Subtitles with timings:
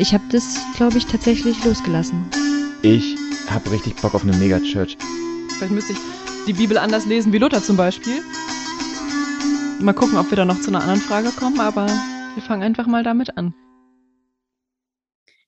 [0.00, 2.30] Ich habe das, glaube ich, tatsächlich losgelassen.
[2.82, 3.16] Ich
[3.50, 4.96] habe richtig Bock auf eine Megachurch.
[5.56, 5.98] Vielleicht müsste ich
[6.46, 8.22] die Bibel anders lesen wie Luther zum Beispiel.
[9.80, 12.86] Mal gucken, ob wir da noch zu einer anderen Frage kommen, aber wir fangen einfach
[12.86, 13.54] mal damit an.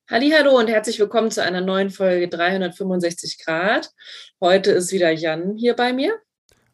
[0.09, 3.91] Hallo und herzlich willkommen zu einer neuen Folge 365 Grad.
[4.41, 6.19] Heute ist wieder Jan hier bei mir.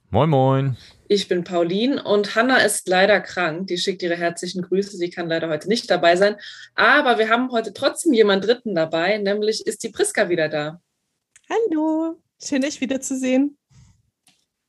[0.10, 0.78] Moin, moin.
[1.10, 3.68] Ich bin Pauline und Hanna ist leider krank.
[3.68, 4.98] Die schickt ihre herzlichen Grüße.
[4.98, 6.36] Sie kann leider heute nicht dabei sein.
[6.76, 10.82] Aber wir haben heute trotzdem jemand Dritten dabei, nämlich ist die Priska wieder da.
[11.50, 13.58] Hallo, schön dich wiederzusehen.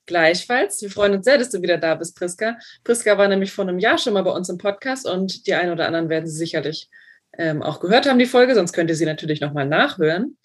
[0.07, 0.81] Gleichfalls.
[0.81, 2.57] Wir freuen uns sehr, dass du wieder da bist, Priska.
[2.85, 5.73] Priska war nämlich vor einem Jahr schon mal bei uns im Podcast und die einen
[5.73, 6.89] oder anderen werden sie sicherlich
[7.37, 10.39] ähm, auch gehört haben, die Folge, sonst könnt ihr sie natürlich nochmal nachhören.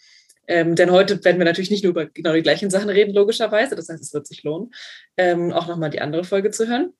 [0.47, 3.75] Ähm, denn heute werden wir natürlich nicht nur über genau die gleichen Sachen reden, logischerweise.
[3.75, 4.73] Das heißt, es wird sich lohnen,
[5.17, 6.93] ähm, auch nochmal die andere Folge zu hören.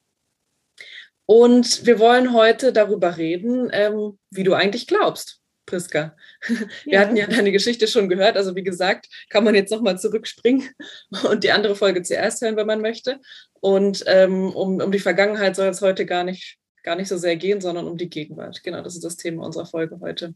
[1.25, 6.17] Und wir wollen heute darüber reden, ähm, wie du eigentlich glaubst, Priska.
[6.83, 6.99] Wir ja.
[6.99, 8.35] hatten ja deine Geschichte schon gehört.
[8.35, 10.69] Also wie gesagt, kann man jetzt nochmal zurückspringen
[11.30, 13.22] und die andere Folge zuerst hören, wenn man möchte.
[13.61, 17.38] Und ähm, um, um die Vergangenheit soll es heute gar nicht, gar nicht so sehr
[17.38, 18.61] gehen, sondern um die Gegenwart.
[18.61, 20.35] Genau, das ist das Thema unserer Folge heute.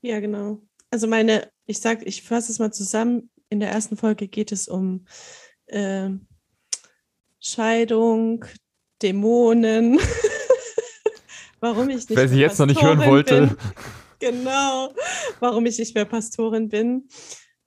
[0.00, 3.30] Ja, genau also meine, ich sag, ich fasse es mal zusammen.
[3.50, 5.06] In der ersten Folge geht es um
[5.66, 6.10] äh,
[7.40, 8.44] Scheidung,
[9.02, 10.00] Dämonen.
[11.60, 12.16] warum ich nicht.
[12.16, 13.46] Wer sie jetzt noch nicht hören wollte.
[13.48, 13.56] Bin.
[14.20, 14.92] Genau,
[15.38, 17.08] warum ich nicht mehr Pastorin bin.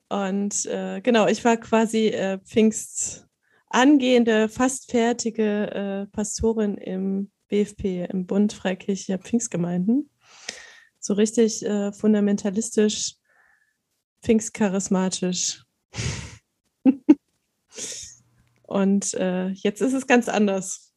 [0.10, 3.26] Und äh, genau, ich war quasi äh, Pfingst
[3.70, 10.11] angehende, fast fertige äh, Pastorin im BFP, im Bund Freikirchlicher Pfingstgemeinden
[11.02, 13.16] so richtig äh, fundamentalistisch,
[14.24, 15.66] pfingstcharismatisch.
[18.64, 20.94] und äh, jetzt ist es ganz anders.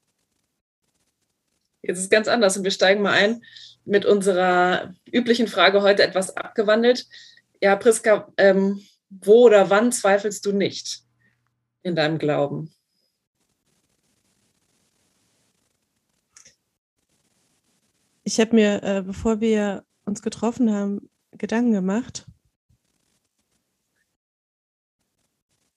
[1.82, 3.42] Jetzt ist es ganz anders und wir steigen mal ein
[3.84, 7.06] mit unserer üblichen Frage heute etwas abgewandelt.
[7.60, 11.02] Ja, Priska, ähm, wo oder wann zweifelst du nicht
[11.82, 12.74] in deinem Glauben?
[18.22, 22.26] Ich habe mir, äh, bevor wir uns getroffen haben, Gedanken gemacht,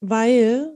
[0.02, 0.72] weil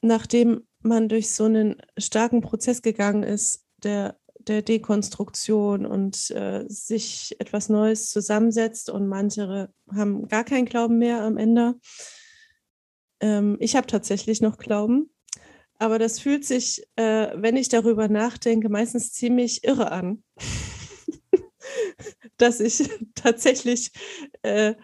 [0.00, 7.36] nachdem man durch so einen starken Prozess gegangen ist, der, der Dekonstruktion und äh, sich
[7.38, 11.74] etwas Neues zusammensetzt und manche haben gar keinen Glauben mehr am Ende.
[13.20, 15.10] Ähm, ich habe tatsächlich noch Glauben,
[15.78, 20.22] aber das fühlt sich, äh, wenn ich darüber nachdenke, meistens ziemlich irre an.
[22.44, 23.90] dass ich tatsächlich
[24.42, 24.74] äh,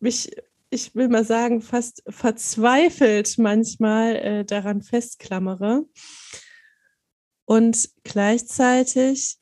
[0.00, 0.30] mich,
[0.70, 5.86] ich will mal sagen, fast verzweifelt manchmal äh, daran festklammere.
[7.44, 9.38] Und gleichzeitig,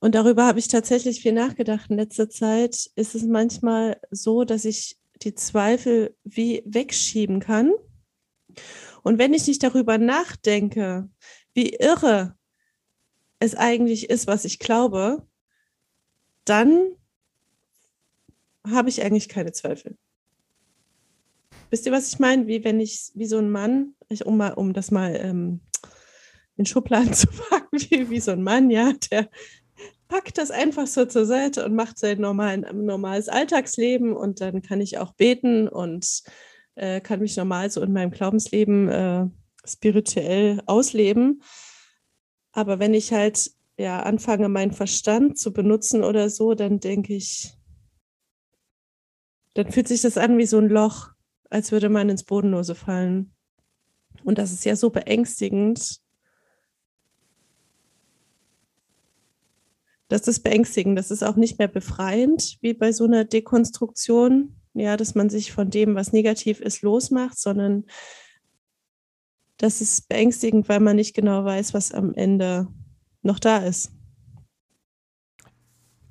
[0.00, 4.64] und darüber habe ich tatsächlich viel nachgedacht in letzter Zeit, ist es manchmal so, dass
[4.64, 7.72] ich die Zweifel wie wegschieben kann.
[9.02, 11.08] Und wenn ich nicht darüber nachdenke,
[11.54, 12.37] wie irre
[13.40, 15.26] es eigentlich ist, was ich glaube,
[16.44, 16.92] dann
[18.66, 19.96] habe ich eigentlich keine Zweifel.
[21.70, 22.46] Wisst ihr, was ich meine?
[22.46, 25.60] Wie wenn ich, wie so ein Mann, ich, um, mal, um das mal ähm,
[26.56, 29.28] in Schubladen zu packen, wie, wie so ein Mann, ja, der
[30.08, 34.80] packt das einfach so zur Seite und macht sein normalen, normales Alltagsleben und dann kann
[34.80, 36.22] ich auch beten und
[36.74, 39.26] äh, kann mich normal so in meinem Glaubensleben äh,
[39.66, 41.42] spirituell ausleben.
[42.58, 47.54] Aber wenn ich halt ja anfange, meinen Verstand zu benutzen oder so, dann denke ich,
[49.54, 51.10] dann fühlt sich das an wie so ein Loch,
[51.50, 53.32] als würde man ins Bodenlose fallen.
[54.24, 56.00] Und das ist ja so beängstigend.
[60.08, 60.98] Das ist beängstigend.
[60.98, 64.56] Das ist auch nicht mehr befreiend, wie bei so einer Dekonstruktion.
[64.74, 67.84] Ja, dass man sich von dem, was negativ ist, losmacht, sondern
[69.58, 72.68] das ist beängstigend, weil man nicht genau weiß, was am Ende
[73.22, 73.92] noch da ist.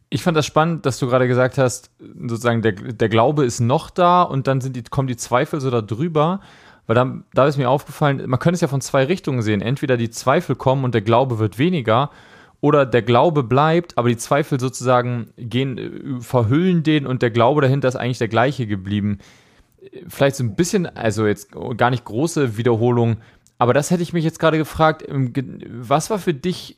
[0.10, 3.90] Ich fand das spannend, dass du gerade gesagt hast, sozusagen der, der Glaube ist noch
[3.90, 6.40] da und dann die, kommen die Zweifel so da drüber.
[6.86, 9.62] Weil da, da ist mir aufgefallen, man könnte es ja von zwei Richtungen sehen.
[9.62, 12.12] Entweder die Zweifel kommen und der Glaube wird weniger,
[12.62, 17.62] oder der Glaube bleibt, aber die Zweifel sozusagen gehen, äh, verhüllen den und der Glaube
[17.62, 19.20] dahinter ist eigentlich der gleiche geblieben.
[20.08, 23.18] Vielleicht so ein bisschen, also jetzt gar nicht große Wiederholung,
[23.58, 26.78] aber das hätte ich mich jetzt gerade gefragt, was war für dich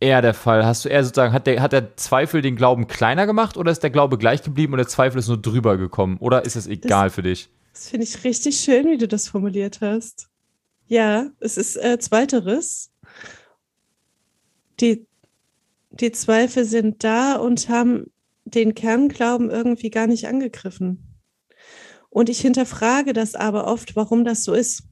[0.00, 0.64] eher der Fall?
[0.64, 3.82] Hast du eher sozusagen, hat der, hat der Zweifel den Glauben kleiner gemacht oder ist
[3.82, 6.16] der Glaube gleich geblieben und der Zweifel ist nur drüber gekommen?
[6.18, 7.50] Oder ist es egal das, für dich?
[7.72, 10.28] Das finde ich richtig schön, wie du das formuliert hast.
[10.86, 12.90] Ja, es ist äh, zweiteres.
[14.80, 15.06] Die,
[15.90, 18.06] die Zweifel sind da und haben
[18.44, 21.04] den Kernglauben irgendwie gar nicht angegriffen.
[22.08, 24.87] Und ich hinterfrage das aber oft, warum das so ist.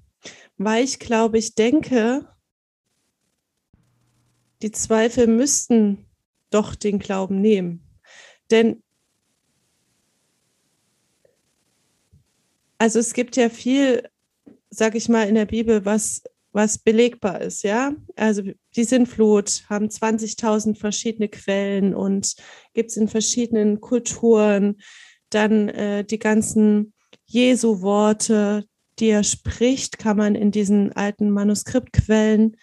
[0.58, 2.26] Weil ich glaube, ich denke,
[4.62, 6.06] die Zweifel müssten
[6.50, 7.82] doch den Glauben nehmen.
[8.50, 8.82] Denn
[12.78, 14.08] also es gibt ja viel,
[14.70, 16.22] sag ich mal, in der Bibel, was,
[16.52, 17.94] was belegbar ist, ja.
[18.16, 18.42] Also
[18.76, 22.34] die Sintflut haben 20.000 verschiedene Quellen und
[22.74, 24.80] gibt es in verschiedenen Kulturen.
[25.30, 26.94] Dann äh, die ganzen
[27.26, 28.66] Jesu-Worte,
[28.98, 32.56] die er spricht, kann man in diesen alten Manuskriptquellen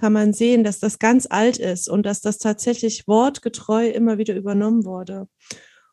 [0.00, 4.34] kann man sehen, dass das ganz alt ist und dass das tatsächlich wortgetreu immer wieder
[4.34, 5.28] übernommen wurde.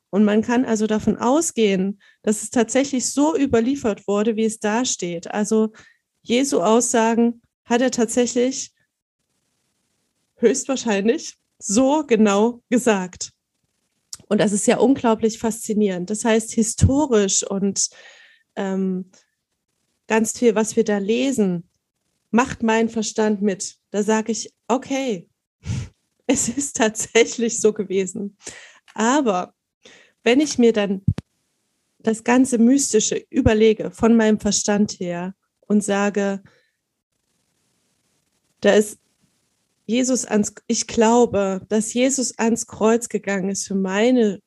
[0.09, 4.85] Und man kann also davon ausgehen, dass es tatsächlich so überliefert wurde, wie es da
[4.85, 5.29] steht.
[5.29, 5.73] Also
[6.21, 8.71] Jesu Aussagen hat er tatsächlich
[10.37, 13.31] höchstwahrscheinlich so genau gesagt.
[14.29, 16.09] Und das ist ja unglaublich faszinierend.
[16.09, 17.89] Das heißt, historisch und
[18.55, 19.11] ähm,
[20.07, 21.69] ganz viel, was wir da lesen,
[22.31, 23.77] macht mein Verstand mit.
[23.91, 25.29] Da sage ich, okay,
[26.27, 28.37] es ist tatsächlich so gewesen.
[28.93, 29.53] Aber
[30.23, 31.03] wenn ich mir dann
[31.99, 35.35] das ganze Mystische überlege von meinem Verstand her
[35.67, 36.41] und sage,
[38.61, 38.99] da ist
[39.85, 44.41] Jesus ans, ich glaube, dass Jesus ans Kreuz gegangen ist für meine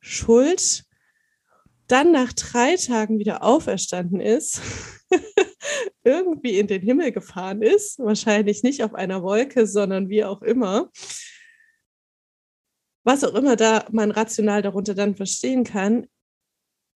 [0.00, 0.85] Schuld,
[1.88, 4.60] dann nach drei Tagen wieder auferstanden ist
[6.04, 10.90] irgendwie in den Himmel gefahren ist, wahrscheinlich nicht auf einer Wolke, sondern wie auch immer.
[13.04, 16.06] Was auch immer da man rational darunter dann verstehen kann.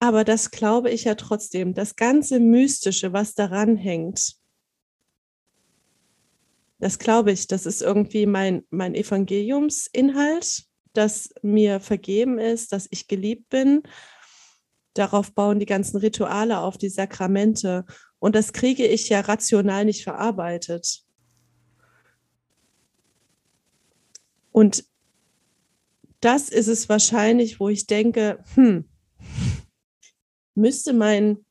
[0.00, 1.74] Aber das glaube ich ja trotzdem.
[1.74, 4.40] Das ganze Mystische, was daran hängt,
[6.80, 10.64] das glaube ich, das ist irgendwie mein, mein Evangeliumsinhalt,
[10.94, 13.82] dass mir vergeben ist, dass ich geliebt bin.
[15.00, 17.86] Darauf bauen die ganzen Rituale auf, die Sakramente.
[18.18, 21.06] Und das kriege ich ja rational nicht verarbeitet.
[24.52, 24.84] Und
[26.20, 28.90] das ist es wahrscheinlich, wo ich denke, hm,
[30.54, 31.46] müsste mein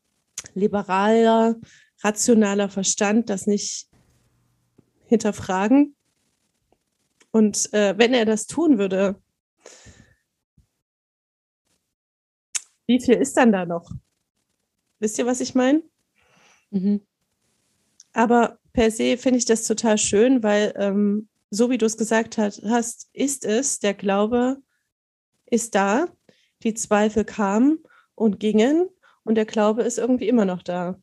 [0.54, 1.56] liberaler,
[2.04, 3.90] rationaler Verstand das nicht
[5.08, 5.96] hinterfragen?
[7.32, 9.20] Und äh, wenn er das tun würde,
[12.90, 13.92] wie viel ist dann da noch?
[14.98, 15.84] Wisst ihr, was ich meine?
[16.72, 17.02] Mhm.
[18.14, 22.40] Aber per se finde ich das total schön, weil ähm, so wie du es gesagt
[22.40, 22.58] hast,
[23.14, 24.58] ist es, der Glaube
[25.46, 26.08] ist da,
[26.64, 27.78] die Zweifel kamen
[28.16, 28.90] und gingen
[29.24, 31.00] und der Glaube ist irgendwie immer noch da.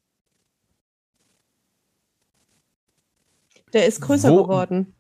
[3.73, 4.97] Der ist größer Wo, geworden.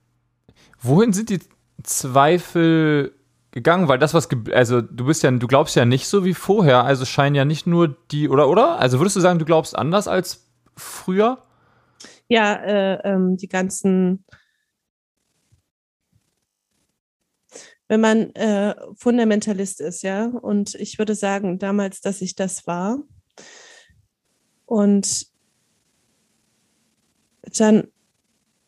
[0.80, 1.40] Wohin sind die
[1.82, 3.12] Zweifel
[3.56, 3.88] gegangen?
[3.88, 7.06] Weil das, was, also du bist ja, du glaubst ja nicht so wie vorher, also
[7.06, 8.78] scheinen ja nicht nur die, oder, oder?
[8.78, 11.42] Also würdest du sagen, du glaubst anders als früher?
[12.28, 14.26] Ja, äh, ähm, die ganzen,
[17.88, 22.98] wenn man äh, Fundamentalist ist, ja, und ich würde sagen damals, dass ich das war.
[24.66, 25.28] Und
[27.58, 27.88] dann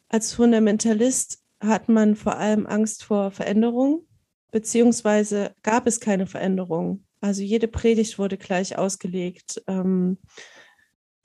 [0.08, 4.07] als Fundamentalist hat man vor allem Angst vor Veränderung,
[4.50, 7.04] beziehungsweise gab es keine Veränderung.
[7.20, 9.62] Also jede Predigt wurde gleich ausgelegt.
[9.66, 10.18] Ähm,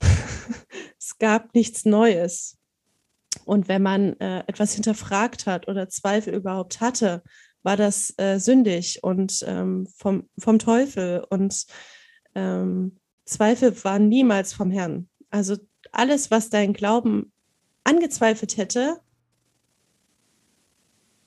[0.98, 2.58] es gab nichts Neues.
[3.44, 7.22] Und wenn man äh, etwas hinterfragt hat oder Zweifel überhaupt hatte,
[7.62, 11.24] war das äh, sündig und ähm, vom, vom Teufel.
[11.28, 11.66] Und
[12.34, 15.08] ähm, Zweifel waren niemals vom Herrn.
[15.30, 15.56] Also
[15.92, 17.32] alles, was dein Glauben
[17.84, 19.00] angezweifelt hätte,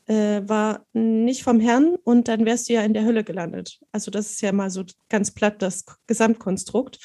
[0.07, 3.79] äh, war nicht vom Herrn und dann wärst du ja in der Hölle gelandet.
[3.91, 6.99] Also das ist ja mal so ganz platt das Gesamtkonstrukt.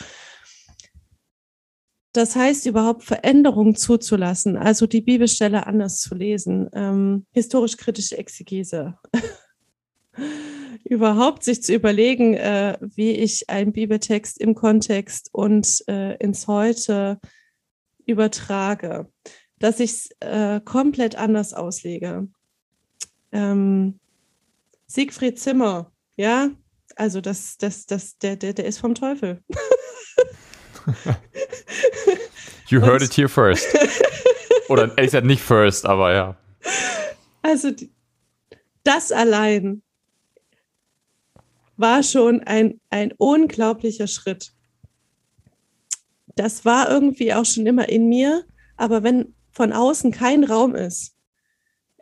[2.12, 8.98] Das heißt, überhaupt Veränderungen zuzulassen, also die Bibelstelle anders zu lesen, ähm, historisch-kritische Exegese.
[10.84, 17.18] überhaupt sich zu überlegen, äh, wie ich einen Bibeltext im Kontext und äh, ins Heute
[18.04, 19.10] übertrage,
[19.58, 22.28] dass ich es äh, komplett anders auslege.
[23.32, 23.98] Ähm,
[24.86, 26.50] Siegfried Zimmer, ja,
[26.96, 29.42] also das, das, das, der, der, der ist vom Teufel.
[32.68, 33.66] you heard it here first.
[34.68, 36.36] Oder ehrlich gesagt nicht first, aber ja.
[37.42, 37.70] Also
[38.84, 39.82] das allein
[41.76, 44.52] war schon ein, ein unglaublicher Schritt.
[46.36, 48.44] Das war irgendwie auch schon immer in mir,
[48.76, 51.11] aber wenn von außen kein Raum ist,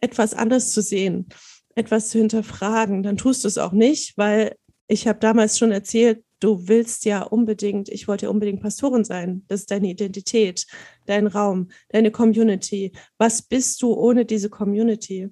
[0.01, 1.29] etwas anders zu sehen,
[1.75, 4.57] etwas zu hinterfragen, dann tust du es auch nicht, weil
[4.89, 9.45] ich habe damals schon erzählt, du willst ja unbedingt, ich wollte ja unbedingt Pastorin sein.
[9.47, 10.67] Das ist deine Identität,
[11.07, 12.93] dein Raum, deine Community.
[13.19, 15.29] Was bist du ohne diese Community?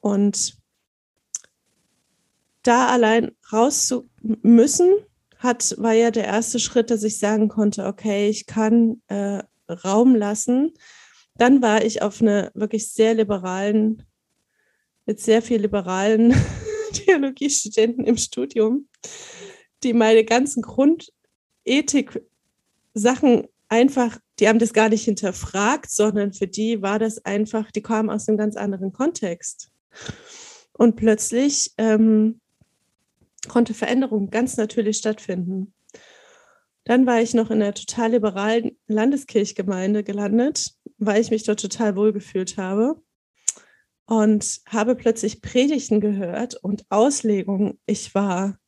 [0.00, 0.58] Und
[2.62, 4.90] da allein raus zu müssen,
[5.38, 10.16] hat, war ja der erste Schritt, dass ich sagen konnte, okay, ich kann äh, Raum
[10.16, 10.72] lassen.
[11.38, 14.02] Dann war ich auf einer wirklich sehr liberalen,
[15.06, 16.34] mit sehr viel liberalen
[16.92, 18.88] Theologiestudenten im Studium,
[19.82, 26.98] die meine ganzen Grundethik-Sachen einfach, die haben das gar nicht hinterfragt, sondern für die war
[26.98, 29.70] das einfach, die kamen aus einem ganz anderen Kontext.
[30.72, 32.40] Und plötzlich ähm,
[33.48, 35.72] konnte Veränderung ganz natürlich stattfinden.
[36.84, 41.96] Dann war ich noch in einer total liberalen Landeskirchgemeinde gelandet, weil ich mich dort total
[41.96, 43.00] wohlgefühlt habe
[44.06, 47.78] und habe plötzlich Predigten gehört und Auslegungen.
[47.86, 48.58] Ich war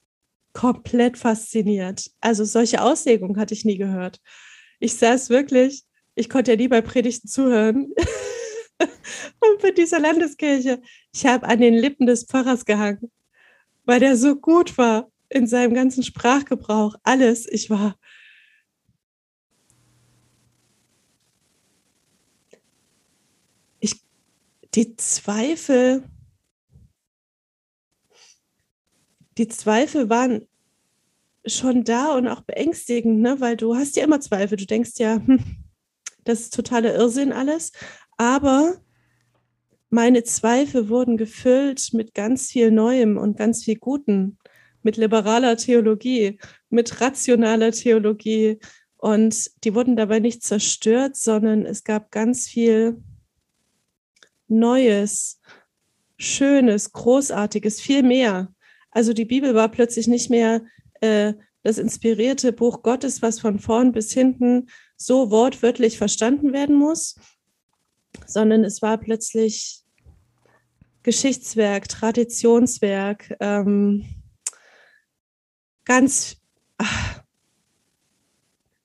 [0.52, 2.10] komplett fasziniert.
[2.20, 4.20] Also solche Auslegungen hatte ich nie gehört.
[4.80, 5.84] Ich saß wirklich,
[6.14, 7.92] ich konnte ja nie bei Predigten zuhören.
[8.80, 10.80] und bei dieser Landeskirche,
[11.12, 13.10] ich habe an den Lippen des Pfarrers gehangen
[13.90, 17.46] weil der so gut war in seinem ganzen Sprachgebrauch, alles.
[17.50, 17.96] Ich war.
[23.80, 24.00] Ich,
[24.74, 26.04] die Zweifel,
[29.38, 30.46] die Zweifel waren
[31.46, 33.40] schon da und auch beängstigend, ne?
[33.40, 34.56] weil du hast ja immer Zweifel.
[34.56, 35.64] Du denkst ja, hm,
[36.24, 37.72] das ist totaler Irrsinn alles.
[38.16, 38.76] Aber
[39.88, 44.38] meine Zweifel wurden gefüllt mit ganz viel Neuem und ganz viel Guten,
[44.82, 48.58] mit liberaler Theologie, mit rationaler Theologie.
[48.96, 53.02] Und die wurden dabei nicht zerstört, sondern es gab ganz viel
[54.50, 55.40] Neues,
[56.18, 58.52] Schönes, Großartiges, viel mehr.
[58.90, 60.62] Also die Bibel war plötzlich nicht mehr
[61.00, 67.16] äh, das inspirierte Buch Gottes, was von vorn bis hinten so wortwörtlich verstanden werden muss,
[68.26, 69.82] sondern es war plötzlich
[71.02, 74.04] Geschichtswerk, Traditionswerk, ähm,
[75.84, 76.39] ganz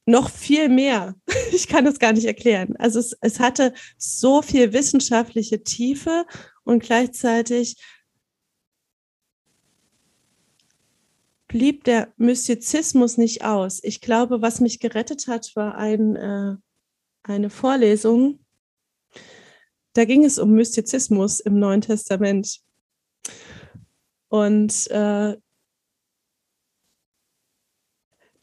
[0.05, 1.15] noch viel mehr.
[1.51, 2.75] Ich kann das gar nicht erklären.
[2.77, 6.25] Also es, es hatte so viel wissenschaftliche Tiefe
[6.63, 7.77] und gleichzeitig
[11.47, 13.81] blieb der Mystizismus nicht aus.
[13.83, 16.55] Ich glaube, was mich gerettet hat, war ein, äh,
[17.23, 18.45] eine Vorlesung
[19.95, 22.59] da ging es um Mystizismus im Neuen Testament.
[24.27, 25.37] Und äh,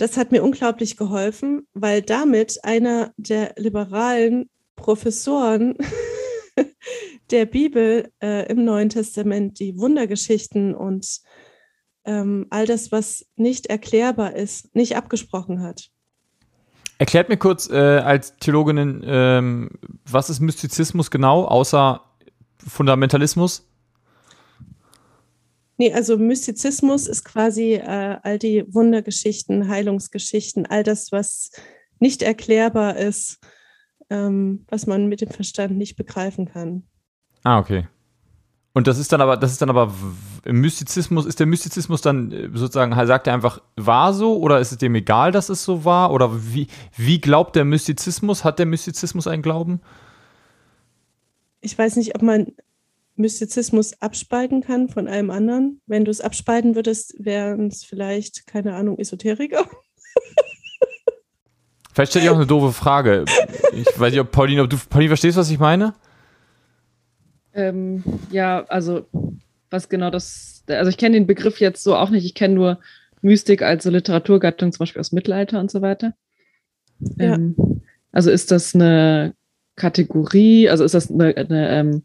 [0.02, 5.76] das hat mir unglaublich geholfen, weil damit einer der liberalen Professoren
[7.30, 11.20] der Bibel äh, im Neuen Testament die Wundergeschichten und
[12.04, 15.88] ähm, all das, was nicht erklärbar ist, nicht abgesprochen hat.
[16.98, 19.70] Erklärt mir kurz äh, als Theologin, ähm,
[20.10, 22.02] was ist Mystizismus genau, außer
[22.58, 23.71] Fundamentalismus?
[25.78, 31.50] Nee, also Mystizismus ist quasi äh, all die Wundergeschichten, Heilungsgeschichten, all das, was
[31.98, 33.38] nicht erklärbar ist,
[34.10, 36.84] ähm, was man mit dem Verstand nicht begreifen kann.
[37.42, 37.88] Ah, okay.
[38.74, 39.92] Und das ist dann aber, das ist dann aber
[40.44, 44.72] im Mystizismus, ist der Mystizismus dann äh, sozusagen, sagt er einfach, war so oder ist
[44.72, 46.10] es dem egal, dass es so war?
[46.10, 48.44] Oder wie, wie glaubt der Mystizismus?
[48.44, 49.80] Hat der Mystizismus einen Glauben?
[51.60, 52.52] Ich weiß nicht, ob man
[53.14, 55.80] Mystizismus abspalten kann von allem anderen.
[55.86, 59.68] Wenn du es abspalten würdest, wären es vielleicht, keine Ahnung, Esoteriker.
[61.92, 63.26] Vielleicht stelle ich auch eine doofe Frage.
[63.74, 65.94] Ich weiß nicht, ob Pauline, ob du Pauline verstehst, was ich meine?
[67.52, 69.06] Ähm, ja, also
[69.68, 72.80] was genau das, also ich kenne den Begriff jetzt so auch nicht, ich kenne nur
[73.20, 76.14] Mystik als so Literaturgattung, zum Beispiel aus Mittelalter und so weiter.
[77.18, 77.34] Ja.
[77.34, 79.34] Ähm, also ist das eine
[79.76, 82.02] Kategorie, also ist das eine, eine, ähm,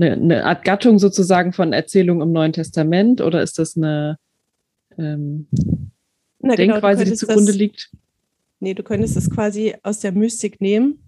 [0.00, 4.18] eine, eine, Art Gattung sozusagen von Erzählungen im Neuen Testament oder ist das eine
[4.98, 5.46] ähm,
[6.40, 7.90] Na, Denkweise, genau, die zugrunde das, liegt?
[8.60, 11.02] Nee, du könntest es quasi aus der Mystik nehmen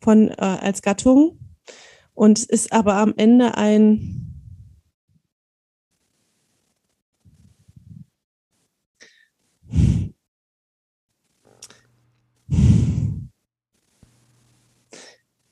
[0.00, 1.38] von äh, als Gattung
[2.14, 4.22] und ist aber am Ende ein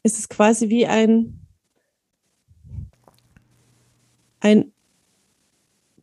[0.02, 1.39] es ist quasi wie ein,
[4.40, 4.72] ein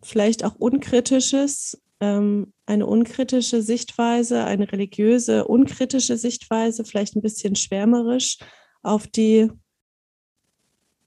[0.04, 8.38] vielleicht auch unkritisches, ähm, eine unkritische Sichtweise, eine religiöse, unkritische Sichtweise, vielleicht ein bisschen schwärmerisch
[8.84, 9.50] auf die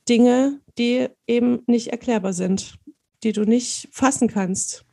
[0.08, 2.78] Dinge, die eben nicht erklärbar sind,
[3.22, 4.84] die du nicht fassen kannst.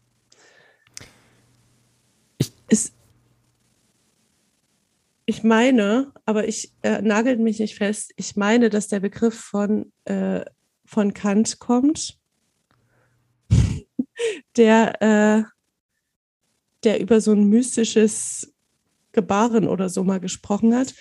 [2.38, 2.94] Ich, es,
[5.26, 9.92] ich meine, aber ich äh, nagelt mich nicht fest, ich meine, dass der Begriff von,
[10.06, 10.46] äh,
[10.86, 12.20] von Kant kommt,
[14.56, 15.44] der, äh,
[16.84, 18.54] der über so ein mystisches
[19.12, 20.94] Gebaren oder so mal gesprochen hat.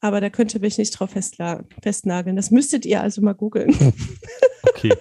[0.00, 2.36] Aber da könnt ihr mich nicht drauf festnageln.
[2.36, 3.74] Das müsstet ihr also mal googeln.
[4.66, 4.94] Okay.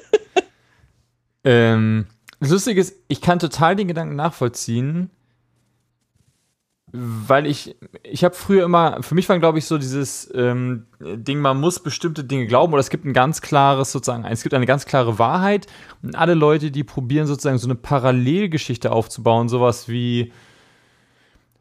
[1.45, 2.05] ähm,
[2.41, 5.09] das Lustige ist, ich kann total den Gedanken nachvollziehen,
[6.95, 11.39] weil ich, ich habe früher immer, für mich war, glaube ich, so dieses ähm, Ding,
[11.39, 14.67] man muss bestimmte Dinge glauben oder es gibt ein ganz klares sozusagen, es gibt eine
[14.67, 15.65] ganz klare Wahrheit.
[16.03, 20.31] Und alle Leute, die probieren sozusagen so eine Parallelgeschichte aufzubauen, sowas wie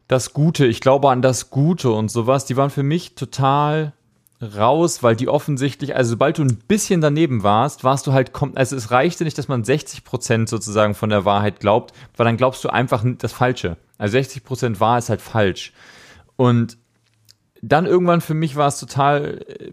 [0.07, 3.93] das Gute, ich glaube an das Gute und sowas, die waren für mich total
[4.43, 8.75] raus, weil die offensichtlich, also sobald du ein bisschen daneben warst, warst du halt, also
[8.75, 12.63] es reichte nicht, dass man 60 Prozent sozusagen von der Wahrheit glaubt, weil dann glaubst
[12.63, 13.77] du einfach das Falsche.
[13.97, 15.73] Also 60 Prozent wahr ist halt falsch.
[16.35, 16.77] Und
[17.61, 19.71] dann irgendwann für mich war es total, äh,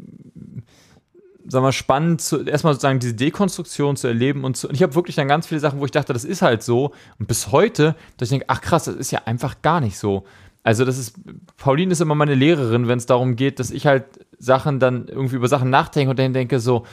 [1.48, 4.94] sagen wir, spannend, zu, erstmal sozusagen diese Dekonstruktion zu erleben und, zu, und ich habe
[4.94, 6.92] wirklich dann ganz viele Sachen, wo ich dachte, das ist halt so.
[7.18, 10.24] Und bis heute, dass ich denke, ach krass, das ist ja einfach gar nicht so.
[10.62, 11.14] Also das ist,
[11.56, 14.04] Pauline ist immer meine Lehrerin, wenn es darum geht, dass ich halt
[14.40, 16.84] Sachen dann irgendwie über Sachen nachdenke und dann denke so,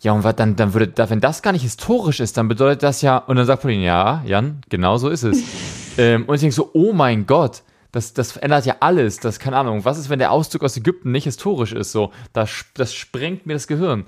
[0.00, 3.02] ja, und was dann, dann würde, wenn das gar nicht historisch ist, dann bedeutet das
[3.02, 5.42] ja, und dann sagt Pauline, ja, Jan, genau so ist es.
[5.98, 9.20] ähm, und ich denke so, oh mein Gott, das, das verändert ja alles.
[9.20, 11.92] Das, keine Ahnung, was ist, wenn der Auszug aus Ägypten nicht historisch ist?
[11.92, 14.04] So, das, das sprengt mir das Gehirn.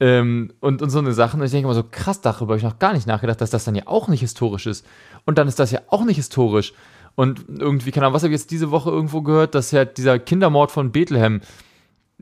[0.00, 1.36] Ähm, und, und so eine Sache.
[1.36, 3.64] Und ich denke immer so, krass, darüber habe ich noch gar nicht nachgedacht, dass das
[3.64, 4.84] dann ja auch nicht historisch ist.
[5.24, 6.72] Und dann ist das ja auch nicht historisch.
[7.14, 10.18] Und irgendwie, keine Ahnung, was habe ich jetzt diese Woche irgendwo gehört, dass ja dieser
[10.18, 11.40] Kindermord von Bethlehem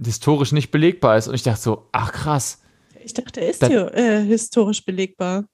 [0.02, 1.28] historisch nicht belegbar ist.
[1.28, 2.62] Und ich dachte so, ach krass.
[3.04, 5.44] Ich dachte, er ist hier äh, historisch belegbar.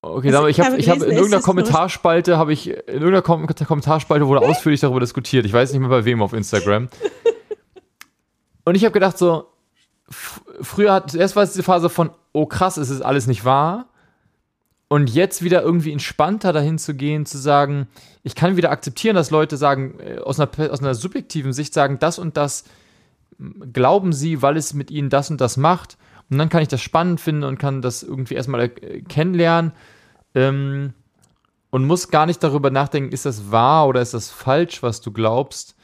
[0.00, 4.28] Okay, also ich habe ich hab in irgendeiner Kommentarspalte habe ich in irgendeiner Kom Kommentarspalte
[4.28, 5.44] wurde ausführlich darüber diskutiert.
[5.44, 6.88] Ich weiß nicht mehr bei wem auf Instagram.
[8.64, 9.48] Und ich habe gedacht so
[10.60, 13.86] früher hat erst war es diese Phase von oh krass, es ist alles nicht wahr.
[14.90, 17.88] Und jetzt wieder irgendwie entspannter dahin zu gehen, zu sagen,
[18.22, 21.98] ich kann wieder akzeptieren, dass Leute sagen, äh, aus einer, aus einer subjektiven Sicht sagen,
[21.98, 22.64] das und das
[23.72, 25.96] glauben sie, weil es mit ihnen das und das macht.
[26.30, 29.72] Und dann kann ich das spannend finden und kann das irgendwie erstmal äh, kennenlernen.
[30.34, 30.92] Ähm,
[31.70, 35.12] und muss gar nicht darüber nachdenken, ist das wahr oder ist das falsch, was du
[35.12, 35.74] glaubst.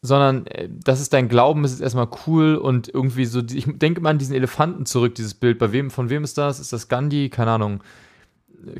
[0.00, 4.10] Sondern äh, das ist dein Glauben, ist erstmal cool und irgendwie so, ich denke mal
[4.10, 5.58] an diesen Elefanten zurück, dieses Bild.
[5.58, 6.58] Bei wem, von wem ist das?
[6.60, 7.28] Ist das Gandhi?
[7.28, 7.82] Keine Ahnung.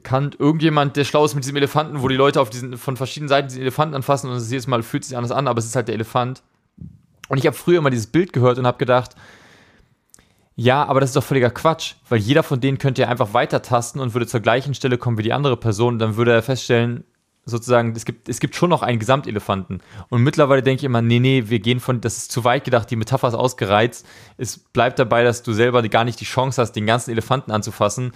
[0.05, 3.29] Kant, irgendjemand, der schlau ist mit diesem Elefanten, wo die Leute auf diesen, von verschiedenen
[3.29, 5.88] Seiten diesen Elefanten anfassen und jedes Mal fühlt sich anders an, aber es ist halt
[5.88, 6.43] der Elefant.
[7.29, 9.15] Und ich habe früher immer dieses Bild gehört und habe gedacht,
[10.55, 14.01] ja, aber das ist doch völliger Quatsch, weil jeder von denen könnte ja einfach weitertasten
[14.01, 15.99] und würde zur gleichen Stelle kommen wie die andere Person.
[15.99, 17.05] Dann würde er feststellen,
[17.45, 19.83] sozusagen, es gibt, es gibt schon noch einen Gesamtelefanten.
[20.11, 22.91] Und mittlerweile denke ich immer, nee, nee, wir gehen von, das ist zu weit gedacht,
[22.91, 24.07] die Metapher ist ausgereizt.
[24.37, 28.13] Es bleibt dabei, dass du selber gar nicht die Chance hast, den ganzen Elefanten anzufassen.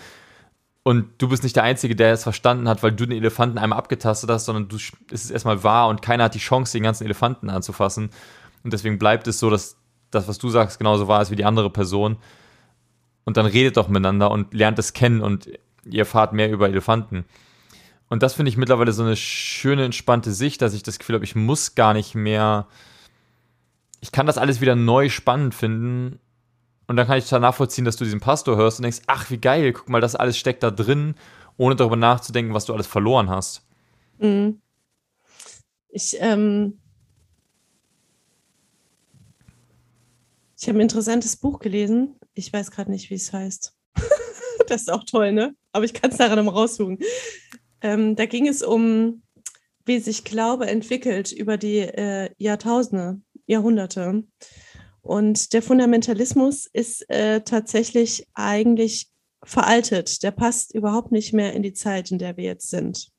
[0.83, 3.79] Und du bist nicht der Einzige, der es verstanden hat, weil du den Elefanten einmal
[3.79, 7.05] abgetastet hast, sondern du, es ist erstmal wahr und keiner hat die Chance, den ganzen
[7.05, 8.11] Elefanten anzufassen.
[8.67, 9.77] Und deswegen bleibt es so, dass
[10.11, 12.17] das, was du sagst, genauso wahr ist wie die andere Person.
[13.25, 15.47] Und dann redet doch miteinander und lernt es kennen und
[15.85, 17.27] ihr erfahrt mehr über Elefanten.
[18.09, 21.25] Und das finde ich mittlerweile so eine schöne, entspannte Sicht, dass ich das Gefühl habe,
[21.25, 22.67] ich muss gar nicht mehr.
[24.01, 26.19] Ich kann das alles wieder neu spannend finden.
[26.89, 29.39] Und dann kann ich da nachvollziehen, dass du diesen Pastor hörst und denkst, ach, wie
[29.39, 31.15] geil, guck mal, das alles steckt da drin,
[31.57, 33.65] ohne darüber nachzudenken, was du alles verloren hast.
[34.19, 34.61] Mhm.
[35.89, 36.81] Ich, ähm,
[40.67, 42.17] Ich habe ein interessantes Buch gelesen.
[42.35, 43.73] Ich weiß gerade nicht, wie es heißt.
[44.67, 45.55] das ist auch toll, ne?
[45.71, 46.99] Aber ich kann es daran mal raussuchen.
[47.83, 49.23] Ähm, da ging es um,
[49.85, 54.25] wie sich Glaube entwickelt über die äh, Jahrtausende, Jahrhunderte.
[55.03, 59.07] Und der Fundamentalismus ist äh, tatsächlich eigentlich
[59.45, 60.25] veraltet.
[60.25, 63.13] Der passt überhaupt nicht mehr in die Zeit, in der wir jetzt sind.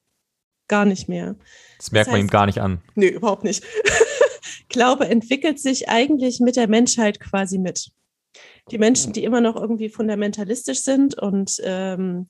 [0.67, 1.38] Gar nicht mehr.
[1.77, 2.81] Das merkt das heißt, man ihm gar nicht an.
[2.95, 3.63] Nee, überhaupt nicht.
[4.69, 7.91] Glaube entwickelt sich eigentlich mit der Menschheit quasi mit.
[8.71, 12.30] Die Menschen, die immer noch irgendwie fundamentalistisch sind und ähm,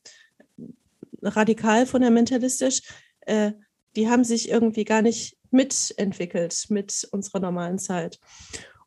[1.22, 2.82] radikal fundamentalistisch,
[3.22, 3.54] äh,
[3.96, 8.20] die haben sich irgendwie gar nicht mitentwickelt mit unserer normalen Zeit.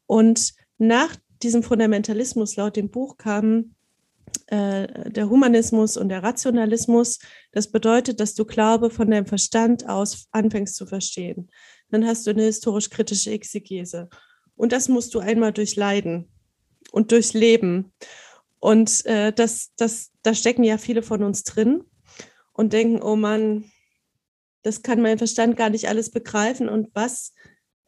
[0.06, 3.74] Und nach diesem Fundamentalismus laut dem Buch kamen
[4.46, 7.18] äh, der Humanismus und der Rationalismus.
[7.52, 11.50] Das bedeutet, dass du Glaube von deinem Verstand aus anfängst zu verstehen
[11.90, 14.08] dann hast du eine historisch-kritische Exegese.
[14.56, 16.28] Und das musst du einmal durchleiden
[16.92, 17.92] und durchleben.
[18.58, 21.84] Und äh, das, das, da stecken ja viele von uns drin
[22.52, 23.70] und denken, oh Mann,
[24.62, 26.68] das kann mein Verstand gar nicht alles begreifen.
[26.68, 27.32] Und was,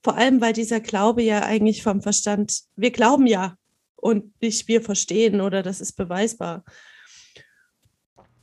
[0.02, 3.56] vor allem, weil dieser Glaube ja eigentlich vom Verstand, wir glauben ja
[3.96, 6.64] und nicht wir verstehen oder das ist beweisbar.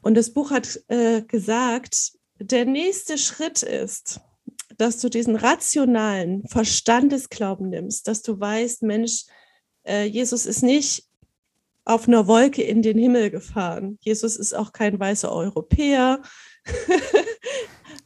[0.01, 4.21] Und das Buch hat äh, gesagt, der nächste Schritt ist,
[4.79, 9.25] dass du diesen rationalen Verstandesglauben nimmst, dass du weißt, Mensch,
[9.85, 11.03] äh, Jesus ist nicht
[11.83, 13.99] auf einer Wolke in den Himmel gefahren.
[14.01, 16.21] Jesus ist auch kein weißer Europäer.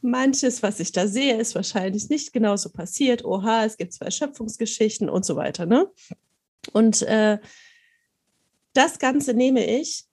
[0.02, 3.24] Manches, was ich da sehe, ist wahrscheinlich nicht genauso passiert.
[3.24, 5.66] Oha, es gibt zwei Schöpfungsgeschichten und so weiter.
[5.66, 5.88] Ne?
[6.72, 7.38] Und äh,
[8.72, 10.06] das Ganze nehme ich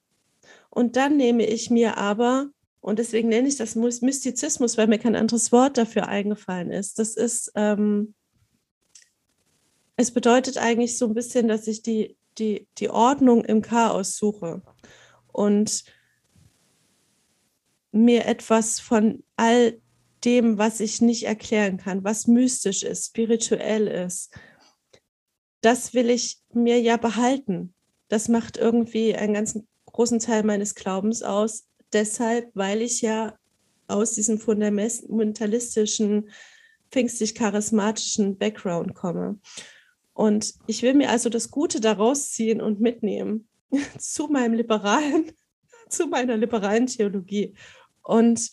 [0.70, 5.16] und dann nehme ich mir aber, und deswegen nenne ich das Mystizismus, weil mir kein
[5.16, 6.98] anderes Wort dafür eingefallen ist.
[6.98, 8.16] Das ist, ähm,
[9.98, 14.64] es bedeutet eigentlich so ein bisschen, dass ich die, die, die Ordnung im Chaos suche
[15.28, 15.84] und
[17.92, 19.80] mir etwas von all
[20.26, 24.34] dem, was ich nicht erklären kann, was mystisch ist, spirituell ist,
[25.62, 27.76] das will ich mir ja behalten.
[28.08, 31.68] Das macht irgendwie einen ganz großen Teil meines Glaubens aus.
[31.94, 33.38] Deshalb, weil ich ja
[33.88, 36.30] aus diesem fundamentalistischen,
[36.92, 39.40] pfingstlich-charismatischen Background komme.
[40.14, 43.48] Und ich will mir also das Gute daraus ziehen und mitnehmen
[43.98, 45.32] zu meinem liberalen,
[45.90, 47.56] zu meiner liberalen Theologie.
[48.04, 48.52] Und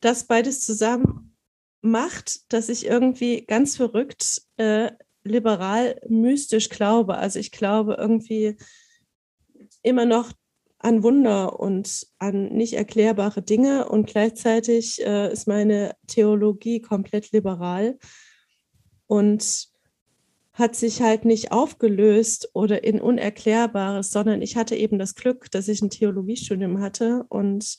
[0.00, 1.36] das beides zusammen
[1.80, 4.90] macht, dass ich irgendwie ganz verrückt äh,
[5.22, 7.16] liberal mystisch glaube.
[7.16, 8.56] Also ich glaube irgendwie
[9.82, 10.32] immer noch
[10.84, 17.98] an Wunder und an nicht erklärbare Dinge und gleichzeitig äh, ist meine Theologie komplett liberal
[19.06, 19.68] und
[20.52, 25.68] hat sich halt nicht aufgelöst oder in Unerklärbares, sondern ich hatte eben das Glück, dass
[25.68, 27.78] ich ein Theologiestudium hatte und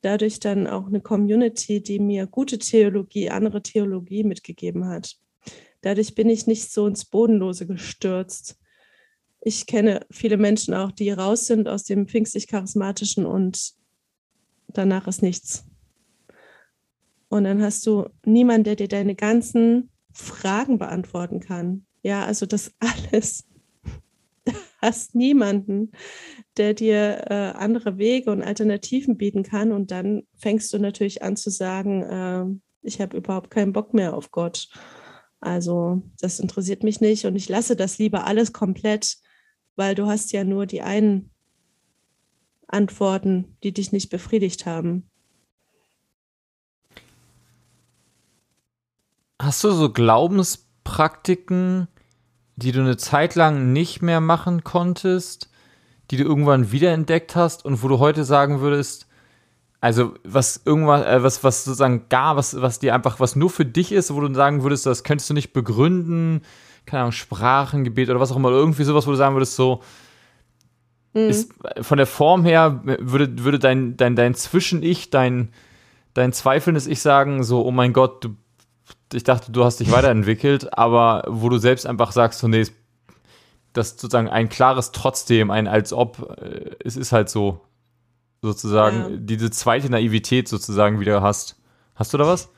[0.00, 5.16] dadurch dann auch eine Community, die mir gute Theologie, andere Theologie mitgegeben hat.
[5.82, 8.59] Dadurch bin ich nicht so ins Bodenlose gestürzt.
[9.40, 13.72] Ich kenne viele Menschen auch, die raus sind aus dem pfingstlich-charismatischen und
[14.68, 15.64] danach ist nichts.
[17.28, 21.86] Und dann hast du niemanden, der dir deine ganzen Fragen beantworten kann.
[22.02, 23.46] Ja, also das alles.
[24.82, 25.92] Hast niemanden,
[26.56, 29.72] der dir äh, andere Wege und Alternativen bieten kann.
[29.72, 32.46] Und dann fängst du natürlich an zu sagen, äh,
[32.82, 34.68] ich habe überhaupt keinen Bock mehr auf Gott.
[35.40, 39.18] Also das interessiert mich nicht und ich lasse das lieber alles komplett,
[39.80, 41.30] weil du hast ja nur die einen
[42.66, 45.08] Antworten, die dich nicht befriedigt haben.
[49.40, 51.88] Hast du so Glaubenspraktiken,
[52.56, 55.48] die du eine Zeit lang nicht mehr machen konntest,
[56.10, 59.06] die du irgendwann wiederentdeckt hast und wo du heute sagen würdest,
[59.80, 63.64] also was irgendwas, äh, was, was sozusagen gar, was, was dir einfach, was nur für
[63.64, 66.42] dich ist, wo du sagen würdest, das könntest du nicht begründen,
[66.90, 69.80] keine Ahnung, Sprachengebet oder was auch immer, irgendwie sowas, wo du sagen würdest, so,
[71.14, 71.28] mhm.
[71.28, 75.52] ist von der Form her, würde, würde dein, dein, dein Zwischen-Ich, dein,
[76.14, 78.36] dein zweifelndes Ich sagen, so, oh mein Gott, du,
[79.12, 82.66] ich dachte, du hast dich weiterentwickelt, aber wo du selbst einfach sagst, so, nee,
[83.72, 87.60] das sozusagen ein klares Trotzdem, ein als ob, äh, es ist halt so,
[88.42, 89.16] sozusagen ja.
[89.16, 91.56] diese zweite Naivität sozusagen wieder hast.
[91.94, 92.48] Hast du da was?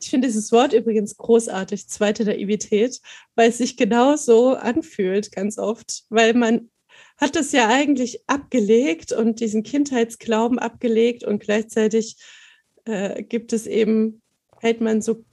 [0.00, 3.00] Ich finde dieses Wort übrigens großartig, zweite Naivität,
[3.34, 6.70] weil es sich genau so anfühlt, ganz oft, weil man
[7.16, 12.16] hat das ja eigentlich abgelegt und diesen Kindheitsglauben abgelegt und gleichzeitig
[12.84, 14.22] äh, gibt es eben,
[14.60, 15.24] hält man so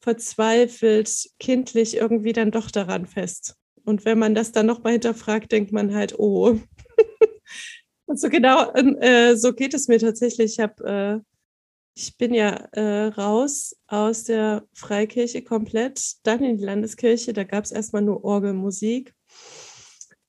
[0.00, 3.56] verzweifelt, kindlich irgendwie dann doch daran fest.
[3.84, 6.58] Und wenn man das dann nochmal hinterfragt, denkt man halt, oh,
[8.06, 10.52] und so genau, äh, so geht es mir tatsächlich.
[10.52, 11.33] Ich habe, äh,
[11.94, 17.32] ich bin ja äh, raus aus der Freikirche komplett, dann in die Landeskirche.
[17.32, 19.14] Da gab es erstmal nur Orgelmusik.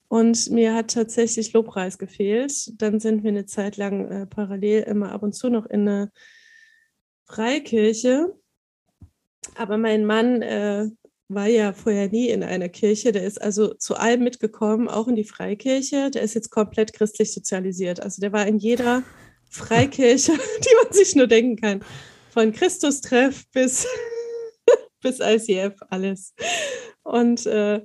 [0.08, 2.72] Und mir hat tatsächlich Lobpreis gefehlt.
[2.80, 6.12] Dann sind wir eine Zeit lang äh, parallel immer ab und zu noch in eine
[7.26, 8.36] Freikirche.
[9.56, 10.88] Aber mein Mann äh,
[11.28, 13.12] war ja vorher nie in einer Kirche.
[13.12, 16.12] Der ist also zu allem mitgekommen, auch in die Freikirche.
[16.12, 18.00] Der ist jetzt komplett christlich sozialisiert.
[18.00, 19.02] Also der war in jeder
[19.56, 21.84] Freikirche, die man sich nur denken kann.
[22.32, 23.88] Von Christustreff bis,
[25.02, 26.34] bis ICF, alles.
[27.04, 27.82] Und äh,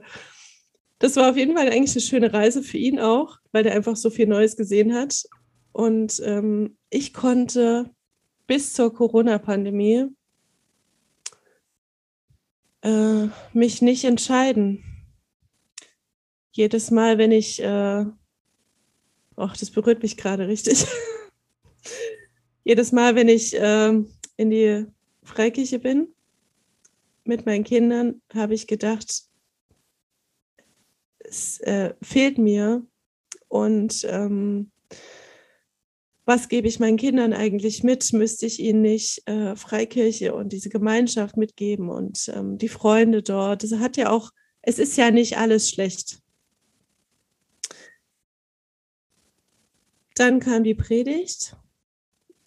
[0.98, 3.96] das war auf jeden Fall eigentlich eine schöne Reise für ihn auch, weil der einfach
[3.96, 5.22] so viel Neues gesehen hat.
[5.72, 7.90] Und ähm, ich konnte
[8.46, 10.08] bis zur Corona-Pandemie
[12.82, 14.84] äh, mich nicht entscheiden.
[16.52, 18.04] jedes Mal, wenn ich, äh,
[19.36, 20.86] ach, das berührt mich gerade richtig.
[22.70, 23.88] jedes Mal, wenn ich äh,
[24.36, 24.86] in die
[25.24, 26.14] Freikirche bin
[27.24, 29.24] mit meinen Kindern, habe ich gedacht,
[31.18, 32.86] es äh, fehlt mir
[33.48, 34.70] und ähm,
[36.24, 38.12] was gebe ich meinen Kindern eigentlich mit?
[38.12, 43.64] Müsste ich ihnen nicht äh, Freikirche und diese Gemeinschaft mitgeben und ähm, die Freunde dort?
[43.64, 44.30] Das hat ja auch,
[44.62, 46.20] es ist ja nicht alles schlecht.
[50.14, 51.56] Dann kam die Predigt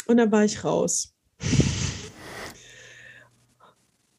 [0.07, 1.13] und dann war ich raus.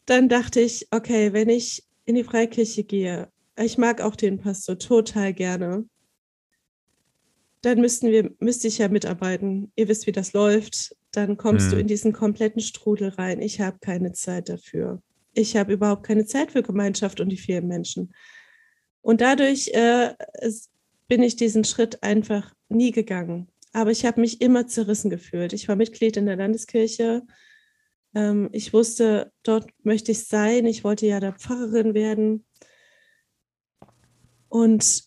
[0.07, 4.79] Dann dachte ich, okay, wenn ich in die Freikirche gehe, ich mag auch den Pastor
[4.79, 5.87] total gerne
[7.65, 9.73] dann müssten wir, müsste ich ja mitarbeiten.
[9.75, 10.95] Ihr wisst, wie das läuft.
[11.13, 11.71] Dann kommst mhm.
[11.71, 13.41] du in diesen kompletten Strudel rein.
[13.41, 15.03] Ich habe keine Zeit dafür.
[15.33, 18.13] Ich habe überhaupt keine Zeit für Gemeinschaft und die vielen Menschen.
[19.01, 20.15] Und dadurch äh,
[21.09, 23.49] bin ich diesen Schritt einfach nie gegangen.
[23.75, 25.53] Aber ich habe mich immer zerrissen gefühlt.
[25.53, 27.27] Ich war Mitglied in der Landeskirche.
[28.15, 30.65] Ähm, ich wusste, dort möchte ich sein.
[30.67, 32.47] Ich wollte ja da Pfarrerin werden.
[34.49, 35.03] Und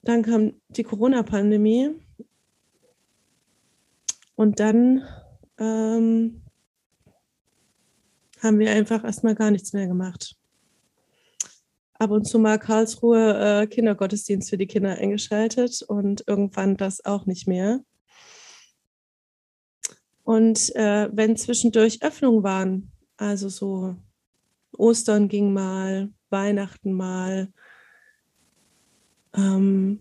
[0.00, 1.90] dann kam die Corona-Pandemie
[4.36, 5.04] und dann
[5.58, 6.42] ähm,
[8.42, 10.34] haben wir einfach erstmal gar nichts mehr gemacht.
[11.92, 17.26] Ab und zu mal Karlsruhe äh, Kindergottesdienst für die Kinder eingeschaltet und irgendwann das auch
[17.26, 17.82] nicht mehr.
[20.28, 23.96] Und äh, wenn zwischendurch Öffnungen waren, also so
[24.76, 27.50] Ostern ging mal, Weihnachten mal,
[29.32, 30.00] ähm,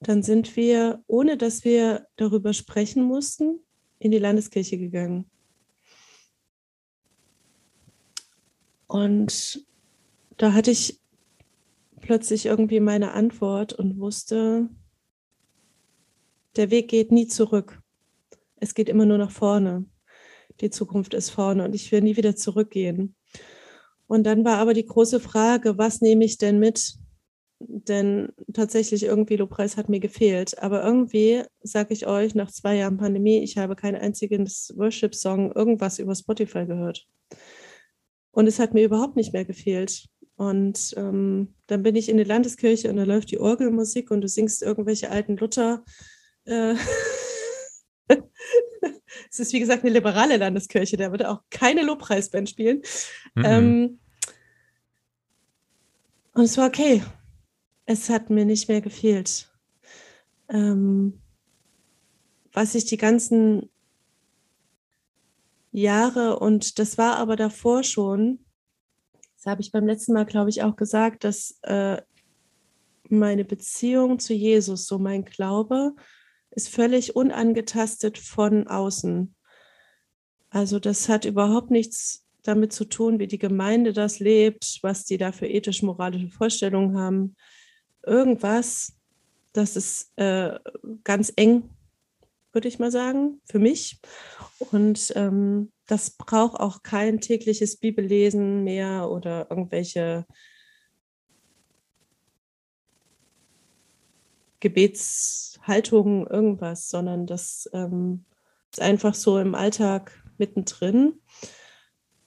[0.00, 3.60] dann sind wir, ohne dass wir darüber sprechen mussten,
[3.98, 5.24] in die Landeskirche gegangen.
[8.88, 9.64] Und
[10.36, 11.00] da hatte ich
[12.02, 14.68] plötzlich irgendwie meine Antwort und wusste,
[16.56, 17.80] der Weg geht nie zurück.
[18.56, 19.86] Es geht immer nur nach vorne.
[20.60, 23.16] Die Zukunft ist vorne und ich will nie wieder zurückgehen.
[24.06, 26.98] Und dann war aber die große Frage, was nehme ich denn mit
[27.66, 30.58] denn tatsächlich irgendwie Lobpreis hat mir gefehlt.
[30.62, 35.98] Aber irgendwie, sage ich euch, nach zwei Jahren Pandemie, ich habe kein einziges Worship-Song, irgendwas
[35.98, 37.06] über Spotify gehört.
[38.32, 40.06] Und es hat mir überhaupt nicht mehr gefehlt.
[40.36, 44.28] Und ähm, dann bin ich in die Landeskirche und da läuft die Orgelmusik und du
[44.28, 45.84] singst irgendwelche alten Luther.
[46.44, 46.74] Äh
[49.34, 52.82] es ist wie gesagt eine liberale Landeskirche, da würde auch keine Lobpreisband spielen.
[53.34, 53.44] Mhm.
[53.44, 53.98] Ähm,
[56.32, 57.02] und es war okay
[57.86, 59.50] es hat mir nicht mehr gefehlt.
[60.48, 61.20] Ähm,
[62.52, 63.70] was ich die ganzen
[65.72, 68.38] Jahre und das war aber davor schon,
[69.36, 72.00] das habe ich beim letzten Mal, glaube ich, auch gesagt, dass äh,
[73.08, 75.94] meine Beziehung zu Jesus, so mein Glaube,
[76.54, 79.34] ist völlig unangetastet von außen.
[80.50, 85.18] Also das hat überhaupt nichts damit zu tun, wie die Gemeinde das lebt, was die
[85.18, 87.36] da für ethisch-moralische Vorstellungen haben
[88.06, 88.96] irgendwas,
[89.52, 90.58] das ist äh,
[91.04, 91.70] ganz eng,
[92.52, 94.00] würde ich mal sagen, für mich.
[94.58, 100.26] Und ähm, das braucht auch kein tägliches Bibellesen mehr oder irgendwelche
[105.64, 108.24] Gebetshaltungen, irgendwas, sondern das ähm,
[108.70, 111.20] ist einfach so im Alltag mittendrin.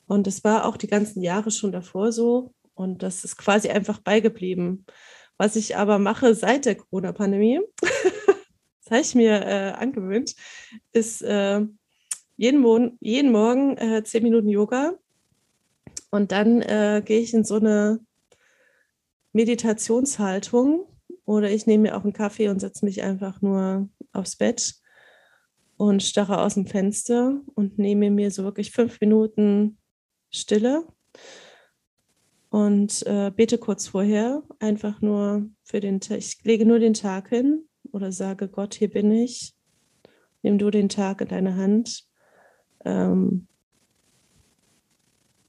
[0.07, 2.53] Und es war auch die ganzen Jahre schon davor so.
[2.73, 4.85] Und das ist quasi einfach beigeblieben.
[5.37, 10.35] Was ich aber mache seit der Corona-Pandemie, das habe ich mir äh, angewöhnt,
[10.93, 11.61] ist äh,
[12.37, 14.93] jeden, Mon jeden Morgen äh, zehn Minuten Yoga
[16.09, 17.99] und dann äh, gehe ich in so eine
[19.33, 20.87] Meditationshaltung
[21.27, 24.75] oder ich nehme mir auch einen Kaffee und setze mich einfach nur aufs Bett
[25.75, 29.77] und starre aus dem Fenster und nehme mir so wirklich fünf Minuten
[30.31, 30.87] Stille
[32.49, 36.17] und äh, bete kurz vorher einfach nur für den Tag.
[36.19, 39.53] Ich lege nur den Tag hin oder sage Gott, hier bin ich.
[40.43, 42.05] Nimm du den Tag in deine Hand.
[42.85, 43.47] Ähm,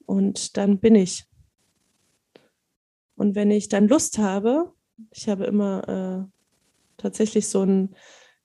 [0.06, 1.24] und dann bin ich.
[3.14, 4.72] Und wenn ich dann Lust habe,
[5.10, 5.88] ich habe immer
[6.28, 7.94] äh, tatsächlich so ein,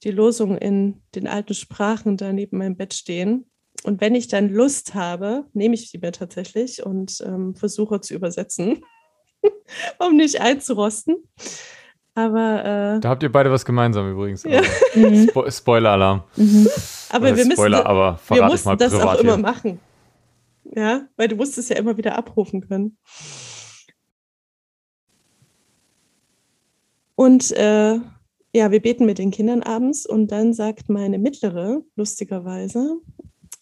[0.04, 3.46] die Losung in den alten Sprachen da neben meinem Bett stehen.
[3.84, 8.14] Und wenn ich dann Lust habe, nehme ich die mir tatsächlich und ähm, versuche zu
[8.14, 8.84] übersetzen,
[10.00, 11.18] um nicht einzurosten.
[12.16, 14.44] Aber äh, da habt ihr beide was gemeinsam übrigens.
[14.44, 14.62] Ja.
[14.96, 15.28] Mhm.
[15.28, 16.24] Spo Spoiler-Alarm.
[16.36, 16.68] Mhm.
[17.10, 19.80] Aber wir müssen, Spoiler, aber wir mussten das auch immer machen.
[20.66, 22.98] Ja, weil du musst es ja immer wieder abrufen können.
[27.24, 28.00] Und äh,
[28.54, 32.98] ja, wir beten mit den Kindern abends und dann sagt meine mittlere, lustigerweise,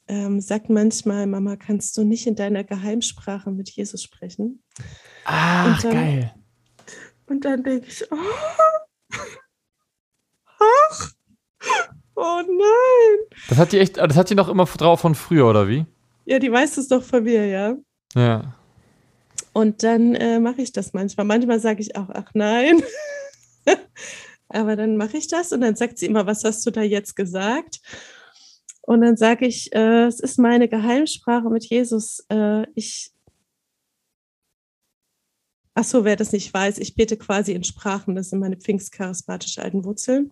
[0.08, 4.64] ähm, sagt manchmal, Mama, kannst du nicht in deiner Geheimsprache mit Jesus sprechen?
[5.26, 6.34] Ach, dann- geil.
[7.28, 8.16] Und dann denke ich, oh,
[10.60, 11.12] ach,
[12.16, 13.40] oh nein.
[13.48, 15.86] Das hat die echt, das hat die noch immer drauf von früher, oder wie?
[16.26, 17.76] Ja, die weiß es doch von mir, ja.
[18.16, 18.56] Ja.
[19.54, 21.28] Und dann äh, mache ich das manchmal.
[21.28, 22.82] Manchmal sage ich auch, ach nein.
[24.50, 27.16] Aber dann mache ich das und dann sagt sie immer, was hast du da jetzt
[27.16, 27.80] gesagt?
[28.82, 32.26] Und dann sage ich, äh, es ist meine Geheimsprache mit Jesus.
[32.30, 33.12] Äh, ich,
[35.74, 38.16] ach so, wer das nicht weiß, ich bete quasi in Sprachen.
[38.16, 40.32] Das sind meine pfingstcharismatische alten Wurzeln.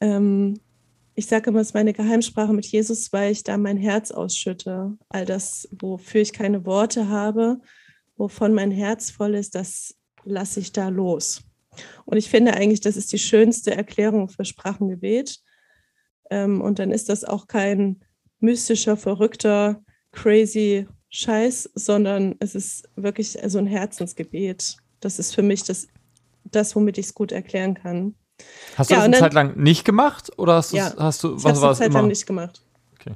[0.00, 0.60] Ähm,
[1.16, 4.96] ich sage immer, es ist meine Geheimsprache mit Jesus, weil ich da mein Herz ausschütte.
[5.08, 7.60] All das, wofür ich keine Worte habe,
[8.16, 11.42] wovon mein Herz voll ist, das lasse ich da los.
[12.04, 15.40] Und ich finde eigentlich, das ist die schönste Erklärung für Sprachengebet.
[16.30, 18.00] Ähm, und dann ist das auch kein
[18.40, 19.82] mystischer, verrückter,
[20.12, 24.76] crazy Scheiß, sondern es ist wirklich so ein Herzensgebet.
[25.00, 25.86] Das ist für mich das,
[26.44, 28.14] das womit ich es gut erklären kann.
[28.76, 30.32] Hast du Ja, das eine dann- Zeit lang nicht gemacht?
[30.38, 32.00] Oder hast, Ja, hast du, Ich was habe war es es Zeit immer?
[32.00, 32.64] lang nicht gemacht.
[32.94, 33.14] Okay.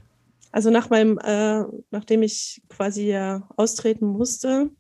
[0.53, 4.71] Also nach meinem, äh, nachdem ich quasi ja austreten musste,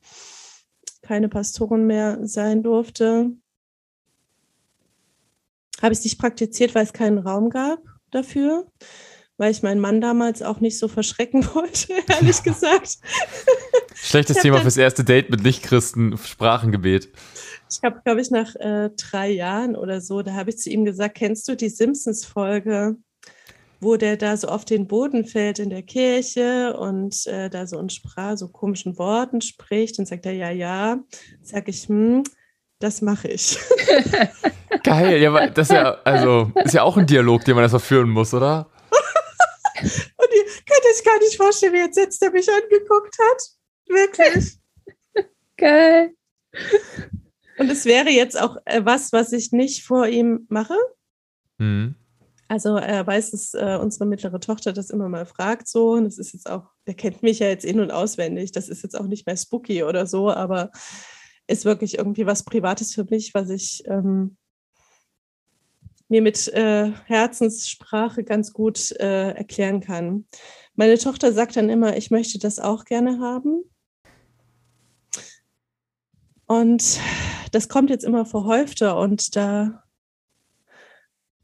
[1.02, 3.32] keine Pastorin mehr sein durfte,
[5.82, 8.66] habe ich es nicht praktiziert, weil es keinen Raum gab dafür,
[9.36, 12.98] weil ich meinen Mann damals auch nicht so verschrecken wollte, ehrlich gesagt.
[13.94, 17.08] Schlechtes Thema dann- fürs erste Date mit Nichtchristen, Sprachengebet.
[17.70, 20.84] Ich habe, glaube ich, nach äh, drei Jahren oder so, da habe ich zu ihm
[20.86, 22.96] gesagt, kennst du die Simpsons-Folge,
[23.80, 27.78] wo der da so auf den Boden fällt in der Kirche und äh, da so
[27.78, 30.98] in Sprache, so komischen Worten spricht und sagt er, ja, ja.
[31.42, 32.24] Sag ich, hm,
[32.78, 33.58] das mache ich.
[34.82, 37.80] Geil, ja, aber das ist ja, also, ist ja auch ein Dialog, den man erstmal
[37.80, 38.70] führen muss, oder?
[39.80, 43.42] Und ihr könnt euch gar nicht vorstellen, wie jetzt, jetzt er mich angeguckt hat.
[43.88, 44.58] Wirklich.
[45.56, 46.14] Geil.
[47.58, 50.76] Und es wäre jetzt auch äh, was, was ich nicht vor ihm mache.
[51.58, 51.96] Mhm.
[52.46, 55.92] Also er weiß, dass äh, unsere mittlere Tochter das immer mal fragt so.
[55.92, 58.52] Und das ist jetzt auch, der kennt mich ja jetzt in- und auswendig.
[58.52, 60.70] Das ist jetzt auch nicht mehr spooky oder so, aber
[61.48, 64.36] ist wirklich irgendwie was Privates für mich, was ich ähm,
[66.08, 70.26] mir mit äh, Herzenssprache ganz gut äh, erklären kann.
[70.74, 73.64] Meine Tochter sagt dann immer, ich möchte das auch gerne haben.
[76.46, 76.98] Und
[77.52, 79.84] das kommt jetzt immer verhäufter und da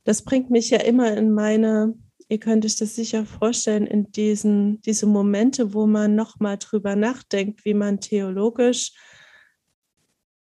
[0.05, 1.95] das bringt mich ja immer in meine,
[2.29, 7.65] ihr könnt euch das sicher vorstellen, in diesen, diese Momente, wo man nochmal drüber nachdenkt,
[7.65, 8.93] wie man theologisch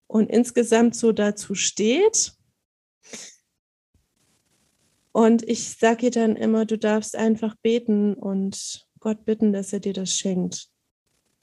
[0.09, 2.33] und insgesamt so dazu steht.
[5.11, 9.79] Und ich sage ihr dann immer, du darfst einfach beten und Gott bitten, dass er
[9.79, 10.67] dir das schenkt.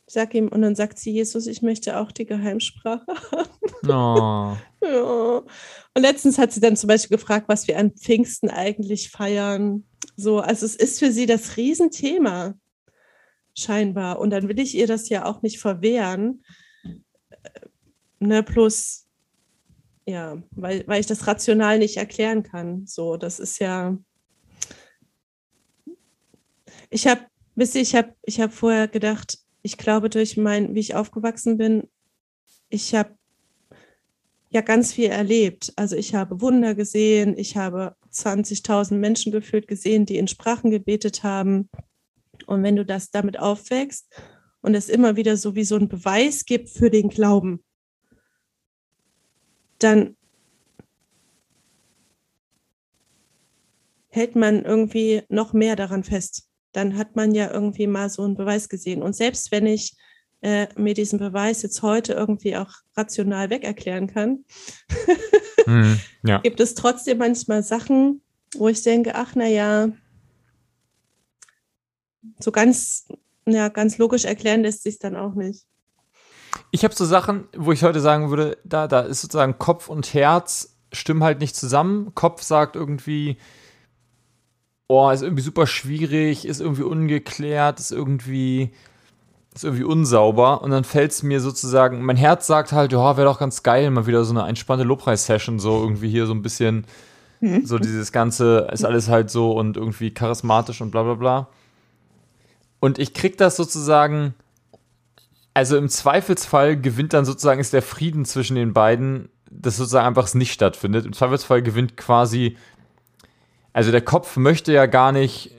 [0.09, 3.07] Sag ihm, und dann sagt sie, Jesus, ich möchte auch die Geheimsprache
[3.89, 4.57] Oh.
[4.83, 5.37] ja.
[5.95, 9.85] Und letztens hat sie dann zum Beispiel gefragt, was wir an Pfingsten eigentlich feiern.
[10.17, 12.55] So, also es ist für sie das Riesenthema,
[13.57, 14.19] scheinbar.
[14.19, 16.43] Und dann will ich ihr das ja auch nicht verwehren.
[18.19, 19.07] Ne, plus,
[20.07, 22.87] ja, weil, weil ich das rational nicht erklären kann.
[22.87, 23.99] So, das ist ja.
[26.91, 27.23] Ich habe,
[27.57, 31.59] wisst ihr, ich habe ich hab vorher gedacht, ich glaube, durch mein, wie ich aufgewachsen
[31.59, 31.89] bin,
[32.69, 33.17] ich habe
[34.51, 35.73] ja ganz viel erlebt.
[35.77, 41.25] Also ich habe Wunder gesehen, ich habe 20.000 Menschen gefühlt gesehen, die in Sprachen gebetet
[41.25, 41.69] haben.
[42.47, 44.09] Und wenn du das damit aufwächst
[44.61, 47.65] und es immer wieder so wie so ein Beweis gibt für den Glauben,
[49.79, 50.17] dann
[54.09, 56.49] hält man irgendwie noch mehr daran fest.
[56.73, 59.03] Dann hat man ja irgendwie mal so einen Beweis gesehen.
[59.03, 59.95] Und selbst wenn ich
[60.41, 64.45] äh, mir diesen Beweis jetzt heute irgendwie auch rational wegerklären kann,
[65.67, 66.01] Mhm.
[66.25, 66.39] Ja.
[66.39, 68.23] gibt es trotzdem manchmal Sachen,
[68.55, 69.91] wo ich denke, ach na ja,
[72.39, 73.09] so ganz,
[73.47, 75.67] ja, ganz logisch erklären lässt sich dann auch nicht.
[76.71, 80.13] Ich habe so Sachen, wo ich heute sagen würde, da, da ist sozusagen Kopf und
[80.15, 82.15] Herz stimmen halt nicht zusammen.
[82.15, 83.37] Kopf sagt irgendwie,
[84.89, 88.73] oh, ist irgendwie super schwierig, ist irgendwie ungeklärt, ist irgendwie,
[89.55, 90.63] ist irgendwie unsauber.
[90.63, 93.91] Und dann fällt es mir sozusagen, mein Herz sagt halt, ja, wäre doch ganz geil,
[93.91, 96.87] mal wieder so eine entspannte Lobpreis-Session, so irgendwie hier so ein bisschen,
[97.65, 101.49] so dieses Ganze ist alles halt so und irgendwie charismatisch und bla bla bla.
[102.79, 104.35] Und ich krieg das sozusagen,
[105.57, 110.25] also im Zweifelsfall gewinnt dann sozusagen ist der Frieden zwischen den beiden dass sozusagen einfach
[110.25, 111.07] es nicht stattfindet.
[111.07, 112.57] Im Zweifelsfall gewinnt quasi,
[113.73, 115.53] also der Kopf möchte ja gar nicht,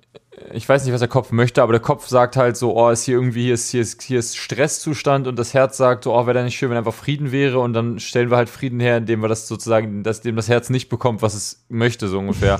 [0.51, 3.03] ich weiß nicht, was der Kopf möchte, aber der Kopf sagt halt so, oh, ist
[3.03, 6.25] hier irgendwie, hier ist, hier ist, hier ist Stresszustand und das Herz sagt so, oh,
[6.25, 8.97] wäre da nicht schön, wenn einfach Frieden wäre und dann stellen wir halt Frieden her,
[8.97, 12.59] indem wir das sozusagen, dass dem das Herz nicht bekommt, was es möchte, so ungefähr.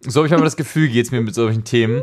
[0.00, 2.02] so habe ich immer das Gefühl, geht es mir mit solchen Themen.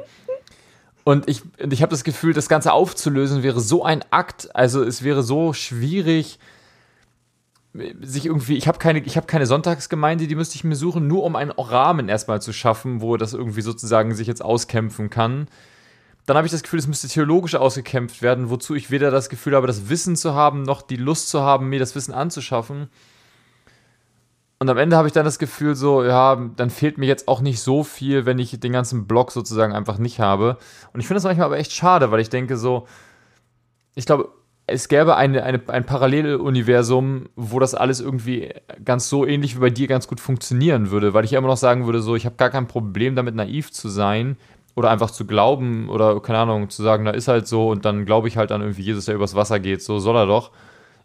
[1.05, 5.03] Und ich, ich habe das Gefühl, das Ganze aufzulösen wäre so ein Akt, also es
[5.03, 6.39] wäre so schwierig,
[8.01, 11.23] sich irgendwie, ich habe keine, ich habe keine Sonntagsgemeinde, die müsste ich mir suchen, nur
[11.23, 15.47] um einen Rahmen erstmal zu schaffen, wo das irgendwie sozusagen sich jetzt auskämpfen kann.
[16.25, 19.55] Dann habe ich das Gefühl, es müsste theologisch ausgekämpft werden, wozu ich weder das Gefühl
[19.55, 22.89] habe, das Wissen zu haben, noch die Lust zu haben, mir das Wissen anzuschaffen.
[24.57, 27.41] Und am Ende habe ich dann das Gefühl, so, ja, dann fehlt mir jetzt auch
[27.41, 30.57] nicht so viel, wenn ich den ganzen Block sozusagen einfach nicht habe.
[30.93, 32.87] Und ich finde das manchmal aber echt schade, weil ich denke so,
[33.95, 34.29] ich glaube,
[34.67, 38.53] es gäbe eine, eine, ein Paralleluniversum, wo das alles irgendwie
[38.83, 41.85] ganz so ähnlich wie bei dir ganz gut funktionieren würde, weil ich immer noch sagen
[41.85, 44.37] würde, so, ich habe gar kein Problem damit, naiv zu sein
[44.75, 48.05] oder einfach zu glauben oder, keine Ahnung, zu sagen, da ist halt so und dann
[48.05, 50.51] glaube ich halt an irgendwie Jesus, der übers Wasser geht, so soll er doch.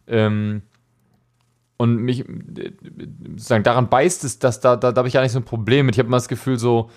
[0.07, 0.63] Ähm,
[1.81, 2.27] und mich
[3.37, 5.87] sozusagen daran beißt es, dass da, da, da habe ich gar nicht so ein Problem
[5.87, 5.95] mit.
[5.95, 6.91] Ich habe immer das Gefühl, so,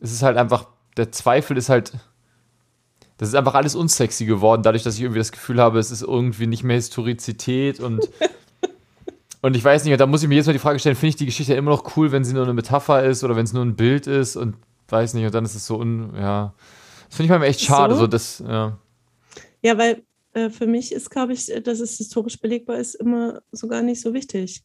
[0.00, 0.66] es ist halt einfach,
[0.96, 1.92] der Zweifel ist halt
[3.18, 6.02] das ist einfach alles unsexy geworden, dadurch, dass ich irgendwie das Gefühl habe, es ist
[6.02, 8.10] irgendwie nicht mehr Historizität und.
[9.42, 11.16] und ich weiß nicht, da muss ich mir jetzt mal die Frage stellen: Finde ich
[11.16, 13.64] die Geschichte immer noch cool, wenn sie nur eine Metapher ist oder wenn es nur
[13.64, 14.56] ein Bild ist und
[14.88, 16.14] weiß nicht, und dann ist es so un.
[16.16, 16.52] Ja.
[17.08, 17.94] Das finde ich manchmal echt schade.
[17.94, 18.76] So, so das, ja.
[19.62, 20.02] ja, weil
[20.36, 24.02] äh, für mich ist, glaube ich, dass es historisch belegbar ist, immer so gar nicht
[24.02, 24.62] so wichtig.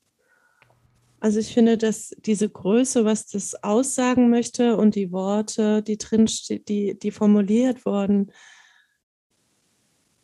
[1.22, 6.28] Also ich finde, dass diese Größe, was das aussagen möchte und die Worte, die drin
[6.49, 8.32] die, die formuliert wurden,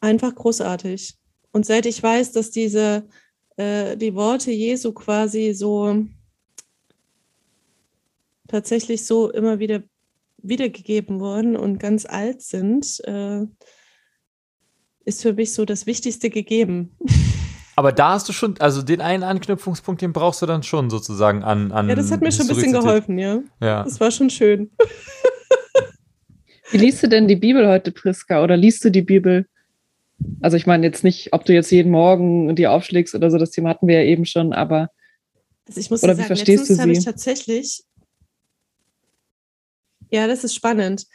[0.02, 1.16] einfach großartig.
[1.54, 3.08] Und seit ich weiß, dass diese
[3.56, 6.08] äh, die Worte Jesu quasi so
[8.50, 9.84] tatsächlich so immer wieder
[10.40, 13.46] wiedergegeben wurden und ganz alt sind, äh,
[15.08, 16.92] ist für mich so das Wichtigste gegeben.
[17.76, 21.44] Aber da hast du schon, also den einen Anknüpfungspunkt, den brauchst du dann schon sozusagen
[21.44, 21.72] an.
[21.72, 23.40] an ja, das hat mir schon ein bisschen geholfen, ja.
[23.62, 23.84] Ja.
[23.84, 24.72] Das war schon schön.
[26.72, 28.44] Wie liest du denn die Bibel heute, Priska?
[28.44, 29.48] Oder liest du die Bibel?
[30.42, 33.52] Also ich meine jetzt nicht, ob du jetzt jeden Morgen die aufschlägst oder so, das
[33.52, 34.90] Thema hatten wir ja eben schon, aber
[35.68, 36.82] also ich muss oder sagen, wie verstehst du sie?
[36.82, 37.84] habe ich tatsächlich,
[40.10, 41.06] ja, das ist spannend.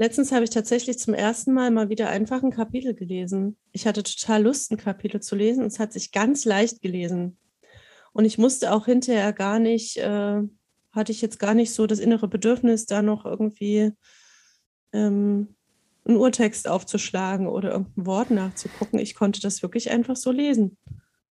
[0.00, 3.58] Letztens habe ich tatsächlich zum ersten Mal mal wieder einfach ein Kapitel gelesen.
[3.70, 5.66] Ich hatte total Lust, ein Kapitel zu lesen.
[5.66, 7.36] Es hat sich ganz leicht gelesen.
[8.14, 10.40] Und ich musste auch hinterher gar nicht, äh,
[10.92, 13.92] hatte ich jetzt gar nicht so das innere Bedürfnis, da noch irgendwie
[14.94, 15.54] ähm,
[16.06, 19.00] einen Urtext aufzuschlagen oder irgendein Wort nachzugucken.
[19.00, 20.78] Ich konnte das wirklich einfach so lesen.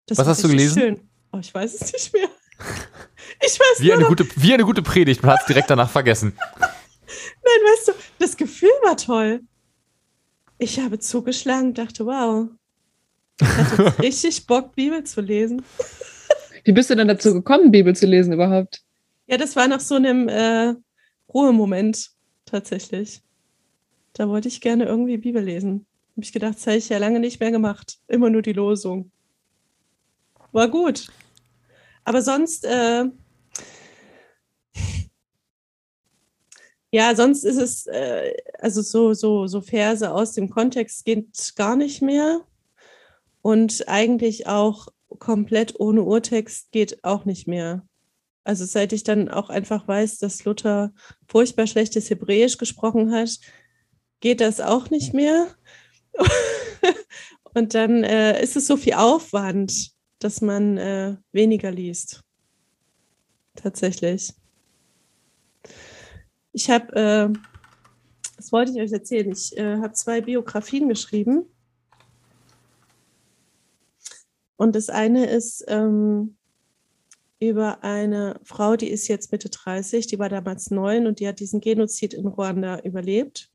[0.05, 0.79] Das Was hast du gelesen?
[0.79, 1.09] Schön.
[1.33, 2.29] Oh, ich weiß es nicht mehr.
[3.41, 6.33] Ich weiß wie, eine gute, wie eine gute Predigt, man hat es direkt danach vergessen.
[7.43, 9.41] Nein, weißt du, das Gefühl war toll.
[10.57, 12.49] Ich habe zugeschlagen und dachte, wow,
[13.41, 15.63] ich hatte richtig Bock, Bibel zu lesen.
[16.65, 18.81] Wie bist du denn dazu gekommen, Bibel zu lesen überhaupt?
[19.27, 20.73] Ja, das war nach so einem äh,
[21.33, 22.11] Ruhemoment
[22.45, 23.21] tatsächlich.
[24.13, 25.85] Da wollte ich gerne irgendwie Bibel lesen.
[26.13, 27.99] Habe ich gedacht, das habe ich ja lange nicht mehr gemacht.
[28.07, 29.11] Immer nur die Losung.
[30.51, 31.07] War gut.
[32.03, 33.05] Aber sonst äh,
[36.91, 41.75] Ja, sonst ist es, äh, also so, so, so Verse aus dem Kontext geht gar
[41.75, 42.41] nicht mehr.
[43.41, 44.87] Und eigentlich auch
[45.19, 47.85] komplett ohne Urtext geht auch nicht mehr.
[48.43, 50.91] Also seit ich dann auch einfach weiß, dass Luther
[51.27, 53.39] furchtbar schlechtes Hebräisch gesprochen hat,
[54.19, 55.47] geht das auch nicht mehr.
[57.53, 62.21] Und dann äh, ist es so viel Aufwand, dass man äh, weniger liest.
[63.55, 64.33] Tatsächlich.
[66.51, 67.29] Ich habe, äh,
[68.37, 71.45] das wollte ich euch erzählen, ich äh, habe zwei Biografien geschrieben.
[74.55, 76.35] Und das eine ist ähm,
[77.39, 81.39] über eine Frau, die ist jetzt Mitte 30, die war damals neun und die hat
[81.39, 83.49] diesen Genozid in Ruanda überlebt.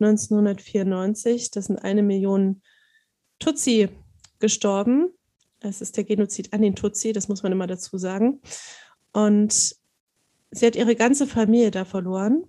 [0.00, 2.60] 1994, das sind eine Million
[3.38, 3.88] Tutsi
[4.40, 5.08] gestorben.
[5.60, 8.42] Es ist der Genozid an den Tutsi, das muss man immer dazu sagen.
[9.12, 9.76] Und
[10.54, 12.44] sie hat ihre ganze Familie da verloren.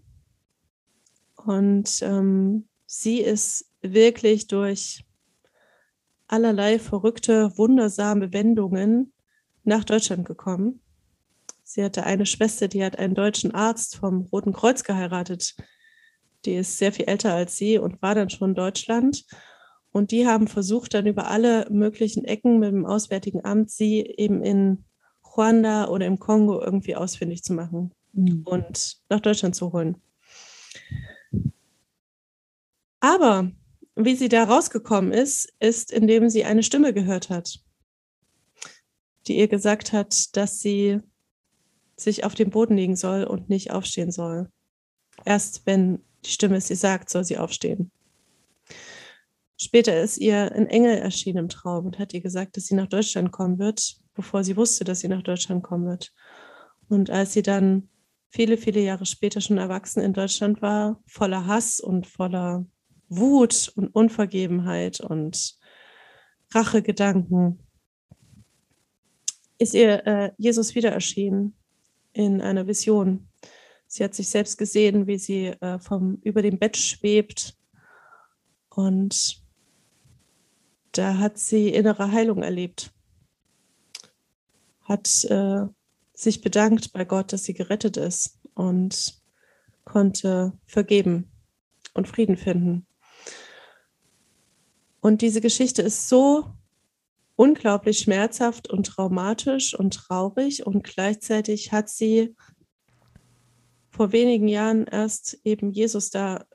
[1.36, 5.06] Und ähm, sie ist wirklich durch
[6.28, 9.14] allerlei verrückte, wundersame Wendungen
[9.64, 10.82] nach Deutschland gekommen.
[11.64, 15.56] Sie hatte eine Schwester, die hat einen deutschen Arzt vom Roten Kreuz geheiratet.
[16.46, 19.26] Die ist sehr viel älter als sie und war dann schon in Deutschland.
[19.92, 24.44] Und die haben versucht, dann über alle möglichen Ecken mit dem Auswärtigen Amt sie eben
[24.44, 24.86] in
[25.36, 28.44] Ruanda oder im Kongo irgendwie ausfindig zu machen mhm.
[28.46, 29.98] und nach Deutschland zu holen.
[33.00, 33.52] Aber
[33.96, 37.60] wie sie da rausgekommen ist, ist, indem sie eine Stimme gehört hat,
[39.28, 41.00] die ihr gesagt hat, dass sie
[41.96, 44.50] sich auf den Boden legen soll und nicht aufstehen soll.
[45.24, 47.92] Erst wenn die Stimme es ihr sagt, soll sie aufstehen.
[49.58, 52.88] Später ist ihr ein Engel erschienen im Traum und hat ihr gesagt, dass sie nach
[52.88, 56.14] Deutschland kommen wird, bevor sie wusste, dass sie nach Deutschland kommen wird.
[56.90, 57.90] Und als sie dann
[58.30, 62.66] viele, viele Jahre später schon erwachsen in Deutschland war, voller Hass und voller
[63.10, 65.58] Wut und Unvergebenheit und
[66.52, 67.60] Rachegedanken,
[69.58, 71.56] ist ihr äh, Jesus wieder erschienen
[72.14, 73.28] in einer Vision.
[73.88, 77.56] Sie hat sich selbst gesehen, wie sie äh, vom, über dem Bett schwebt
[78.70, 79.42] und
[80.92, 82.94] da hat sie innere Heilung erlebt,
[84.86, 85.66] hat äh,
[86.14, 89.22] sich bedankt bei Gott, dass sie gerettet ist und
[89.84, 91.30] konnte vergeben
[91.94, 92.88] und Frieden finden.
[95.02, 96.46] Und diese Geschichte ist so
[97.36, 102.36] unglaublich schmerzhaft und traumatisch und traurig und gleichzeitig hat sie
[103.92, 106.46] vor wenigen Jahren erst eben Jesus da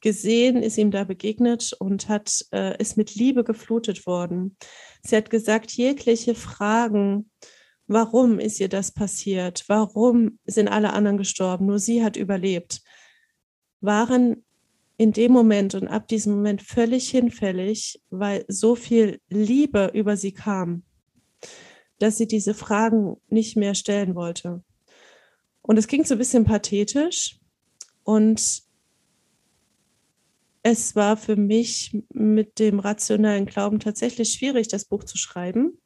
[0.00, 4.56] gesehen, ist ihm da begegnet und hat, äh, ist mit Liebe geflutet worden.
[5.02, 7.30] Sie hat gesagt, jegliche Fragen,
[7.86, 9.64] warum ist ihr das passiert?
[9.68, 11.66] Warum sind alle anderen gestorben?
[11.66, 12.82] Nur sie hat überlebt.
[13.80, 14.44] Waren
[14.96, 20.32] in dem Moment und ab diesem Moment völlig hinfällig, weil so viel Liebe über sie
[20.32, 20.84] kam,
[21.98, 24.62] dass sie diese Fragen nicht mehr stellen wollte.
[25.62, 27.38] Und es ging so ein bisschen pathetisch
[28.04, 28.62] und
[30.62, 35.78] es war für mich mit dem rationalen Glauben tatsächlich schwierig, das Buch zu schreiben,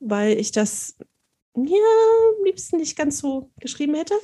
[0.00, 0.96] weil ich das
[1.54, 1.62] ja
[2.38, 4.14] am liebsten nicht ganz so geschrieben hätte.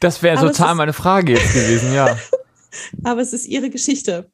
[0.00, 2.18] Das wäre total meine Frage jetzt gewesen, ja.
[3.04, 4.30] Aber es ist ihre Geschichte.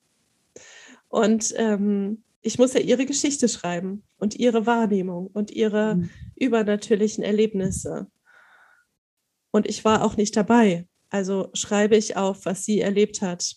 [1.09, 6.11] Und ähm, ich muss ja ihre Geschichte schreiben und ihre Wahrnehmung und ihre mhm.
[6.36, 8.06] übernatürlichen Erlebnisse.
[9.50, 10.86] Und ich war auch nicht dabei.
[11.11, 13.56] Also schreibe ich auf, was sie erlebt hat.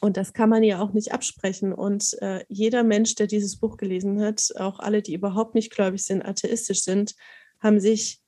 [0.00, 1.72] Und das kann man ja auch nicht absprechen.
[1.72, 6.04] Und äh, jeder Mensch, der dieses Buch gelesen hat, auch alle, die überhaupt nicht gläubig
[6.04, 7.14] sind, atheistisch sind,
[7.60, 8.20] haben sich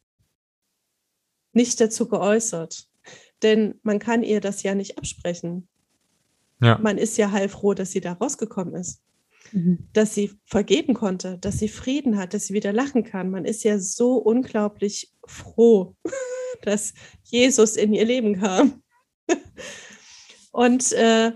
[1.53, 2.89] nicht dazu geäußert.
[3.43, 5.69] Denn man kann ihr das ja nicht absprechen.
[6.61, 6.79] Ja.
[6.79, 9.03] Man ist ja heilfroh, dass sie da rausgekommen ist.
[9.53, 9.89] Mhm.
[9.93, 13.31] Dass sie vergeben konnte, dass sie Frieden hat, dass sie wieder lachen kann.
[13.31, 15.95] Man ist ja so unglaublich froh,
[16.63, 16.93] dass
[17.25, 18.83] Jesus in ihr Leben kam.
[20.53, 21.33] Und äh,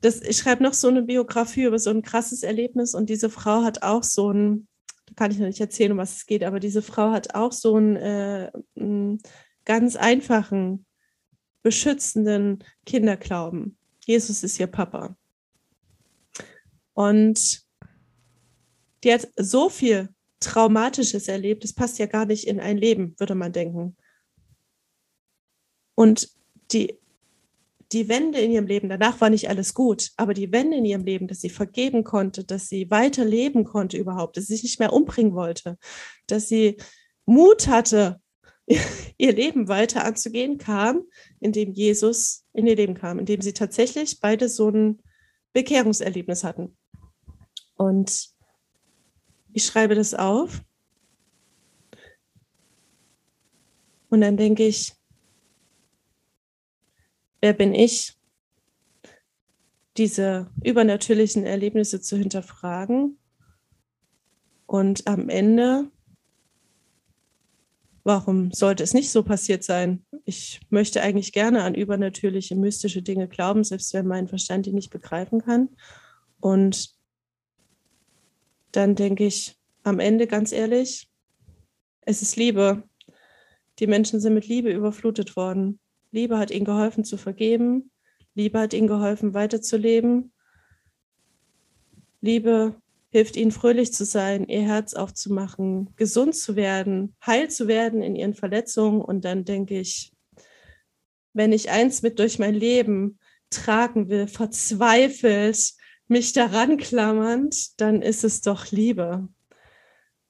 [0.00, 3.62] das, ich schreibe noch so eine Biografie über so ein krasses Erlebnis und diese Frau
[3.62, 4.68] hat auch so ein,
[5.06, 7.52] da kann ich noch nicht erzählen, um was es geht, aber diese Frau hat auch
[7.52, 9.20] so einen, äh, einen
[9.64, 10.86] ganz einfachen,
[11.62, 13.76] beschützenden Kinderglauben.
[14.04, 15.16] Jesus ist ihr Papa.
[16.94, 17.62] Und
[19.04, 20.08] die hat so viel
[20.40, 23.96] Traumatisches erlebt, das passt ja gar nicht in ein Leben, würde man denken.
[25.94, 26.30] Und
[26.70, 26.97] die
[27.92, 31.04] die Wende in ihrem Leben, danach war nicht alles gut, aber die Wende in ihrem
[31.04, 34.78] Leben, dass sie vergeben konnte, dass sie weiter leben konnte überhaupt, dass sie sich nicht
[34.78, 35.78] mehr umbringen wollte,
[36.26, 36.76] dass sie
[37.24, 38.20] Mut hatte,
[39.18, 41.02] ihr Leben weiter anzugehen, kam,
[41.40, 45.02] indem Jesus in ihr Leben kam, indem sie tatsächlich beide so ein
[45.54, 46.76] Bekehrungserlebnis hatten.
[47.76, 48.28] Und
[49.52, 50.62] ich schreibe das auf.
[54.10, 54.92] Und dann denke ich,
[57.40, 58.14] wer bin ich,
[59.96, 63.18] diese übernatürlichen Erlebnisse zu hinterfragen
[64.66, 65.90] und am Ende,
[68.04, 70.04] warum sollte es nicht so passiert sein?
[70.24, 74.90] Ich möchte eigentlich gerne an übernatürliche, mystische Dinge glauben, selbst wenn mein Verstand die nicht
[74.90, 75.70] begreifen kann.
[76.38, 76.94] Und
[78.72, 81.10] dann denke ich am Ende ganz ehrlich,
[82.02, 82.84] es ist Liebe.
[83.78, 85.80] Die Menschen sind mit Liebe überflutet worden.
[86.18, 87.92] Liebe hat ihnen geholfen zu vergeben.
[88.34, 90.32] Liebe hat ihnen geholfen weiterzuleben.
[92.20, 92.74] Liebe
[93.10, 98.16] hilft ihnen fröhlich zu sein, ihr Herz aufzumachen, gesund zu werden, heil zu werden in
[98.16, 99.00] ihren Verletzungen.
[99.00, 100.12] Und dann denke ich,
[101.34, 105.74] wenn ich eins mit durch mein Leben tragen will, verzweifelt,
[106.08, 109.28] mich daran klammernd, dann ist es doch Liebe.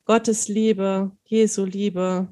[0.04, 2.28] Gottes Liebe, Jesu Liebe,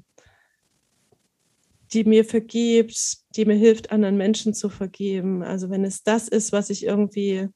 [1.92, 5.43] die mir vergibt, die mir hilft, anderen Menschen zu vergeben.
[5.43, 7.49] Also wenn es das ist, was ich irgendwie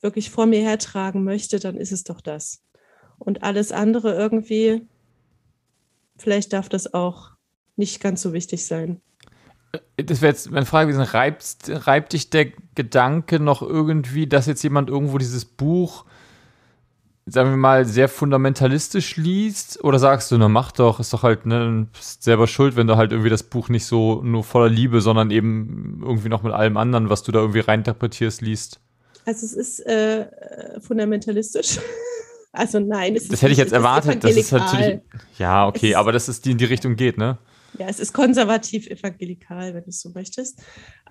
[0.00, 2.62] wirklich vor mir hertragen möchte, dann ist es doch das.
[3.18, 4.86] Und alles andere irgendwie,
[6.16, 7.30] vielleicht darf das auch
[7.76, 9.00] nicht ganz so wichtig sein.
[9.96, 14.62] Das wäre jetzt meine Frage gewesen, reibt, reibt dich der Gedanke noch irgendwie, dass jetzt
[14.62, 16.05] jemand irgendwo dieses Buch,
[17.26, 19.82] sagen wir mal, sehr fundamentalistisch liest?
[19.82, 22.96] Oder sagst du, na mach doch, ist doch halt, ne, bist selber schuld, wenn du
[22.96, 26.76] halt irgendwie das Buch nicht so nur voller Liebe, sondern eben irgendwie noch mit allem
[26.76, 28.80] anderen, was du da irgendwie reininterpretierst, liest?
[29.24, 30.26] Also es ist äh,
[30.80, 31.78] fundamentalistisch.
[32.52, 34.24] Also nein, es das hätte ich jetzt erwartet.
[34.24, 35.00] Das ist natürlich.
[35.36, 37.36] Ja, okay, aber dass es die in die Richtung geht, ne?
[37.78, 40.62] Ja, es ist konservativ evangelikal, wenn du es so möchtest.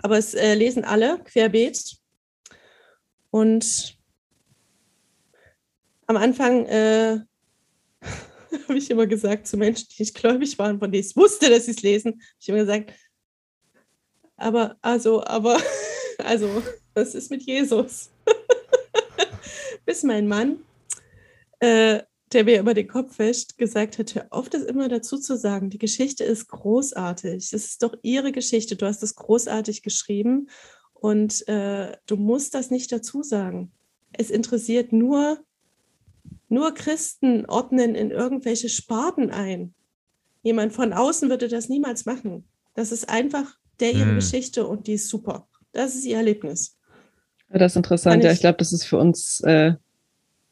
[0.02, 1.98] Aber es äh, lesen alle querbeet.
[3.30, 3.95] Und
[6.08, 7.20] am Anfang äh,
[8.68, 11.66] habe ich immer gesagt zu Menschen, die nicht gläubig waren, von denen ich wusste, dass
[11.66, 12.94] sie es lesen, habe ich immer gesagt,
[14.38, 15.60] aber, also, aber,
[16.20, 18.10] also, was ist mit Jesus?
[19.86, 20.60] Bis mein Mann
[21.60, 22.04] äh,
[22.34, 25.70] der mir über den Kopf wäscht, gesagt hat, hör auf, das immer dazu zu sagen.
[25.70, 27.36] Die Geschichte ist großartig.
[27.36, 28.76] Es ist doch ihre Geschichte.
[28.76, 30.50] Du hast es großartig geschrieben
[30.94, 33.72] und äh, du musst das nicht dazu sagen.
[34.12, 35.40] Es interessiert nur,
[36.56, 39.76] nur Christen ordnen in irgendwelche Sparten ein.
[40.42, 42.48] Jemand von außen würde das niemals machen.
[42.74, 44.16] Das ist einfach der ihre hm.
[44.16, 45.48] Geschichte und die ist super.
[45.74, 46.78] Das ist ihr Erlebnis.
[47.50, 48.24] Das ist interessant.
[48.24, 49.74] ja, ich glaube, das ist für uns äh,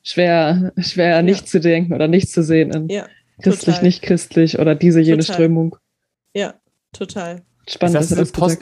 [0.01, 1.21] schwer, schwer ja.
[1.21, 3.07] nicht zu denken oder nicht zu sehen in ja,
[3.41, 5.33] christlich, nicht christlich oder diese, jene total.
[5.35, 5.77] Strömung.
[6.33, 6.55] Ja,
[6.91, 7.43] total.
[7.65, 8.57] Spannend, ist das, das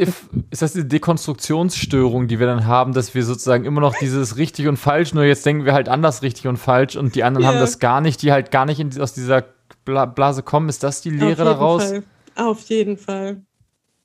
[0.52, 4.68] ist das die Dekonstruktionsstörung, die wir dann haben, dass wir sozusagen immer noch dieses richtig
[4.68, 7.49] und falsch, nur jetzt denken wir halt anders richtig und falsch und die anderen ja.
[7.49, 9.45] haben das gar nicht, die halt gar nicht in, aus dieser
[9.86, 10.70] Blase kommen.
[10.70, 11.84] Ist das die Lehre Auf daraus?
[11.84, 12.04] Fall.
[12.36, 13.41] Auf jeden Fall.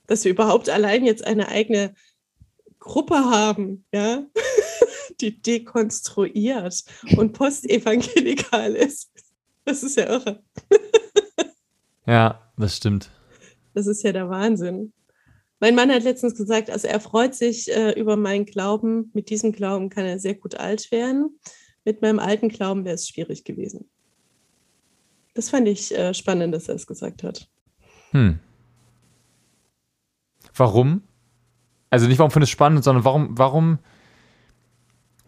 [0.07, 1.95] Dass wir überhaupt allein jetzt eine eigene
[2.79, 4.23] Gruppe haben, ja,
[5.21, 6.85] die dekonstruiert
[7.17, 9.11] und postevangelikal ist.
[9.65, 10.43] Das ist ja irre.
[12.07, 13.11] ja, das stimmt.
[13.77, 14.95] Das ist ja der Wahnsinn.
[15.61, 19.11] Mein Mann hat letztens gesagt, also er freut sich äh, über meinen Glauben.
[19.13, 21.39] Mit diesem Glauben kann er sehr gut alt werden.
[21.85, 23.87] Mit meinem alten Glauben wäre es schwierig gewesen.
[25.35, 27.51] Das fand ich äh, spannend, dass er es gesagt hat.
[28.13, 28.39] Hm.
[30.55, 31.03] Warum?
[31.91, 33.79] Also nicht, warum findest du es spannend, sondern warum, warum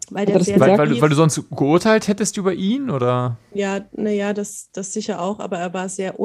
[0.09, 3.37] weil, der sehr weil, weil, weil, du sonst geurteilt hättest über ihn, oder?
[3.53, 6.19] Ja, naja, das, das sicher auch, aber er war sehr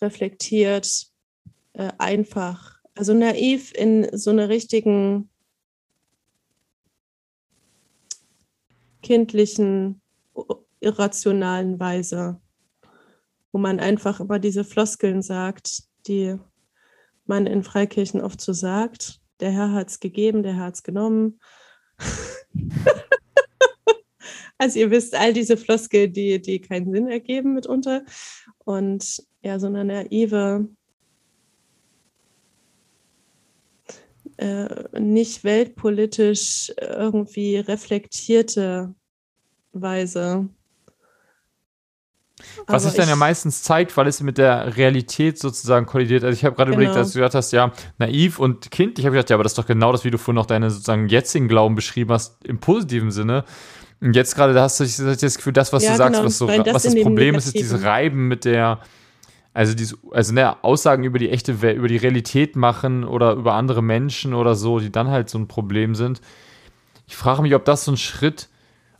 [0.00, 1.06] unreflektiert,
[1.74, 5.30] äh, einfach, also naiv in so einer richtigen
[9.02, 10.00] kindlichen,
[10.80, 12.40] irrationalen Weise,
[13.52, 16.36] wo man einfach immer diese Floskeln sagt, die
[17.26, 19.20] man in Freikirchen oft so sagt.
[19.40, 21.40] Der Herr hat es gegeben, der Herr hat es genommen.
[24.60, 28.02] also ihr wisst, all diese Floskel, die, die keinen Sinn ergeben mitunter.
[28.58, 30.68] Und ja, so eine naive,
[34.36, 38.94] äh, nicht weltpolitisch irgendwie reflektierte
[39.72, 40.50] Weise
[42.66, 46.24] was sich dann ja meistens zeigt, weil es mit der Realität sozusagen kollidiert.
[46.24, 46.82] Also ich habe gerade genau.
[46.82, 48.98] überlegt, dass du gesagt hast, ja, naiv und Kind.
[48.98, 50.70] Ich habe gedacht, ja, aber das ist doch genau das, wie du vorhin noch deine
[50.70, 53.44] sozusagen jetzigen Glauben beschrieben hast, im positiven Sinne.
[54.00, 56.26] Und jetzt gerade, da hast du das Gefühl, das, was ja, du sagst, genau.
[56.26, 58.80] was, so, das was das Problem ist, ist dieses Reiben mit der,
[59.52, 63.54] also diese, also ne, Aussagen über die echte Welt, über die Realität machen oder über
[63.54, 66.20] andere Menschen oder so, die dann halt so ein Problem sind.
[67.06, 68.48] Ich frage mich, ob das so ein Schritt,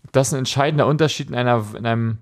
[0.04, 2.18] ob das ein entscheidender Unterschied in einer, in einem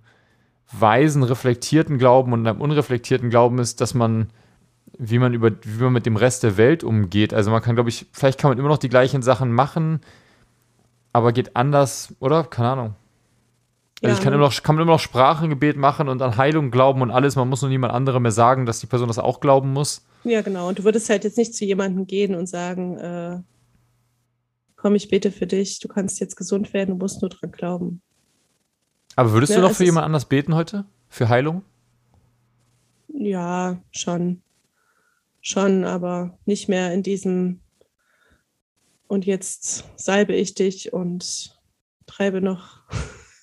[0.70, 4.28] weisen, reflektierten Glauben und einem unreflektierten Glauben ist, dass man,
[4.98, 7.32] wie man über, wie man mit dem Rest der Welt umgeht.
[7.32, 10.00] Also man kann, glaube ich, vielleicht kann man immer noch die gleichen Sachen machen,
[11.12, 12.44] aber geht anders, oder?
[12.44, 12.94] Keine Ahnung.
[14.00, 16.70] Also ja, ich kann, immer noch, kann man immer noch Sprachengebet machen und an Heilung
[16.70, 17.34] glauben und alles.
[17.34, 20.06] Man muss nur niemand anderem mehr sagen, dass die Person das auch glauben muss.
[20.22, 20.68] Ja, genau.
[20.68, 23.40] Und du würdest halt jetzt nicht zu jemandem gehen und sagen, äh,
[24.76, 28.00] komm, ich bete für dich, du kannst jetzt gesund werden, du musst nur dran glauben.
[29.16, 30.84] Aber würdest ja, du noch für jemand anders beten heute?
[31.08, 31.62] Für Heilung?
[33.08, 34.42] Ja, schon.
[35.40, 37.60] Schon, aber nicht mehr in diesem
[39.08, 41.58] und jetzt salbe ich dich und
[42.06, 42.82] treibe noch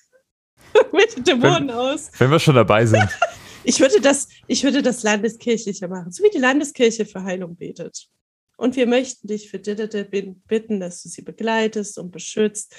[0.92, 2.10] mit Dämonen aus.
[2.18, 3.08] Wenn wir schon dabei sind.
[3.64, 8.08] ich würde das, ich würde das landeskirchlicher machen, so wie die Landeskirche für Heilung betet.
[8.56, 12.74] Und wir möchten dich für Diddete bitten, dass du sie begleitest und beschützt,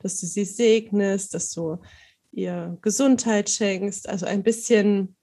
[0.00, 1.78] dass du sie segnest, dass du
[2.32, 5.16] ihr Gesundheit schenkst, also ein bisschen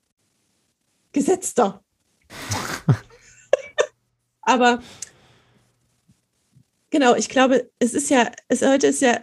[1.11, 1.83] gesetzter.
[4.41, 4.81] Aber
[6.89, 9.19] genau, ich glaube, es ist ja, es heute ist ja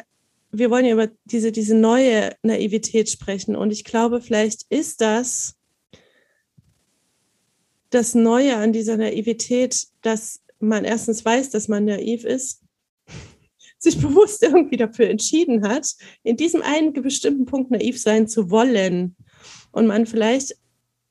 [0.59, 3.57] wir wollen ja über diese, diese neue Naivität sprechen.
[3.57, 5.57] Und ich glaube, vielleicht ist das
[7.91, 12.63] das Neue an dieser Naivität, dass man erstens weiß, dass man naiv ist,
[13.79, 19.17] sich bewusst irgendwie dafür entschieden hat, in diesem einen bestimmten Punkt naiv sein zu wollen.
[19.71, 20.57] Und man vielleicht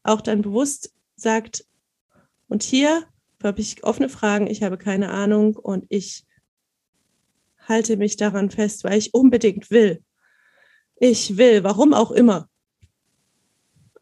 [0.03, 1.65] auch dann bewusst sagt,
[2.47, 3.05] und hier
[3.41, 6.25] habe ich offene Fragen, ich habe keine Ahnung und ich
[7.67, 10.03] halte mich daran fest, weil ich unbedingt will.
[10.95, 12.49] Ich will, warum auch immer.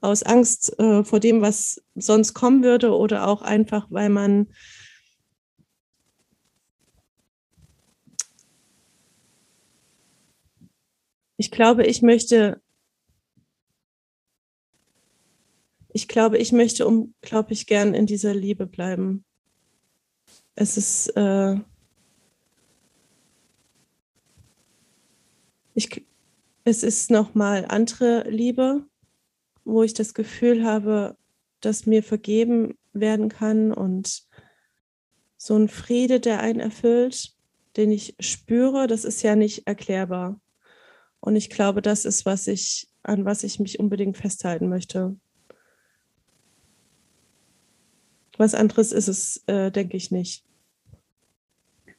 [0.01, 4.47] Aus Angst äh, vor dem, was sonst kommen würde oder auch einfach, weil man
[11.37, 12.61] ich glaube, ich möchte
[15.93, 19.25] ich glaube, ich möchte unglaublich gern in dieser Liebe bleiben.
[20.55, 21.57] Es ist, äh,
[25.73, 26.05] ich,
[26.63, 28.85] es ist nochmal andere Liebe,
[29.63, 31.17] wo ich das Gefühl habe,
[31.59, 34.23] dass mir vergeben werden kann und
[35.37, 37.33] so ein Friede, der einen erfüllt,
[37.77, 40.39] den ich spüre, das ist ja nicht erklärbar.
[41.19, 45.15] Und ich glaube, das ist, was ich, an was ich mich unbedingt festhalten möchte.
[48.37, 50.43] Was anderes ist es, äh, denke ich nicht.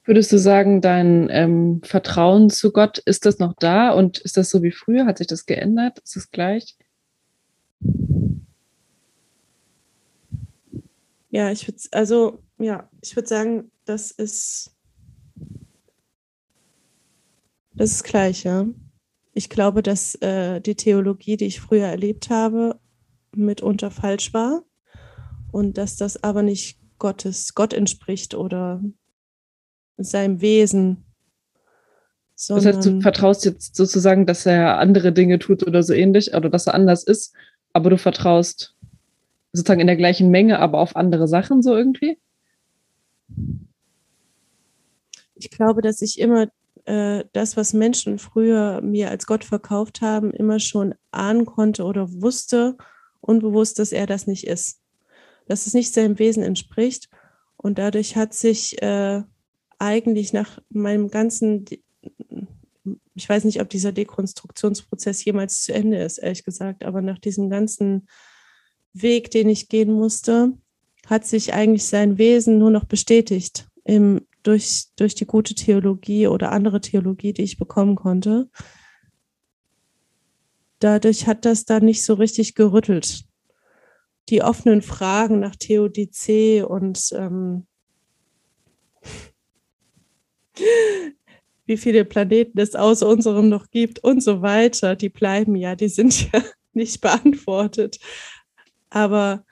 [0.05, 4.51] Würdest du sagen, dein ähm, Vertrauen zu Gott, ist das noch da und ist das
[4.51, 5.07] so wie früher?
[5.07, 6.01] Hat sich das geändert?
[6.01, 6.77] Ist es gleich?
[11.31, 14.77] Ja, ich würde also ja, ich würde sagen, das ist
[17.75, 18.67] das ist gleich, ja.
[19.33, 22.79] Ich glaube, dass äh, die Theologie, die ich früher erlebt habe,
[23.35, 24.63] mitunter falsch war
[25.53, 28.83] und dass das aber nicht Gottes, Gott entspricht oder
[29.97, 31.05] seinem Wesen.
[32.49, 36.51] Das heißt, du vertraust jetzt sozusagen, dass er andere Dinge tut oder so ähnlich, oder
[36.51, 37.35] dass er anders ist,
[37.73, 38.75] aber du vertraust
[39.53, 42.19] sozusagen in der gleichen Menge, aber auf andere Sachen so irgendwie?
[45.35, 46.49] Ich glaube, dass ich immer
[46.85, 52.11] äh, das, was Menschen früher mir als Gott verkauft haben, immer schon ahnen konnte oder
[52.11, 52.77] wusste,
[53.21, 54.83] unbewusst, dass er das nicht ist
[55.47, 57.09] dass es nicht seinem Wesen entspricht.
[57.57, 59.23] Und dadurch hat sich äh,
[59.83, 61.65] eigentlich nach meinem ganzen,
[63.15, 67.51] ich weiß nicht, ob dieser Dekonstruktionsprozess jemals zu Ende ist, ehrlich gesagt, aber nach diesem
[67.51, 68.09] ganzen
[68.93, 70.53] Weg, den ich gehen musste,
[71.07, 76.53] hat sich eigentlich sein Wesen nur noch bestätigt im, durch, durch die gute Theologie oder
[76.53, 78.49] andere Theologie, die ich bekommen konnte.
[80.79, 83.25] Dadurch hat das da nicht so richtig gerüttelt
[84.29, 87.67] die offenen Fragen nach Theodizee und ähm,
[91.67, 95.89] wie viele Planeten es außer unserem noch gibt und so weiter, die bleiben ja, die
[95.89, 96.43] sind ja
[96.73, 97.99] nicht beantwortet.
[98.91, 99.45] Aber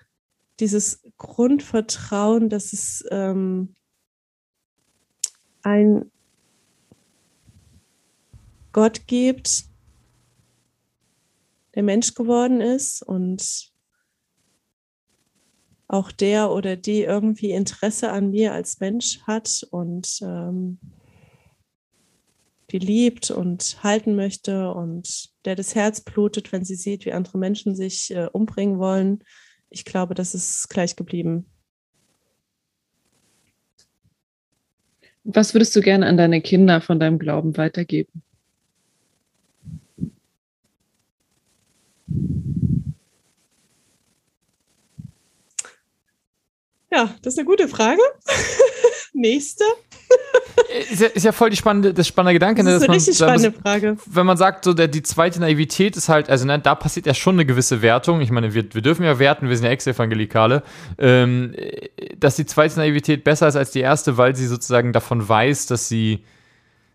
[0.59, 3.75] dieses Grundvertrauen, dass es ähm,
[5.63, 6.11] ein
[8.73, 9.65] Gott gibt,
[11.75, 13.70] der Mensch geworden ist und
[15.91, 20.79] auch der oder die irgendwie Interesse an mir als Mensch hat und ähm,
[22.71, 27.39] die liebt und halten möchte und der das Herz blutet, wenn sie sieht, wie andere
[27.39, 29.25] Menschen sich äh, umbringen wollen.
[29.69, 31.47] Ich glaube, das ist gleich geblieben.
[35.25, 38.23] Was würdest du gerne an deine Kinder von deinem Glauben weitergeben?
[46.93, 48.01] Ja, das ist eine gute Frage.
[49.13, 49.65] Nächste.
[50.91, 52.65] Ist ja, ist ja, voll die spannende, das spannende Gedanke.
[52.65, 53.97] Das ist ne, eine richtig man, spannende Frage.
[54.07, 57.15] Wenn man sagt, so der, die zweite Naivität ist halt, also ne, da passiert ja
[57.15, 58.21] schon eine gewisse Wertung.
[58.21, 60.63] Ich meine, wir, wir dürfen ja werten, wir sind ja Ex-Evangelikale,
[60.99, 61.55] ähm,
[62.19, 65.89] dass die zweite Naivität besser ist als die erste, weil sie sozusagen davon weiß, dass
[65.89, 66.25] sie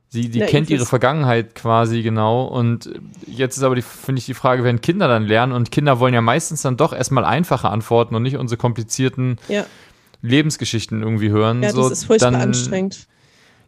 [0.10, 2.46] Sie, die kennt ihre Vergangenheit quasi genau.
[2.46, 2.90] Und
[3.28, 6.22] jetzt ist aber, finde ich, die Frage, wenn Kinder dann lernen und Kinder wollen ja
[6.22, 9.66] meistens dann doch erstmal einfache Antworten und nicht unsere komplizierten ja.
[10.22, 11.64] Lebensgeschichten irgendwie hören.
[11.64, 13.08] Ja, das ist furchtbar dann, anstrengend.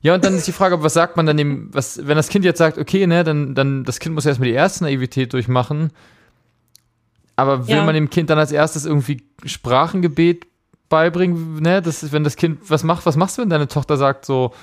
[0.02, 2.46] Ja, und dann ist die Frage, was sagt man dann dem, was, wenn das Kind
[2.46, 5.92] jetzt sagt, okay, ne, dann, dann das Kind muss erstmal die erste Naivität durchmachen.
[7.36, 7.84] Aber will ja.
[7.84, 10.46] man dem Kind dann als erstes irgendwie Sprachengebet
[10.90, 11.82] beibringen, ne?
[11.82, 14.54] Das ist, wenn das Kind, was macht, was machst du, wenn deine Tochter sagt so,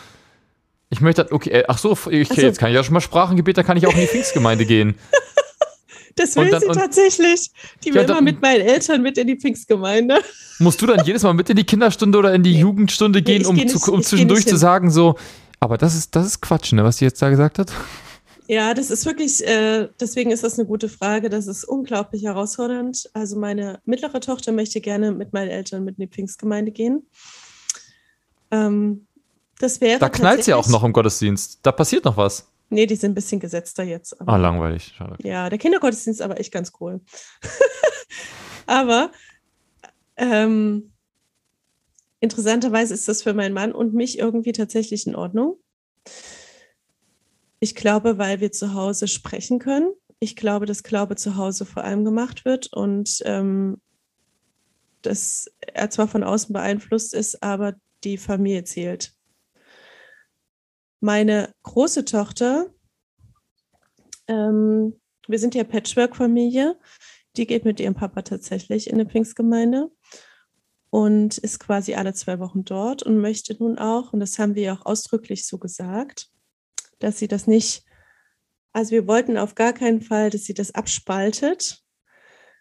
[0.95, 3.59] ich möchte, okay, äh, ach so, ich, also, jetzt kann ich ja schon mal Sprachengebet,
[3.59, 4.95] da kann ich auch in die Pfingstgemeinde gehen.
[6.17, 7.51] Das will dann, sie tatsächlich.
[7.83, 10.21] Die will ja, dann, immer mit meinen Eltern mit in die Pfingstgemeinde.
[10.61, 12.61] Musst du dann jedes Mal mit in die Kinderstunde oder in die nee.
[12.61, 15.17] Jugendstunde gehen, nee, um, zu, um zwischendurch zu sagen, so,
[15.59, 17.73] aber das ist, das ist Quatsch, ne, was sie jetzt da gesagt hat?
[18.47, 21.31] Ja, das ist wirklich, äh, deswegen ist das eine gute Frage.
[21.31, 23.11] Das ist unglaublich herausfordernd.
[23.13, 27.09] Also meine mittlere Tochter möchte gerne mit meinen Eltern mit in die Pfingstgemeinde gehen.
[28.53, 29.09] Ähm,
[29.59, 31.61] das wäre Da knallt sie auch noch im Gottesdienst.
[31.63, 32.51] Da passiert noch was.
[32.71, 34.21] Nee, die sind ein bisschen gesetzter jetzt.
[34.27, 34.95] Ah, langweilig.
[34.97, 35.17] Schade.
[35.23, 37.01] Ja, der Kindergottesdienst ist aber echt ganz cool.
[38.67, 39.11] aber
[40.17, 40.93] ähm,
[42.21, 45.59] interessanterweise ist das für meinen Mann und mich irgendwie tatsächlich in Ordnung.
[47.61, 49.93] Ich glaube, weil wir zu Hause sprechen können.
[50.19, 53.81] Ich glaube, dass Glaube zu Hause vor allem gemacht wird und ähm,
[55.03, 57.75] dass er zwar von außen beeinflusst ist, aber
[58.05, 59.13] die Familie zählt.
[61.05, 62.73] Meine große Tochter,
[64.27, 64.99] ähm,
[65.29, 66.79] wir sind ja Patchwork-Familie,
[67.37, 69.91] die geht mit ihrem Papa tatsächlich in eine Pfingstgemeinde
[70.89, 74.73] und ist quasi alle zwei Wochen dort und möchte nun auch, und das haben wir
[74.73, 76.31] auch ausdrücklich so gesagt,
[77.01, 77.85] dass sie das nicht,
[78.73, 81.85] also wir wollten auf gar keinen Fall, dass sie das abspaltet,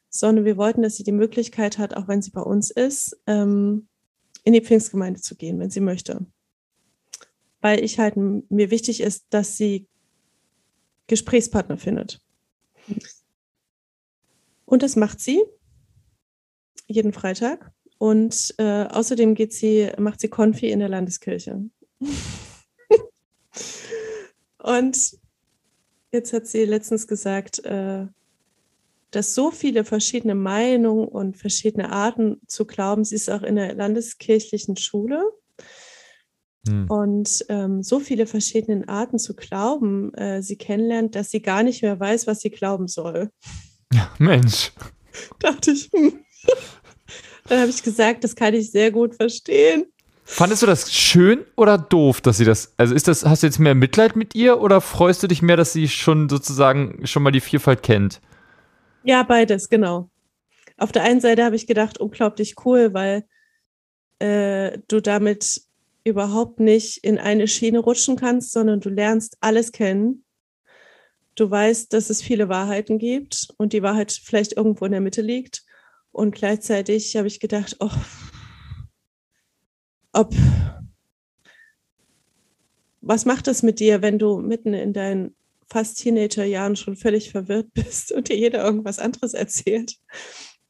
[0.10, 3.88] sondern wir wollten, dass sie die Möglichkeit hat, auch wenn sie bei uns ist, ähm,
[4.44, 6.28] in die Pfingstgemeinde zu gehen, wenn sie möchte.
[7.64, 9.88] Weil ich halt mir wichtig ist, dass sie
[11.08, 12.22] Gesprächspartner findet.
[14.66, 15.42] Und das macht sie
[16.88, 17.72] jeden Freitag.
[17.98, 21.62] Und äh, außerdem geht sie, macht sie Konfi in der Landeskirche.
[24.58, 25.18] Und
[26.12, 28.08] jetzt hat sie letztens gesagt, äh,
[29.12, 33.76] dass so viele verschiedene Meinungen und verschiedene Arten zu glauben, sie ist auch in der
[33.76, 35.24] landeskirchlichen Schule.
[36.68, 36.90] Hm.
[36.90, 41.82] Und ähm, so viele verschiedene Arten zu glauben, äh, sie kennenlernt, dass sie gar nicht
[41.82, 43.30] mehr weiß, was sie glauben soll.
[43.92, 44.72] Ja, Mensch.
[45.40, 45.90] Dachte ich.
[45.94, 46.20] Hm.
[47.50, 49.86] Dann habe ich gesagt, das kann ich sehr gut verstehen.
[50.26, 53.60] Fandest du das schön oder doof, dass sie das, also ist das, hast du jetzt
[53.60, 57.32] mehr Mitleid mit ihr oder freust du dich mehr, dass sie schon sozusagen schon mal
[57.32, 58.22] die Vielfalt kennt?
[59.04, 60.10] Ja, beides, genau.
[60.78, 63.26] Auf der einen Seite habe ich gedacht, unglaublich cool, weil
[64.20, 65.62] äh, du damit
[66.04, 70.26] überhaupt nicht in eine Schiene rutschen kannst, sondern du lernst alles kennen.
[71.36, 75.22] Du weißt, dass es viele Wahrheiten gibt und die Wahrheit vielleicht irgendwo in der Mitte
[75.22, 75.64] liegt.
[76.12, 77.90] Und gleichzeitig habe ich gedacht, oh,
[80.12, 80.34] ob
[83.02, 85.36] was macht das mit dir, wenn du mitten in deinen
[85.68, 89.98] fast Teenagerjahren schon völlig verwirrt bist und dir jeder irgendwas anderes erzählt?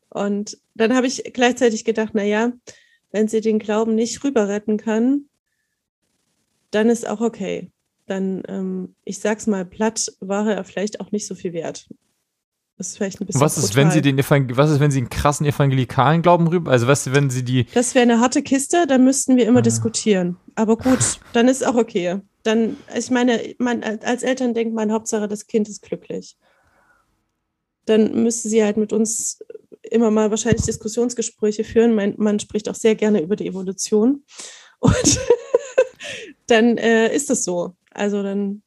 [0.10, 2.54] Und dann habe ich gleichzeitig gedacht, na ja,
[3.14, 5.26] wenn sie den Glauben nicht rüber retten kann,
[6.72, 7.72] dann ist auch okay.
[8.08, 11.88] Dann, ähm, ich sag's mal platt, war er vielleicht auch nicht so viel wert.
[12.78, 15.10] Das ist vielleicht ein bisschen was ist, wenn sie den was ist, wenn sie einen
[15.10, 17.66] krassen evangelikalen Glauben rüber, also was, wenn sie die.
[17.76, 19.62] Das wäre eine harte Kiste, dann müssten wir immer ah.
[19.62, 20.38] diskutieren.
[20.56, 22.20] Aber gut, dann ist auch okay.
[22.42, 26.36] Dann, ich meine, man, als Eltern denkt man, Hauptsache, das Kind ist glücklich.
[27.86, 29.40] Dann müsste sie halt mit uns
[29.94, 31.96] immer mal wahrscheinlich Diskussionsgespräche führen.
[31.96, 34.24] Man, man spricht auch sehr gerne über die Evolution.
[34.80, 35.20] Und
[36.48, 37.76] dann äh, ist das so.
[37.92, 38.64] Also dann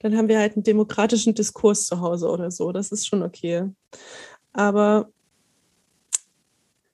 [0.00, 2.72] dann haben wir halt einen demokratischen Diskurs zu Hause oder so.
[2.72, 3.64] Das ist schon okay.
[4.52, 5.10] Aber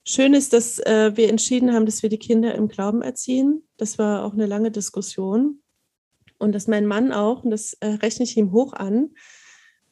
[0.03, 3.63] schön ist, dass äh, wir entschieden haben, dass wir die Kinder im Glauben erziehen.
[3.77, 5.59] Das war auch eine lange Diskussion.
[6.37, 9.11] Und dass mein Mann auch, und das äh, rechne ich ihm hoch an,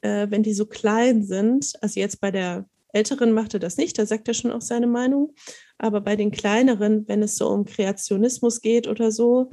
[0.01, 3.97] äh, wenn die so klein sind, also jetzt bei der Älteren macht er das nicht,
[3.97, 5.33] da sagt er schon auch seine Meinung.
[5.77, 9.49] Aber bei den Kleineren, wenn es so um Kreationismus geht oder so,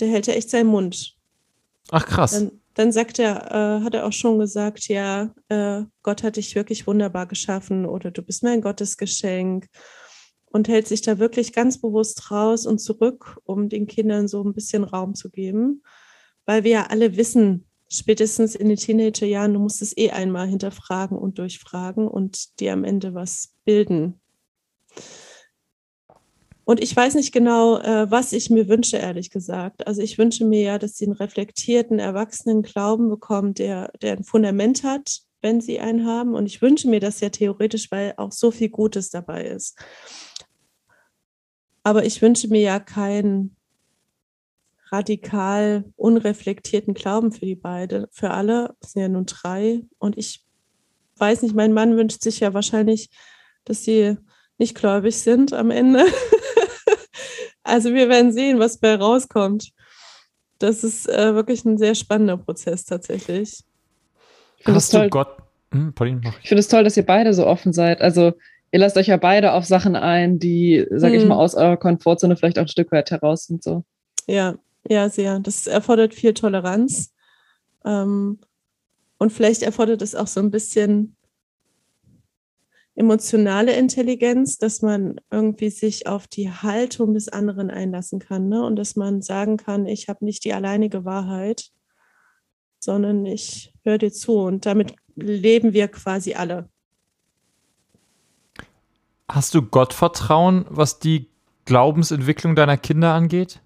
[0.00, 1.14] der hält er echt seinen Mund.
[1.90, 2.32] Ach krass.
[2.32, 6.54] Dann, dann sagt er, äh, hat er auch schon gesagt, ja, äh, Gott hat dich
[6.54, 9.66] wirklich wunderbar geschaffen oder du bist mein Gottesgeschenk
[10.46, 14.54] und hält sich da wirklich ganz bewusst raus und zurück, um den Kindern so ein
[14.54, 15.82] bisschen Raum zu geben,
[16.46, 21.18] weil wir ja alle wissen, spätestens in den Teenagerjahren, du musst es eh einmal hinterfragen
[21.18, 24.20] und durchfragen und dir am Ende was bilden.
[26.64, 29.88] Und ich weiß nicht genau, äh, was ich mir wünsche, ehrlich gesagt.
[29.88, 34.22] Also ich wünsche mir ja, dass sie einen reflektierten, erwachsenen Glauben bekommen, der, der ein
[34.22, 36.34] Fundament hat, wenn sie einen haben.
[36.34, 39.76] Und ich wünsche mir das ja theoretisch, weil auch so viel Gutes dabei ist.
[41.82, 43.56] Aber ich wünsche mir ja keinen
[44.92, 48.74] radikal unreflektierten Glauben für die beiden, für alle.
[48.80, 49.82] Es sind ja nun drei.
[49.98, 50.44] Und ich
[51.16, 53.10] weiß nicht, mein Mann wünscht sich ja wahrscheinlich,
[53.64, 54.16] dass sie
[54.58, 56.04] nicht gläubig sind am Ende.
[57.62, 59.70] Also wir werden sehen, was bei rauskommt.
[60.58, 63.62] Das ist äh, wirklich ein sehr spannender Prozess tatsächlich.
[64.64, 65.36] Hast du Gott?
[65.72, 68.00] Hm, Pauline, ich finde es toll, dass ihr beide so offen seid.
[68.00, 68.32] Also
[68.72, 71.20] ihr lasst euch ja beide auf Sachen ein, die, sag hm.
[71.20, 73.84] ich mal, aus eurer Komfortzone vielleicht auch ein Stück weit heraus sind so.
[74.26, 74.56] Ja,
[74.88, 75.38] ja, sehr.
[75.40, 77.14] Das erfordert viel Toleranz.
[77.84, 78.40] Ähm,
[79.18, 81.16] und vielleicht erfordert es auch so ein bisschen
[82.94, 88.64] emotionale Intelligenz, dass man irgendwie sich auf die Haltung des anderen einlassen kann ne?
[88.64, 91.70] und dass man sagen kann, ich habe nicht die alleinige Wahrheit,
[92.78, 96.68] sondern ich höre dir zu und damit leben wir quasi alle.
[99.28, 101.30] Hast du Gottvertrauen, was die
[101.64, 103.62] Glaubensentwicklung deiner Kinder angeht?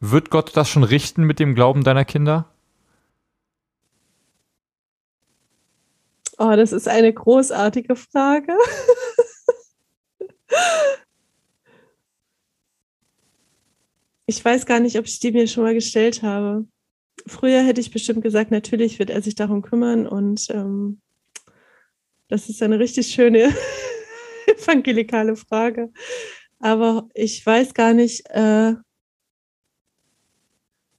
[0.00, 2.52] Wird Gott das schon richten mit dem Glauben deiner Kinder?
[6.38, 8.52] Oh, das ist eine großartige Frage.
[14.26, 16.66] ich weiß gar nicht, ob ich die mir schon mal gestellt habe.
[17.26, 21.00] Früher hätte ich bestimmt gesagt, natürlich wird er sich darum kümmern und ähm,
[22.28, 23.54] das ist eine richtig schöne
[24.46, 25.90] evangelikale Frage.
[26.58, 28.74] Aber ich weiß gar nicht, äh,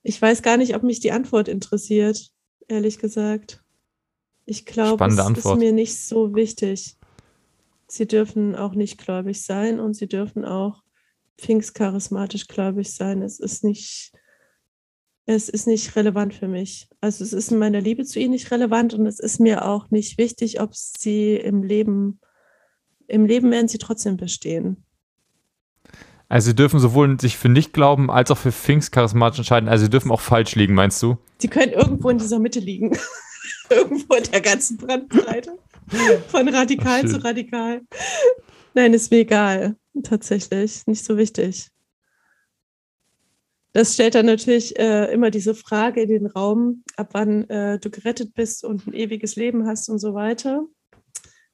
[0.07, 2.31] ich weiß gar nicht, ob mich die Antwort interessiert,
[2.69, 3.61] ehrlich gesagt.
[4.45, 5.55] Ich glaube, es Antwort.
[5.55, 6.95] ist mir nicht so wichtig.
[7.89, 10.81] Sie dürfen auch nicht gläubig sein und sie dürfen auch
[11.37, 13.21] pfingstcharismatisch gläubig sein.
[13.21, 14.13] Es ist nicht,
[15.25, 16.87] es ist nicht relevant für mich.
[17.01, 19.91] Also es ist in meiner Liebe zu ihnen nicht relevant und es ist mir auch
[19.91, 22.21] nicht wichtig, ob sie im Leben,
[23.07, 24.85] im Leben werden sie trotzdem bestehen.
[26.30, 29.69] Also sie dürfen sowohl sich für nicht glauben als auch für pfingstcharismatisch entscheiden.
[29.69, 31.17] Also sie dürfen auch falsch liegen, meinst du?
[31.38, 32.97] Sie können irgendwo in dieser Mitte liegen.
[33.69, 35.57] irgendwo in der ganzen Brandbreite.
[36.28, 37.82] Von radikal Ach, zu radikal.
[38.73, 39.75] Nein, ist mir egal.
[40.03, 40.86] Tatsächlich.
[40.86, 41.69] Nicht so wichtig.
[43.73, 47.89] Das stellt dann natürlich äh, immer diese Frage in den Raum, ab wann äh, du
[47.89, 50.65] gerettet bist und ein ewiges Leben hast und so weiter.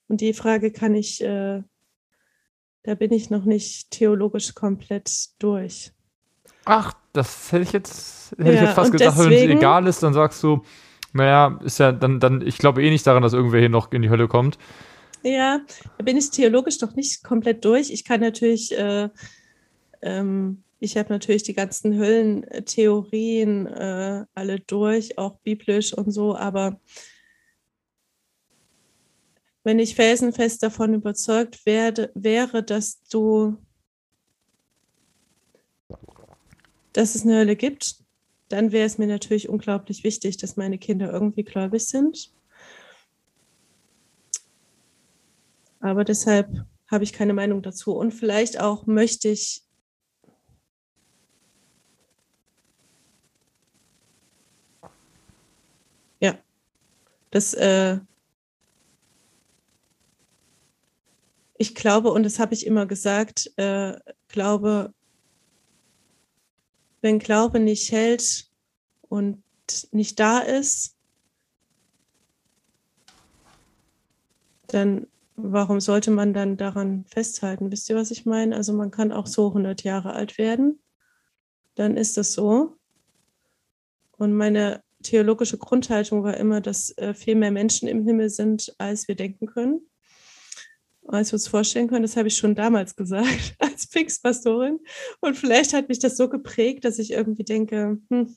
[0.07, 1.63] Und die Frage kann ich, äh,
[2.83, 5.09] da bin ich noch nicht theologisch komplett
[5.39, 5.91] durch.
[6.65, 9.87] Ach, das hätte ich jetzt, hätte ja, ich jetzt fast gesagt, deswegen, wenn es egal
[9.87, 10.63] ist, dann sagst du,
[11.13, 14.01] naja, ist ja dann, dann, ich glaube eh nicht daran, dass irgendwer hier noch in
[14.01, 14.57] die Hölle kommt.
[15.23, 15.61] Ja,
[15.97, 17.91] da bin ich theologisch doch nicht komplett durch.
[17.91, 19.09] Ich kann natürlich, äh,
[20.01, 26.79] ähm, ich habe natürlich die ganzen Höllentheorien äh, alle durch, auch biblisch und so, aber
[29.63, 33.57] wenn ich felsenfest davon überzeugt werde, wäre, dass du,
[36.91, 38.03] dass es eine Hölle gibt,
[38.49, 42.31] dann wäre es mir natürlich unglaublich wichtig, dass meine Kinder irgendwie gläubig sind.
[45.79, 47.93] Aber deshalb habe ich keine Meinung dazu.
[47.93, 49.63] Und vielleicht auch möchte ich
[56.19, 56.37] ja,
[57.31, 57.99] das äh,
[61.63, 63.93] ich glaube, und das habe ich immer gesagt, äh,
[64.27, 64.93] glaube,
[66.99, 68.49] wenn Glaube nicht hält
[69.03, 69.41] und
[69.91, 70.97] nicht da ist,
[74.67, 75.07] dann
[75.37, 77.71] warum sollte man dann daran festhalten?
[77.71, 78.57] Wisst ihr, was ich meine?
[78.57, 80.81] Also man kann auch so 100 Jahre alt werden,
[81.75, 82.75] dann ist das so.
[84.17, 89.07] Und meine theologische Grundhaltung war immer, dass äh, viel mehr Menschen im Himmel sind, als
[89.07, 89.87] wir denken können
[91.17, 94.79] als wir uns vorstellen können, das habe ich schon damals gesagt, als Pfingstpastorin.
[95.19, 98.35] Und vielleicht hat mich das so geprägt, dass ich irgendwie denke, hm,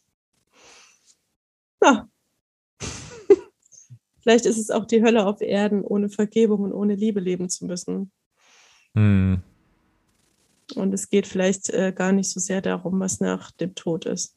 [1.81, 2.09] na,
[4.21, 7.67] vielleicht ist es auch die Hölle auf Erden, ohne Vergebung und ohne Liebe leben zu
[7.67, 8.11] müssen.
[8.95, 9.43] Hm.
[10.75, 14.35] Und es geht vielleicht äh, gar nicht so sehr darum, was nach dem Tod ist.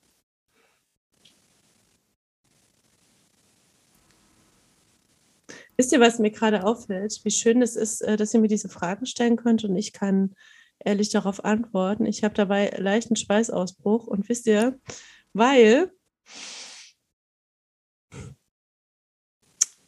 [5.80, 7.22] Wisst ihr, was mir gerade auffällt?
[7.24, 10.36] Wie schön es ist, äh, dass ihr mir diese Fragen stellen könnt und ich kann
[10.80, 12.06] ehrlich darauf antworten.
[12.06, 14.78] Ich habe dabei leichten Schweißausbruch und wisst ihr,
[15.32, 15.90] weil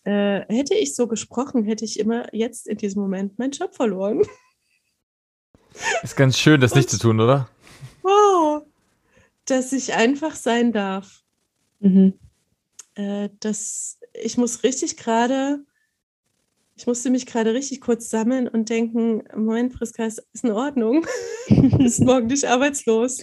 [0.06, 4.22] äh, hätte ich so gesprochen, hätte ich immer jetzt in diesem Moment meinen Job verloren.
[6.04, 7.50] Ist ganz schön, das und, nicht zu tun, oder?
[8.04, 8.62] Oh,
[9.44, 11.26] dass ich einfach sein darf.
[11.82, 12.14] Mhm.
[12.96, 15.66] Äh, das, ich muss richtig gerade
[16.82, 21.06] ich musste mich gerade richtig kurz sammeln und denken, Moment, Friska, ist, ist in Ordnung.
[21.78, 23.20] ist morgen nicht arbeitslos.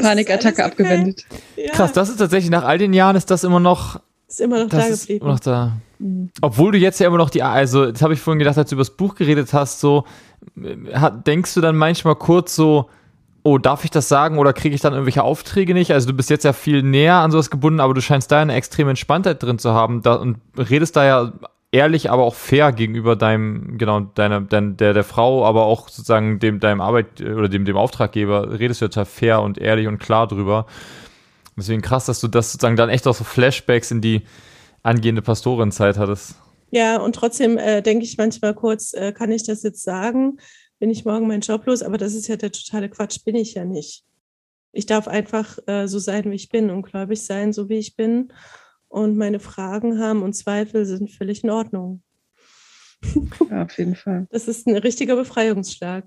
[0.00, 0.62] Panikattacke okay.
[0.62, 1.26] abgewendet.
[1.54, 1.72] Ja.
[1.72, 4.00] Krass, das ist tatsächlich nach all den Jahren ist das immer noch.
[4.28, 5.26] Ist immer noch da geblieben.
[5.26, 5.76] Immer noch da.
[5.98, 6.30] Mhm.
[6.40, 8.76] Obwohl du jetzt ja immer noch die, also das habe ich vorhin gedacht, als du
[8.76, 10.06] über das Buch geredet hast, so
[10.56, 12.88] denkst du dann manchmal kurz so,
[13.42, 15.92] oh, darf ich das sagen oder kriege ich dann irgendwelche Aufträge nicht?
[15.92, 18.54] Also du bist jetzt ja viel näher an sowas gebunden, aber du scheinst da eine
[18.54, 21.32] extreme Entspanntheit drin zu haben da, und redest da ja
[21.72, 26.38] ehrlich, aber auch fair gegenüber deinem, genau, deiner, dein, der, der Frau, aber auch sozusagen
[26.38, 30.28] dem, deinem Arbeit oder dem, dem Auftraggeber, redest du total fair und ehrlich und klar
[30.28, 30.66] drüber.
[31.56, 34.22] Deswegen krass, dass du das sozusagen dann echt auch so Flashbacks in die
[34.82, 36.36] angehende Pastorinzeit hattest.
[36.70, 40.38] Ja, und trotzdem äh, denke ich manchmal kurz, äh, kann ich das jetzt sagen?
[40.78, 41.82] Bin ich morgen meinen Job los?
[41.82, 44.04] Aber das ist ja der totale Quatsch, bin ich ja nicht.
[44.72, 47.94] Ich darf einfach äh, so sein, wie ich bin und gläubig sein, so wie ich
[47.94, 48.32] bin.
[48.92, 52.02] Und meine Fragen haben und Zweifel sind völlig in Ordnung.
[53.50, 54.26] Ja, auf jeden Fall.
[54.30, 56.04] Das ist ein richtiger Befreiungsschlag.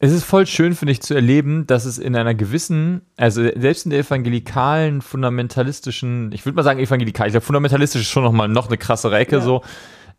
[0.00, 3.84] Es ist voll schön, finde ich, zu erleben, dass es in einer gewissen, also selbst
[3.86, 8.32] in der evangelikalen, fundamentalistischen, ich würde mal sagen evangelikal, ich glaube, fundamentalistisch ist schon noch
[8.32, 9.40] mal noch eine krassere Ecke ja.
[9.40, 9.62] so,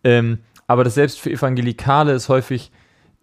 [0.06, 2.72] ähm, aber dass selbst für Evangelikale es häufig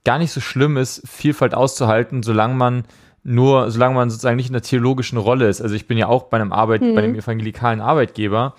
[0.05, 2.85] gar nicht so schlimm ist, Vielfalt auszuhalten, solange man
[3.23, 5.61] nur, solange man sozusagen nicht in der theologischen Rolle ist.
[5.61, 6.95] Also ich bin ja auch bei einem Arbeit, mhm.
[6.95, 8.55] bei einem evangelikalen Arbeitgeber,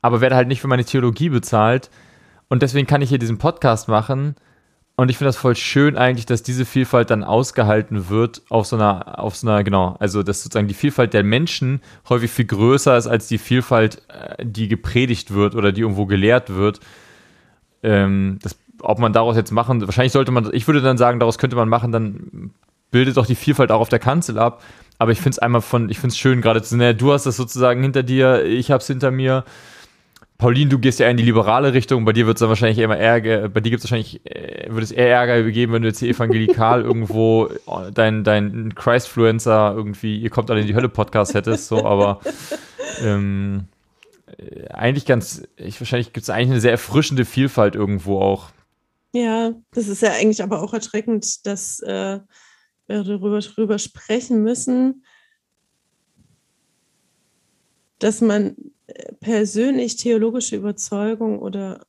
[0.00, 1.90] aber werde halt nicht für meine Theologie bezahlt.
[2.48, 4.34] Und deswegen kann ich hier diesen Podcast machen,
[4.94, 8.76] und ich finde das voll schön eigentlich, dass diese Vielfalt dann ausgehalten wird auf so
[8.76, 12.96] einer, auf so einer, genau, also dass sozusagen die Vielfalt der Menschen häufig viel größer
[12.96, 16.80] ist als die Vielfalt, äh, die gepredigt wird oder die irgendwo gelehrt wird.
[17.82, 21.38] Ähm, das, ob man daraus jetzt machen, wahrscheinlich sollte man, ich würde dann sagen, daraus
[21.38, 22.50] könnte man machen, dann
[22.92, 24.62] bildet doch die Vielfalt auch auf der Kanzel ab.
[24.98, 27.26] Aber ich finde es einmal von, ich finde es schön gerade zu naja, du hast
[27.26, 29.44] das sozusagen hinter dir, ich habe es hinter mir
[30.38, 32.96] Pauline, du gehst ja in die liberale Richtung, bei dir wird es dann wahrscheinlich immer
[32.96, 36.00] Ärger, bei dir gibt es wahrscheinlich, äh, würde es eher Ärger geben, wenn du jetzt
[36.00, 37.48] hier evangelikal irgendwo
[37.94, 42.20] dein, dein Christfluencer irgendwie, ihr kommt alle in die Hölle Podcast hättest, so, aber
[43.02, 43.68] ähm,
[44.36, 48.50] äh, eigentlich ganz, ich, wahrscheinlich gibt es eigentlich eine sehr erfrischende Vielfalt irgendwo auch.
[49.12, 52.18] Ja, das ist ja eigentlich aber auch erschreckend, dass äh,
[52.86, 55.04] darüber, darüber sprechen müssen,
[57.98, 58.56] dass man
[59.20, 61.86] persönlich theologische Überzeugung oder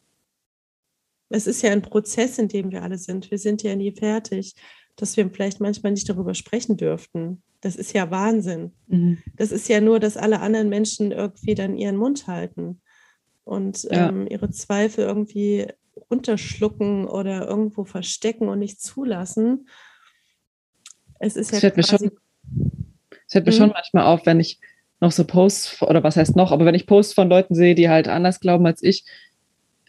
[1.29, 3.31] es ist ja ein Prozess, in dem wir alle sind.
[3.31, 4.53] Wir sind ja nie fertig,
[4.95, 7.41] dass wir vielleicht manchmal nicht darüber sprechen dürften.
[7.61, 8.73] Das ist ja Wahnsinn.
[8.87, 9.17] Mhm.
[9.35, 12.81] Das ist ja nur, dass alle anderen Menschen irgendwie dann ihren Mund halten
[13.43, 14.09] und ja.
[14.09, 15.67] ähm, ihre Zweifel irgendwie
[16.11, 19.67] runterschlucken oder irgendwo verstecken und nicht zulassen.
[21.23, 21.57] Es ist ja.
[21.57, 22.11] Es fällt, mir schon,
[23.29, 23.73] fällt mir schon mhm.
[23.73, 24.59] manchmal auf, wenn ich
[24.99, 27.89] noch so Posts, oder was heißt noch, aber wenn ich Posts von Leuten sehe, die
[27.89, 29.05] halt anders glauben als ich,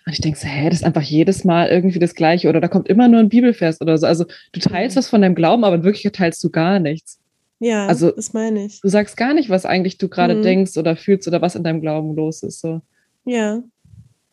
[0.06, 2.68] und ich denke so, hä, das ist einfach jedes Mal irgendwie das Gleiche oder da
[2.68, 4.06] kommt immer nur ein Bibelfest oder so.
[4.06, 7.20] Also du teilst was von deinem Glauben, aber in Wirklichkeit teilst du gar nichts.
[7.58, 8.80] Ja, also, das meine ich.
[8.82, 10.42] Du sagst gar nicht, was eigentlich du gerade mhm.
[10.42, 12.60] denkst oder fühlst oder was in deinem Glauben los ist.
[12.60, 12.82] So.
[13.24, 13.62] Ja,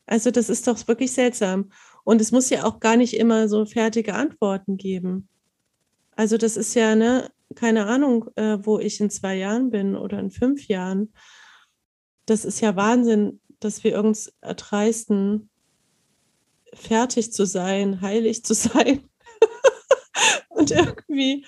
[0.06, 1.72] also das ist doch wirklich seltsam.
[2.04, 5.30] Und es muss ja auch gar nicht immer so fertige Antworten geben.
[6.16, 10.20] Also das ist ja, ne, keine Ahnung, äh, wo ich in zwei Jahren bin oder
[10.20, 11.14] in fünf Jahren.
[12.26, 15.50] Das ist ja Wahnsinn, dass wir uns erdreisten,
[16.74, 19.04] fertig zu sein, heilig zu sein.
[20.50, 21.46] und irgendwie.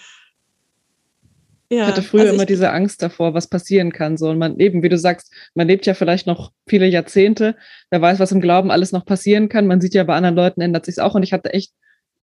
[1.70, 4.18] Ja, ich hatte früher also immer diese Angst davor, was passieren kann.
[4.18, 4.30] So.
[4.30, 7.56] Und man eben, wie du sagst, man lebt ja vielleicht noch viele Jahrzehnte.
[7.90, 9.66] Wer weiß, was im Glauben alles noch passieren kann.
[9.66, 11.16] Man sieht ja, bei anderen Leuten ändert sich auch.
[11.16, 11.74] Und ich hatte echt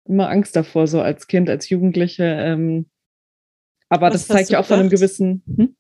[0.04, 2.86] immer Angst davor, so als Kind, als Jugendliche, ähm,
[3.92, 4.68] aber Was das zeigt ja auch gedacht?
[4.68, 5.42] von einem gewissen.
[5.54, 5.76] Hm?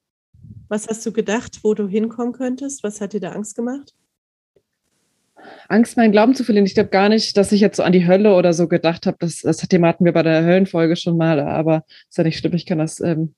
[0.68, 2.82] Was hast du gedacht, wo du hinkommen könntest?
[2.82, 3.94] Was hat dir da Angst gemacht?
[5.68, 6.66] Angst, meinen Glauben zu verlieren.
[6.66, 9.16] Ich glaube gar nicht, dass ich jetzt so an die Hölle oder so gedacht habe.
[9.20, 12.54] Das, das Thema hatten wir bei der Höllenfolge schon mal, aber ist ja nicht schlimm.
[12.54, 13.34] Ich kann das ähm,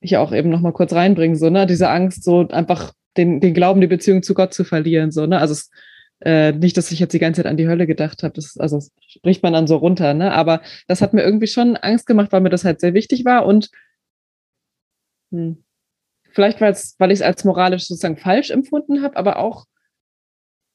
[0.00, 1.36] hier auch eben noch mal kurz reinbringen.
[1.36, 1.66] So, ne?
[1.66, 5.12] Diese Angst, so einfach den, den Glauben, die Beziehung zu Gott zu verlieren.
[5.12, 5.38] So, ne?
[5.38, 5.70] Also es,
[6.20, 8.34] äh, nicht, dass ich jetzt die ganze Zeit an die Hölle gedacht habe.
[8.34, 10.32] Das, also das spricht man dann so runter, ne?
[10.32, 13.46] Aber das hat mir irgendwie schon Angst gemacht, weil mir das halt sehr wichtig war
[13.46, 13.70] und
[15.30, 15.64] hm.
[16.30, 19.66] Vielleicht, weil ich es als moralisch sozusagen falsch empfunden habe, aber auch,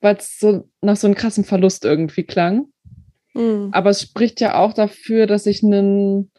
[0.02, 2.68] weil es so nach so einem krassen Verlust irgendwie klang.
[3.34, 3.70] Mhm.
[3.72, 6.32] Aber es spricht ja auch dafür, dass ich einen,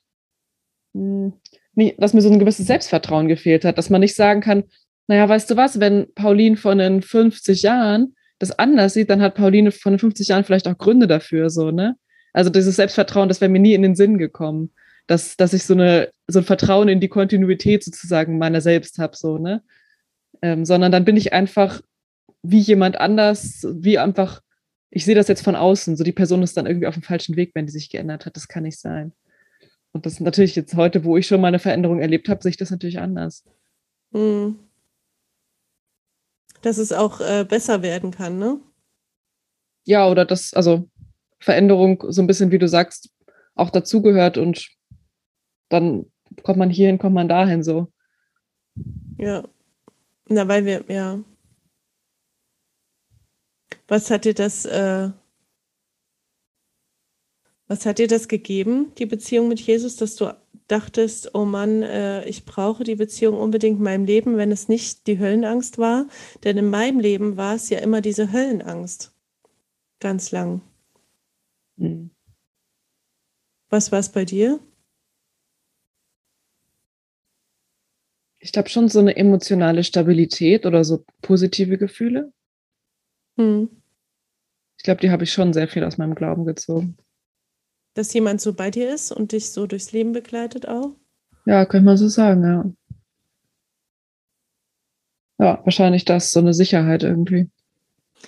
[0.94, 1.32] hm,
[1.96, 4.64] dass mir so ein gewisses Selbstvertrauen gefehlt hat, dass man nicht sagen kann,
[5.06, 9.34] naja, weißt du was, wenn Pauline von den 50 Jahren das anders sieht, dann hat
[9.34, 11.96] Pauline von den 50 Jahren vielleicht auch Gründe dafür, so, ne?
[12.32, 14.70] Also dieses Selbstvertrauen, das wäre mir nie in den Sinn gekommen
[15.06, 19.16] dass, dass ich so, eine, so ein Vertrauen in die Kontinuität sozusagen meiner selbst habe,
[19.16, 19.62] so, ne?
[20.42, 21.80] Ähm, sondern dann bin ich einfach
[22.42, 24.42] wie jemand anders, wie einfach,
[24.90, 27.36] ich sehe das jetzt von außen, so die Person ist dann irgendwie auf dem falschen
[27.36, 28.36] Weg, wenn die sich geändert hat.
[28.36, 29.12] Das kann nicht sein.
[29.92, 32.50] Und das ist natürlich jetzt heute, wo ich schon mal eine Veränderung erlebt habe, sehe
[32.50, 33.44] ich das natürlich anders.
[34.12, 34.58] Mhm.
[36.64, 38.58] Dass es auch äh, besser werden kann, ne?
[39.84, 40.88] Ja, oder dass, also
[41.38, 43.10] Veränderung so ein bisschen, wie du sagst,
[43.54, 44.70] auch dazugehört und
[45.68, 46.06] dann
[46.42, 47.92] kommt man hierhin, kommt man dahin so.
[49.18, 49.44] Ja.
[50.26, 51.22] Na, weil wir, ja.
[53.86, 55.10] Was hat dir das, äh,
[57.66, 60.34] was hat dir das gegeben, die Beziehung mit Jesus, dass du
[60.68, 65.06] dachtest, oh Mann, äh, ich brauche die Beziehung unbedingt in meinem Leben, wenn es nicht
[65.06, 66.06] die Höllenangst war.
[66.42, 69.12] Denn in meinem Leben war es ja immer diese Höllenangst.
[70.00, 70.62] Ganz lang.
[71.76, 72.10] Mhm.
[73.68, 74.60] Was war es bei dir?
[78.38, 82.32] Ich glaube schon so eine emotionale Stabilität oder so positive Gefühle.
[83.36, 83.70] Hm.
[84.76, 86.98] Ich glaube, die habe ich schon sehr viel aus meinem Glauben gezogen.
[87.94, 90.90] Dass jemand so bei dir ist und dich so durchs Leben begleitet auch?
[91.46, 92.64] Ja, könnte man so sagen, ja.
[95.38, 97.48] Ja, wahrscheinlich das, so eine Sicherheit irgendwie.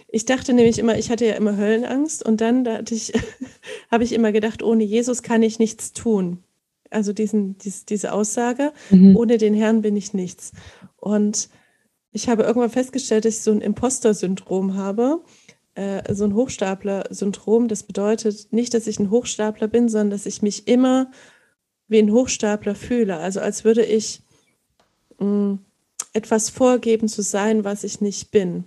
[0.09, 3.13] Ich dachte nämlich immer, ich hatte ja immer Höllenangst und dann ich,
[3.91, 6.43] habe ich immer gedacht, ohne Jesus kann ich nichts tun.
[6.91, 9.17] Also diesen, dies, diese Aussage, Mhm.
[9.17, 10.53] ohne den Herrn bin ich nichts.
[10.97, 11.49] Und
[12.13, 15.21] ich habe irgendwann festgestellt, dass ich so ein Imposter-Syndrom habe,
[15.77, 17.69] äh, so ein Hochstapler-Syndrom.
[17.69, 21.11] Das bedeutet nicht, dass ich ein Hochstapler bin, sondern dass ich mich immer
[21.89, 23.19] wie ein Hochstapler fühle.
[23.19, 24.23] Also als würde ich
[25.19, 25.59] mh,
[26.13, 28.65] etwas vorgeben zu sein, was ich nicht bin.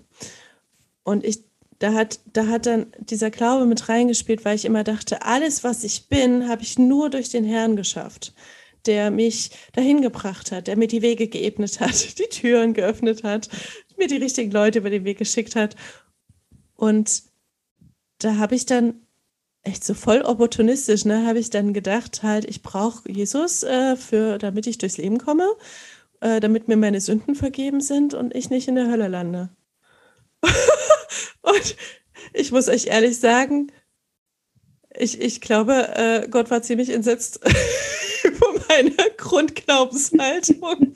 [1.04, 1.40] Und ich,
[1.80, 5.84] da hat, da hat dann dieser Glaube mit reingespielt, weil ich immer dachte, alles, was
[5.84, 8.34] ich bin, habe ich nur durch den Herrn geschafft,
[8.86, 13.50] der mich dahin gebracht hat, der mir die Wege geebnet hat, die Türen geöffnet hat,
[13.98, 15.76] mir die richtigen Leute über den Weg geschickt hat.
[16.80, 17.24] Und
[18.20, 19.02] da habe ich dann
[19.64, 24.38] echt so voll opportunistisch, ne, habe ich dann gedacht, halt, ich brauche Jesus, äh, für,
[24.38, 25.46] damit ich durchs Leben komme,
[26.22, 29.50] äh, damit mir meine Sünden vergeben sind und ich nicht in der Hölle lande.
[31.42, 31.76] und
[32.32, 33.74] ich muss euch ehrlich sagen,
[34.98, 37.42] ich, ich glaube, äh, Gott war ziemlich entsetzt
[38.24, 40.96] über meine Grundglaubenshaltung.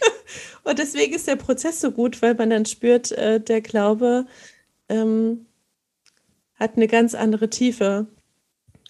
[0.64, 4.24] und deswegen ist der Prozess so gut, weil man dann spürt, äh, der Glaube
[4.88, 5.46] ähm,
[6.54, 8.06] hat eine ganz andere Tiefe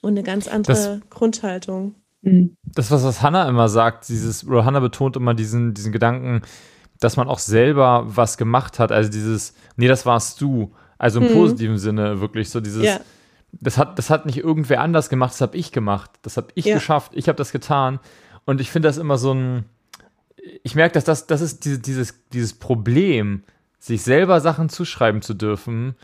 [0.01, 1.95] und eine ganz andere Grundhaltung.
[2.23, 2.57] Mhm.
[2.75, 6.43] Das, was, was Hannah immer sagt, dieses, oder Hannah betont immer diesen, diesen Gedanken,
[7.01, 8.91] dass man auch selber was gemacht hat.
[8.93, 10.73] Also dieses, nee, das warst du.
[10.99, 11.33] Also im Mhm.
[11.33, 13.01] positiven Sinne wirklich so dieses, Ja,
[13.53, 16.11] das hat, das hat nicht irgendwer anders gemacht, das habe ich gemacht.
[16.23, 16.75] Das habe ich Ja.
[16.75, 18.01] geschafft, ich habe das getan.
[18.45, 19.65] Und ich finde das immer so ein,
[20.63, 23.43] ich merke, dass das, das ist diese, dieses, dieses Problem,
[23.79, 25.97] sich selber Sachen zuschreiben zu dürfen.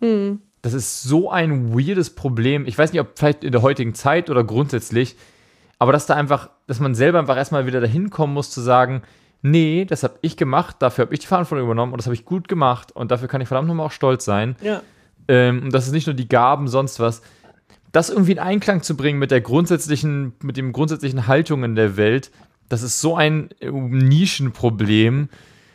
[0.00, 0.40] hm.
[0.62, 2.66] Das ist so ein weirdes Problem.
[2.66, 5.16] Ich weiß nicht, ob vielleicht in der heutigen Zeit oder grundsätzlich,
[5.78, 9.00] aber dass da einfach, dass man selber einfach erstmal wieder dahin kommen muss zu sagen,
[9.40, 12.26] nee, das habe ich gemacht, dafür habe ich die Verantwortung übernommen und das habe ich
[12.26, 14.54] gut gemacht und dafür kann ich verdammt nochmal auch stolz sein.
[14.60, 14.82] ja,
[15.28, 17.22] Ähm, und das ist nicht nur die Gaben, sonst was.
[17.92, 21.96] Das irgendwie in Einklang zu bringen mit der grundsätzlichen, mit dem grundsätzlichen Haltung in der
[21.96, 22.30] Welt,
[22.68, 25.28] das ist so ein äh, Nischenproblem.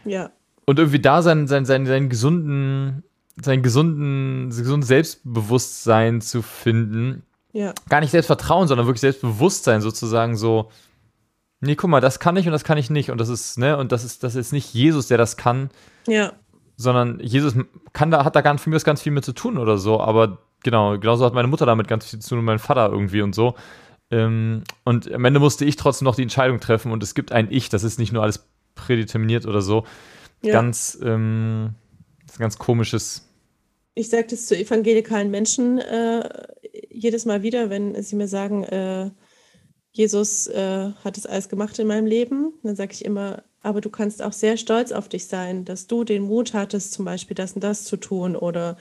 [0.05, 0.29] ja,
[0.65, 3.03] Und irgendwie da sein, sein, sein, seinen gesunden,
[3.41, 7.23] sein gesunden, gesundes Selbstbewusstsein zu finden.
[7.53, 10.71] ja, Gar nicht Selbstvertrauen, sondern wirklich Selbstbewusstsein sozusagen so.
[11.61, 13.11] Nee, guck mal, das kann ich und das kann ich nicht.
[13.11, 15.69] Und das ist, ne, und das ist, das ist nicht Jesus, der das kann,
[16.07, 16.33] ja,
[16.77, 17.55] sondern Jesus
[17.93, 20.39] kann da, hat da ganz, für mich ganz viel mit zu tun oder so, aber
[20.63, 23.33] genau, genauso hat meine Mutter damit ganz viel zu tun und mein Vater irgendwie und
[23.33, 23.55] so.
[24.11, 27.47] Ähm, und am Ende musste ich trotzdem noch die Entscheidung treffen und es gibt ein
[27.49, 29.85] Ich, das ist nicht nur alles prädeterminiert oder so.
[30.45, 30.53] Ja.
[30.53, 31.75] Ganz, ähm,
[32.25, 33.29] ist ein ganz komisches.
[33.93, 36.29] Ich sage das zu evangelikalen Menschen äh,
[36.89, 39.11] jedes Mal wieder, wenn sie mir sagen, äh,
[39.91, 42.53] Jesus äh, hat es alles gemacht in meinem Leben.
[42.63, 46.03] Dann sage ich immer, aber du kannst auch sehr stolz auf dich sein, dass du
[46.03, 48.77] den Mut hattest, zum Beispiel das und das zu tun oder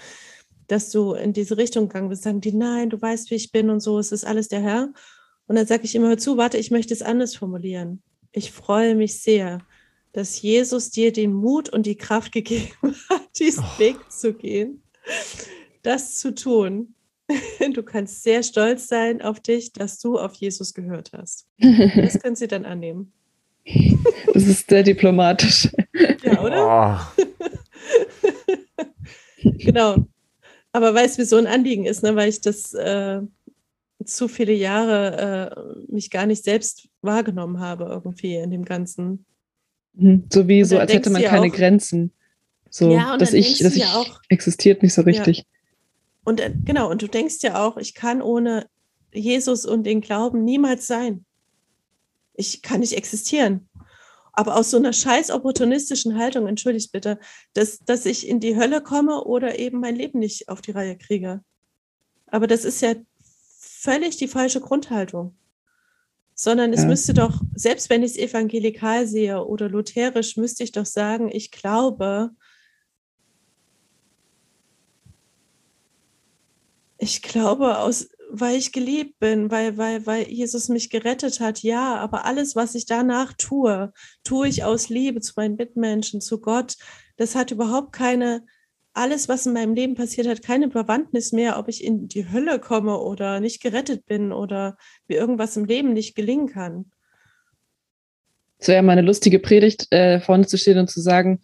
[0.66, 2.24] dass du in diese Richtung gegangen bist.
[2.24, 4.92] Sagen die, nein, du weißt, wie ich bin und so, es ist alles der Herr.
[5.46, 8.02] Und dann sage ich immer, hör zu, warte, ich möchte es anders formulieren.
[8.32, 9.58] Ich freue mich sehr,
[10.14, 12.70] dass Jesus dir den Mut und die Kraft gegeben
[13.10, 13.78] hat, diesen Oh.
[13.78, 14.82] Weg zu gehen,
[15.82, 16.94] das zu tun.
[17.72, 21.46] Du kannst sehr stolz sein auf dich, dass du auf Jesus gehört hast.
[21.58, 23.12] Das können sie dann annehmen.
[24.32, 25.68] Das ist sehr diplomatisch.
[26.22, 27.10] Ja, oder?
[27.16, 27.22] Oh,
[29.58, 30.06] Genau.
[30.72, 32.14] Aber weißt du, wie so ein Anliegen ist, ne?
[32.16, 33.20] weil ich das äh,
[34.04, 39.24] zu viele Jahre äh, mich gar nicht selbst wahrgenommen habe, irgendwie in dem Ganzen.
[39.94, 40.24] Mhm.
[40.32, 42.12] So wie so, als hätte man ja keine auch- Grenzen.
[42.70, 45.44] So, Ja, dass ich, dass ich ja auch- existiert nicht so richtig.
[46.24, 48.66] Und äh, genau, und du denkst ja auch, ich kann ohne
[49.12, 51.24] Jesus und den Glauben niemals sein.
[52.34, 53.68] Ich kann nicht existieren.
[54.32, 57.20] Aber aus so einer scheiß opportunistischen Haltung, entschuldigt bitte,
[57.52, 60.98] dass, dass ich in die Hölle komme oder eben mein Leben nicht auf die Reihe
[60.98, 61.40] kriege.
[62.26, 62.94] Aber das ist ja
[63.60, 65.36] völlig die falsche Grundhaltung.
[66.34, 66.88] Sondern es Ja.
[66.88, 71.50] müsste doch, selbst wenn ich es evangelikal sehe oder lutherisch, müsste ich doch sagen, ich
[71.50, 72.30] glaube,
[76.98, 81.96] ich glaube, aus weil ich geliebt bin, weil, weil, weil Jesus mich gerettet hat, ja,
[81.96, 83.92] aber alles, was ich danach tue,
[84.24, 86.74] tue ich aus Liebe zu meinen Mitmenschen, zu Gott.
[87.16, 88.44] Das hat überhaupt keine,
[88.94, 92.58] alles, was in meinem Leben passiert hat, keine Bewandtnis mehr, ob ich in die Hölle
[92.60, 94.76] komme oder nicht gerettet bin oder
[95.08, 96.86] mir irgendwas im Leben nicht gelingen kann.
[98.58, 101.40] Es wäre meine lustige Predigt, äh, vorne zu stehen und zu sagen,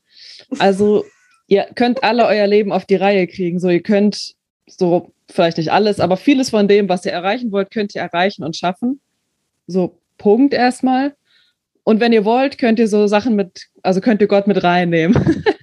[0.58, 1.04] also
[1.48, 3.58] ihr könnt alle euer Leben auf die Reihe kriegen.
[3.58, 4.34] So, ihr könnt
[4.66, 8.44] so vielleicht nicht alles, aber vieles von dem, was ihr erreichen wollt, könnt ihr erreichen
[8.44, 9.00] und schaffen.
[9.66, 11.14] So, Punkt erstmal.
[11.82, 15.44] Und wenn ihr wollt, könnt ihr so Sachen mit, also könnt ihr Gott mit reinnehmen.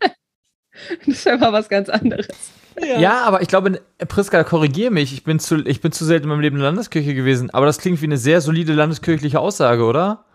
[1.06, 2.28] das wäre mal was ganz anderes.
[2.80, 3.00] Ja.
[3.00, 3.22] ja.
[3.22, 5.14] aber ich glaube, Priska, korrigiere mich.
[5.14, 7.50] Ich bin, zu, ich bin zu selten in meinem Leben in der Landeskirche gewesen.
[7.52, 10.26] Aber das klingt wie eine sehr solide landeskirchliche Aussage, oder?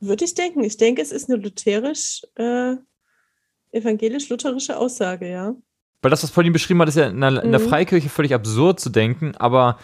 [0.00, 0.62] Würde ich denken.
[0.64, 2.76] Ich denke, es ist eine lutherisch, äh,
[3.72, 5.54] evangelisch-lutherische Aussage, ja.
[6.02, 7.68] Weil das, was Pauline beschrieben hat, ist ja in der, in der mhm.
[7.68, 9.78] Freikirche völlig absurd zu denken, aber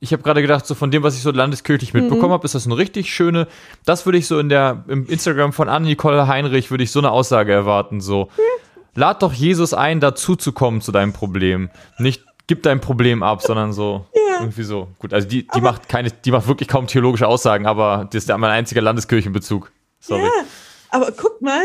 [0.00, 2.34] ich habe gerade gedacht, so von dem, was ich so landeskirchlich mitbekommen mhm.
[2.34, 3.48] habe, ist das eine richtig schöne.
[3.84, 7.10] Das würde ich so in der im Instagram von Anne-Nicole Heinrich würde ich so eine
[7.10, 8.00] Aussage erwarten.
[8.00, 8.62] So, mhm.
[8.94, 11.70] Lad doch Jesus ein, dazu zu kommen zu deinem Problem.
[11.98, 14.40] Nicht gib dein Problem ab, sondern so ja.
[14.40, 14.88] irgendwie so.
[14.98, 18.28] Gut, also die, die macht keine, die macht wirklich kaum theologische Aussagen, aber das ist
[18.28, 19.70] ja mein einziger Landeskirchenbezug.
[20.00, 20.22] Sorry.
[20.22, 20.44] Ja,
[20.90, 21.62] aber guck mal,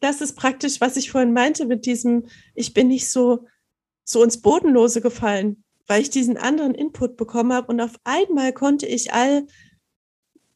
[0.00, 3.46] das ist praktisch, was ich vorhin meinte mit diesem, ich bin nicht so,
[4.04, 8.86] so ins Bodenlose gefallen, weil ich diesen anderen Input bekommen habe und auf einmal konnte
[8.86, 9.46] ich all,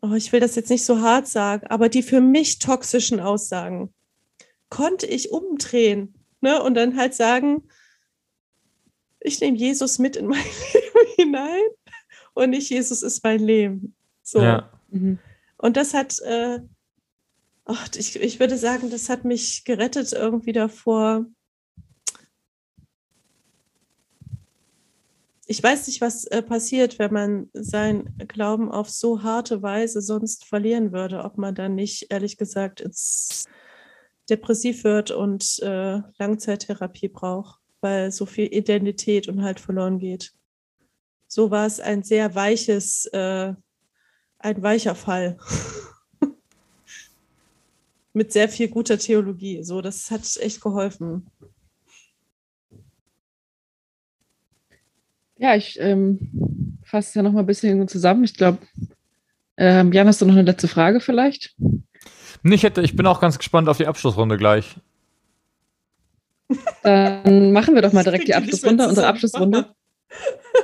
[0.03, 3.95] oh, ich will das jetzt nicht so hart sagen, aber die für mich toxischen Aussagen
[4.71, 6.63] konnte ich umdrehen ne?
[6.63, 7.69] und dann halt sagen,
[9.21, 11.63] ich nehme Jesus mit in mein Leben hinein
[12.33, 13.95] und nicht Jesus ist mein Leben.
[14.23, 14.41] So.
[14.41, 14.73] Ja.
[14.89, 15.19] Mhm.
[15.59, 16.61] Und das hat, äh,
[17.67, 21.27] ach, ich, ich würde sagen, das hat mich gerettet irgendwie davor.
[25.47, 30.45] Ich weiß nicht, was äh, passiert, wenn man seinen Glauben auf so harte Weise sonst
[30.45, 33.47] verlieren würde, ob man dann nicht, ehrlich gesagt, ins
[34.31, 40.33] depressiv wird und äh, Langzeittherapie braucht, weil so viel Identität und halt verloren geht.
[41.27, 43.55] So war es ein sehr weiches, äh,
[44.39, 45.37] ein weicher Fall.
[48.13, 49.63] mit sehr viel guter Theologie.
[49.63, 51.31] So, das hat echt geholfen.
[55.39, 58.25] Ja, ich ähm, fasse es ja noch mal ein bisschen zusammen.
[58.25, 58.59] Ich glaube,
[59.57, 61.57] ähm, Jan, hast du noch eine letzte Frage vielleicht?
[62.43, 64.77] Ich, hätte, ich bin auch ganz gespannt auf die Abschlussrunde gleich.
[66.83, 68.89] Dann machen wir doch mal direkt die Abschlussrunde.
[68.89, 69.75] Unsere Abschlussrunde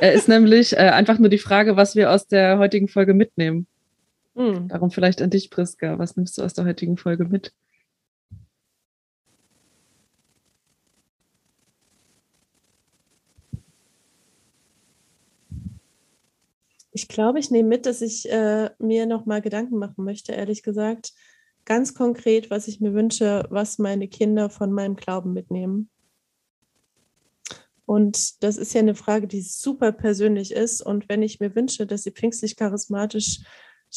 [0.01, 3.66] ist nämlich äh, einfach nur die Frage, was wir aus der heutigen Folge mitnehmen.
[4.34, 4.68] Mhm.
[4.68, 5.98] Darum vielleicht an dich, Priska.
[5.98, 7.52] Was nimmst du aus der heutigen Folge mit?
[16.93, 21.12] Ich glaube, ich nehme mit, dass ich äh, mir nochmal Gedanken machen möchte, ehrlich gesagt.
[21.66, 25.90] Ganz konkret, was ich mir wünsche, was meine Kinder von meinem Glauben mitnehmen.
[27.84, 30.80] Und das ist ja eine Frage, die super persönlich ist.
[30.80, 33.40] Und wenn ich mir wünsche, dass sie pfingstlich charismatisch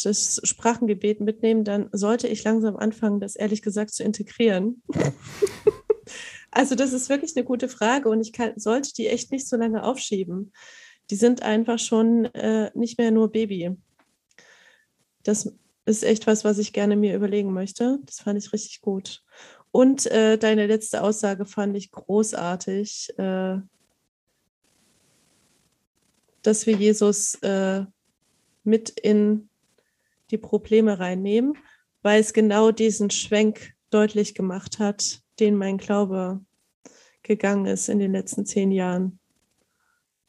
[0.03, 4.81] das Sprachengebet mitnehmen, dann sollte ich langsam anfangen, das ehrlich gesagt zu integrieren.
[6.51, 9.57] also das ist wirklich eine gute Frage und ich kann, sollte die echt nicht so
[9.57, 10.53] lange aufschieben.
[11.11, 13.77] Die sind einfach schon äh, nicht mehr nur Baby.
[15.23, 15.53] Das
[15.89, 17.99] ist echt was, was ich gerne mir überlegen möchte.
[18.05, 19.23] Das fand ich richtig gut.
[19.71, 23.57] Und äh, deine letzte Aussage fand ich großartig, äh,
[26.41, 27.85] dass wir Jesus äh,
[28.63, 29.49] mit in
[30.31, 31.57] die Probleme reinnehmen,
[32.01, 36.41] weil es genau diesen Schwenk deutlich gemacht hat, den mein Glaube
[37.23, 39.19] gegangen ist in den letzten zehn Jahren.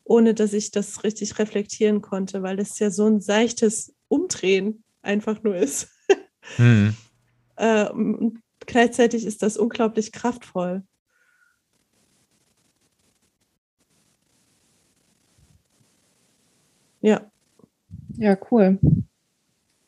[0.04, 5.42] Ohne dass ich das richtig reflektieren konnte, weil es ja so ein seichtes Umdrehen einfach
[5.42, 5.88] nur ist.
[6.58, 6.96] Mhm.
[7.56, 7.86] äh,
[8.66, 10.82] gleichzeitig ist das unglaublich kraftvoll.
[17.00, 17.30] Ja.
[18.16, 18.78] Ja, cool.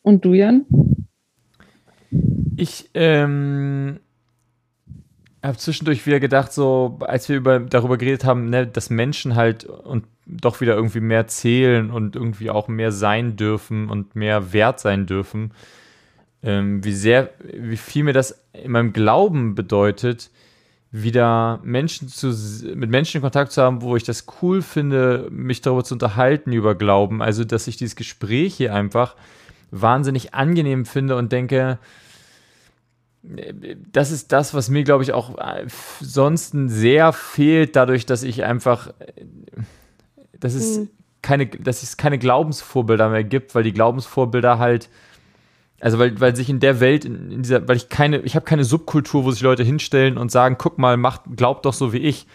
[0.03, 0.65] Und du, Jan?
[2.55, 3.99] Ich ähm,
[5.43, 9.65] habe zwischendurch wieder gedacht, so als wir über, darüber geredet haben, ne, dass Menschen halt
[9.65, 14.79] und doch wieder irgendwie mehr zählen und irgendwie auch mehr sein dürfen und mehr wert
[14.79, 15.51] sein dürfen,
[16.41, 20.29] ähm, wie sehr, wie viel mir das in meinem Glauben bedeutet,
[20.91, 22.27] wieder Menschen zu,
[22.75, 26.53] mit Menschen in Kontakt zu haben, wo ich das cool finde, mich darüber zu unterhalten
[26.53, 27.21] über Glauben.
[27.21, 29.15] Also, dass ich dieses Gespräch hier einfach
[29.71, 31.79] wahnsinnig angenehm finde und denke,
[33.91, 35.65] das ist das, was mir, glaube ich, auch äh,
[36.01, 38.93] sonst sehr fehlt, dadurch, dass ich einfach,
[40.43, 40.89] das ist, mhm.
[41.21, 44.89] keine, dass es keine Glaubensvorbilder mehr gibt, weil die Glaubensvorbilder halt,
[45.79, 48.45] also weil, weil sich in der Welt, in, in dieser, weil ich keine, ich habe
[48.45, 51.99] keine Subkultur, wo sich Leute hinstellen und sagen, guck mal, macht, glaubt doch so wie
[51.99, 52.27] ich.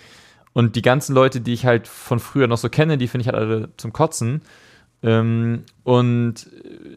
[0.55, 3.29] Und die ganzen Leute, die ich halt von früher noch so kenne, die finde ich
[3.29, 4.41] halt alle zum Kotzen.
[5.03, 6.97] Ähm, und äh,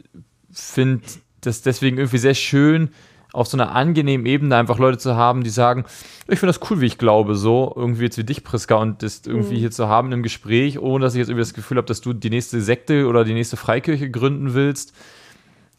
[0.50, 1.04] finde
[1.42, 2.90] das deswegen irgendwie sehr schön,
[3.34, 5.86] auf so einer angenehmen Ebene einfach Leute zu haben, die sagen,
[6.28, 9.22] ich finde das cool, wie ich glaube, so irgendwie jetzt wie dich, Priska, und das
[9.26, 9.60] irgendwie mhm.
[9.60, 12.14] hier zu haben im Gespräch, ohne dass ich jetzt irgendwie das Gefühl habe, dass du
[12.14, 14.94] die nächste Sekte oder die nächste Freikirche gründen willst.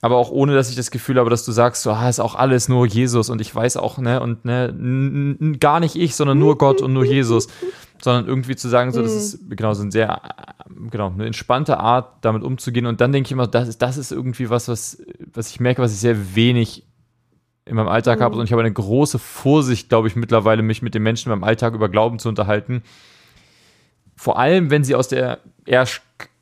[0.05, 2.35] Aber auch ohne, dass ich das Gefühl habe, dass du sagst, so, ah, ist auch
[2.35, 6.59] alles nur Jesus und ich weiß auch, ne, und ne, gar nicht ich, sondern nur
[6.59, 7.49] Gott und nur Jesus.
[8.03, 9.19] Sondern irgendwie zu sagen, so, das mhm.
[9.19, 10.21] ist genau so ein sehr,
[10.91, 12.87] genau, eine entspannte Art, damit umzugehen.
[12.87, 15.01] Und dann denke ich immer, das ist, das ist irgendwie was, was,
[15.33, 16.85] was ich merke, was ich sehr wenig
[17.65, 18.25] in meinem Alltag mhm.
[18.25, 18.39] habe.
[18.39, 21.49] Und ich habe eine große Vorsicht, glaube ich, mittlerweile, mich mit den Menschen in meinem
[21.49, 22.83] Alltag über Glauben zu unterhalten.
[24.17, 25.87] Vor allem, wenn sie aus der eher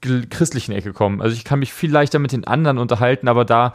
[0.00, 1.20] christlichen Ecke kommen.
[1.20, 3.72] Also ich kann mich viel leichter mit den anderen unterhalten, aber da,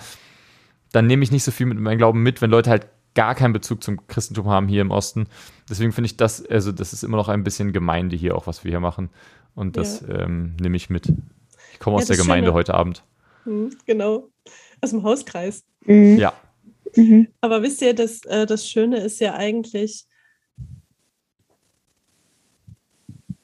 [0.91, 3.53] dann nehme ich nicht so viel mit meinem Glauben mit, wenn Leute halt gar keinen
[3.53, 5.27] Bezug zum Christentum haben hier im Osten.
[5.69, 8.63] Deswegen finde ich das, also das ist immer noch ein bisschen Gemeinde hier auch, was
[8.63, 9.09] wir hier machen.
[9.53, 10.19] Und das ja.
[10.21, 11.13] ähm, nehme ich mit.
[11.71, 12.53] Ich komme aus ja, der Gemeinde Schöne.
[12.55, 13.03] heute Abend.
[13.45, 14.29] Mhm, genau.
[14.81, 15.63] Aus dem Hauskreis.
[15.85, 16.17] Mhm.
[16.17, 16.33] Ja.
[16.95, 17.27] Mhm.
[17.41, 20.05] Aber wisst ihr, das, äh, das Schöne ist ja eigentlich,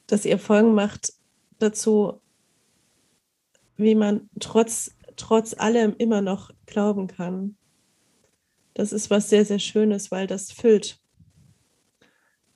[0.06, 1.12] dass ihr Folgen macht
[1.58, 2.20] dazu,
[3.76, 7.56] wie man trotz, trotz allem immer noch glauben kann.
[8.74, 10.98] Das ist was sehr, sehr Schönes, weil das füllt.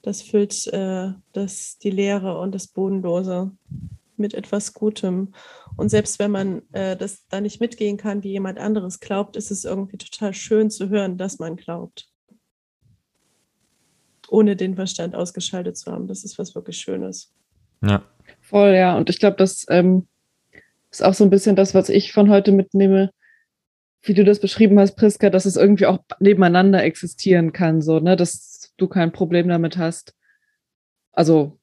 [0.02, 3.50] Das füllt äh, das, die Leere und das Bodenlose
[4.16, 5.34] mit etwas Gutem.
[5.76, 9.50] Und selbst wenn man äh, das da nicht mitgehen kann, wie jemand anderes glaubt, ist
[9.50, 12.08] es irgendwie total schön zu hören, dass man glaubt.
[14.28, 16.08] Ohne den Verstand ausgeschaltet zu haben.
[16.08, 17.32] Das ist was wirklich Schönes.
[17.82, 18.02] Ja.
[18.40, 18.96] Voll, ja.
[18.96, 20.08] Und ich glaube, das ähm,
[20.90, 23.10] ist auch so ein bisschen das, was ich von heute mitnehme,
[24.02, 28.16] wie du das beschrieben hast, Priska, dass es irgendwie auch nebeneinander existieren kann, so, ne,
[28.16, 30.14] dass du kein Problem damit hast.
[31.12, 31.58] Also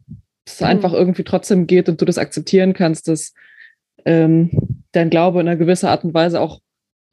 [0.45, 0.67] es mhm.
[0.67, 3.33] einfach irgendwie trotzdem geht und du das akzeptieren kannst, dass
[4.05, 6.59] ähm, dein Glaube in einer gewisser Art und Weise auch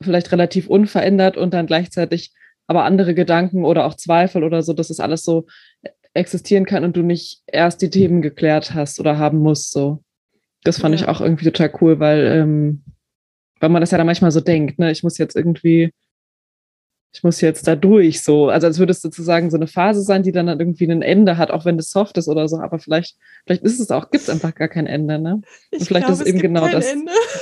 [0.03, 2.33] vielleicht relativ unverändert und dann gleichzeitig
[2.67, 5.47] aber andere Gedanken oder auch Zweifel oder so, dass es alles so
[6.15, 9.73] existieren kann und du nicht erst die Themen geklärt hast oder haben musst.
[9.73, 10.03] So,
[10.62, 11.03] das fand ja.
[11.03, 12.85] ich auch irgendwie total cool, weil ähm,
[13.61, 15.93] weil man das ja dann manchmal so denkt, ne, ich muss jetzt irgendwie
[17.12, 18.49] ich muss jetzt da durch, so.
[18.49, 21.39] Also als würde es sozusagen so eine Phase sein, die dann, dann irgendwie ein Ende
[21.39, 22.59] hat, auch wenn das soft ist oder so.
[22.59, 23.16] Aber vielleicht,
[23.47, 25.41] vielleicht ist es auch, gibt es einfach gar kein Ende, ne?
[25.73, 26.87] Ich Und vielleicht glaub, ist es eben genau das.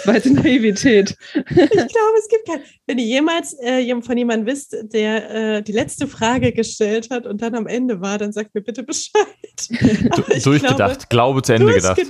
[0.04, 1.16] Weite Naivität.
[1.34, 2.60] ich glaube, es gibt kein.
[2.86, 7.42] Wenn ihr jemals äh, von jemandem wisst, der äh, die letzte Frage gestellt hat und
[7.42, 9.26] dann am Ende war, dann sagt mir bitte Bescheid.
[10.44, 12.00] durchgedacht, glaube, Glaube zu Ende gedacht.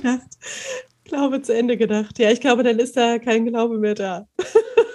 [1.03, 2.19] Glaube zu Ende gedacht.
[2.19, 4.27] Ja, ich glaube, dann ist da kein Glaube mehr da.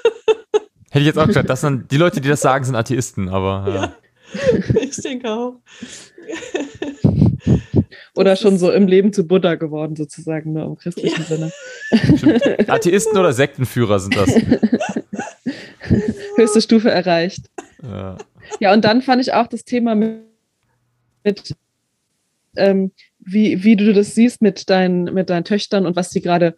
[0.95, 3.65] Hätte ich jetzt auch gesagt, das sind, die Leute, die das sagen, sind Atheisten, aber.
[3.67, 3.75] Ja.
[3.75, 5.57] ja ich denke auch.
[8.15, 11.27] oder schon so im Leben zu Buddha geworden, sozusagen, nur im christlichen ja.
[11.27, 11.53] Sinne.
[12.17, 12.71] Stimmt.
[12.71, 14.31] Atheisten oder Sektenführer sind das?
[16.37, 17.51] Höchste Stufe erreicht.
[17.83, 18.17] Ja.
[18.61, 20.21] ja, und dann fand ich auch das Thema mit,
[21.25, 21.57] mit
[22.55, 26.55] ähm, wie, wie du das siehst mit deinen, mit deinen Töchtern und was sie gerade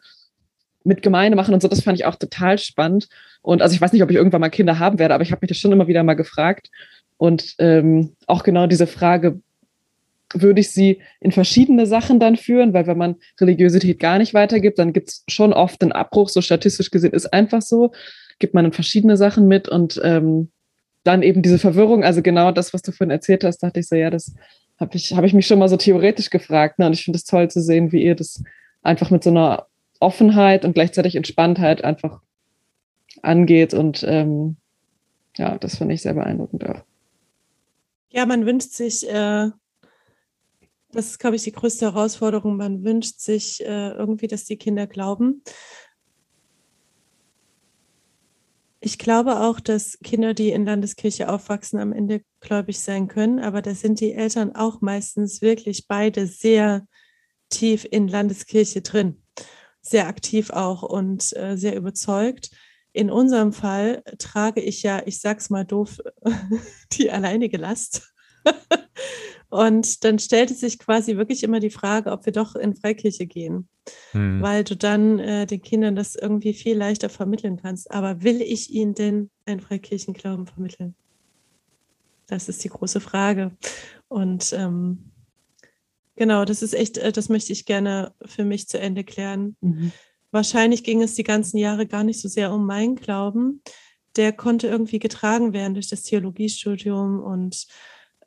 [0.84, 3.08] mit Gemeinde machen und so, das fand ich auch total spannend.
[3.46, 5.38] Und also ich weiß nicht, ob ich irgendwann mal Kinder haben werde, aber ich habe
[5.40, 6.68] mich das schon immer wieder mal gefragt.
[7.16, 9.40] Und ähm, auch genau diese Frage,
[10.34, 14.80] würde ich sie in verschiedene Sachen dann führen, weil wenn man Religiosität gar nicht weitergibt,
[14.80, 17.92] dann gibt es schon oft einen Abbruch, so statistisch gesehen ist einfach so,
[18.40, 20.50] gibt man in verschiedene Sachen mit und ähm,
[21.04, 23.94] dann eben diese Verwirrung, also genau das, was du vorhin erzählt hast, dachte ich so,
[23.94, 24.34] ja, das
[24.80, 26.80] habe ich, hab ich mich schon mal so theoretisch gefragt.
[26.80, 26.86] Ne?
[26.86, 28.42] Und ich finde es toll zu sehen, wie ihr das
[28.82, 29.66] einfach mit so einer
[30.00, 32.20] Offenheit und gleichzeitig Entspanntheit einfach
[33.22, 33.74] angeht.
[33.74, 34.56] Und ähm,
[35.36, 36.82] ja, das finde ich sehr beeindruckend auch.
[38.10, 39.50] Ja, man wünscht sich, äh,
[40.92, 44.86] das ist, glaube ich, die größte Herausforderung, man wünscht sich äh, irgendwie, dass die Kinder
[44.86, 45.42] glauben.
[48.80, 53.60] Ich glaube auch, dass Kinder, die in Landeskirche aufwachsen, am Ende gläubig sein können, aber
[53.60, 56.86] da sind die Eltern auch meistens wirklich beide sehr
[57.48, 59.22] tief in Landeskirche drin,
[59.80, 62.50] sehr aktiv auch und äh, sehr überzeugt.
[62.96, 65.98] In unserem Fall trage ich ja, ich sag's mal doof,
[66.92, 68.14] die alleinige Last.
[69.50, 73.68] Und dann stellte sich quasi wirklich immer die Frage, ob wir doch in Freikirche gehen,
[74.12, 74.40] hm.
[74.40, 77.90] weil du dann äh, den Kindern das irgendwie viel leichter vermitteln kannst.
[77.90, 80.94] Aber will ich ihnen denn einen Freikirchenglauben vermitteln?
[82.28, 83.54] Das ist die große Frage.
[84.08, 85.10] Und ähm,
[86.14, 89.54] genau, das ist echt, äh, das möchte ich gerne für mich zu Ende klären.
[89.60, 89.92] Mhm.
[90.36, 93.62] Wahrscheinlich ging es die ganzen Jahre gar nicht so sehr um meinen Glauben.
[94.16, 97.66] Der konnte irgendwie getragen werden durch das Theologiestudium und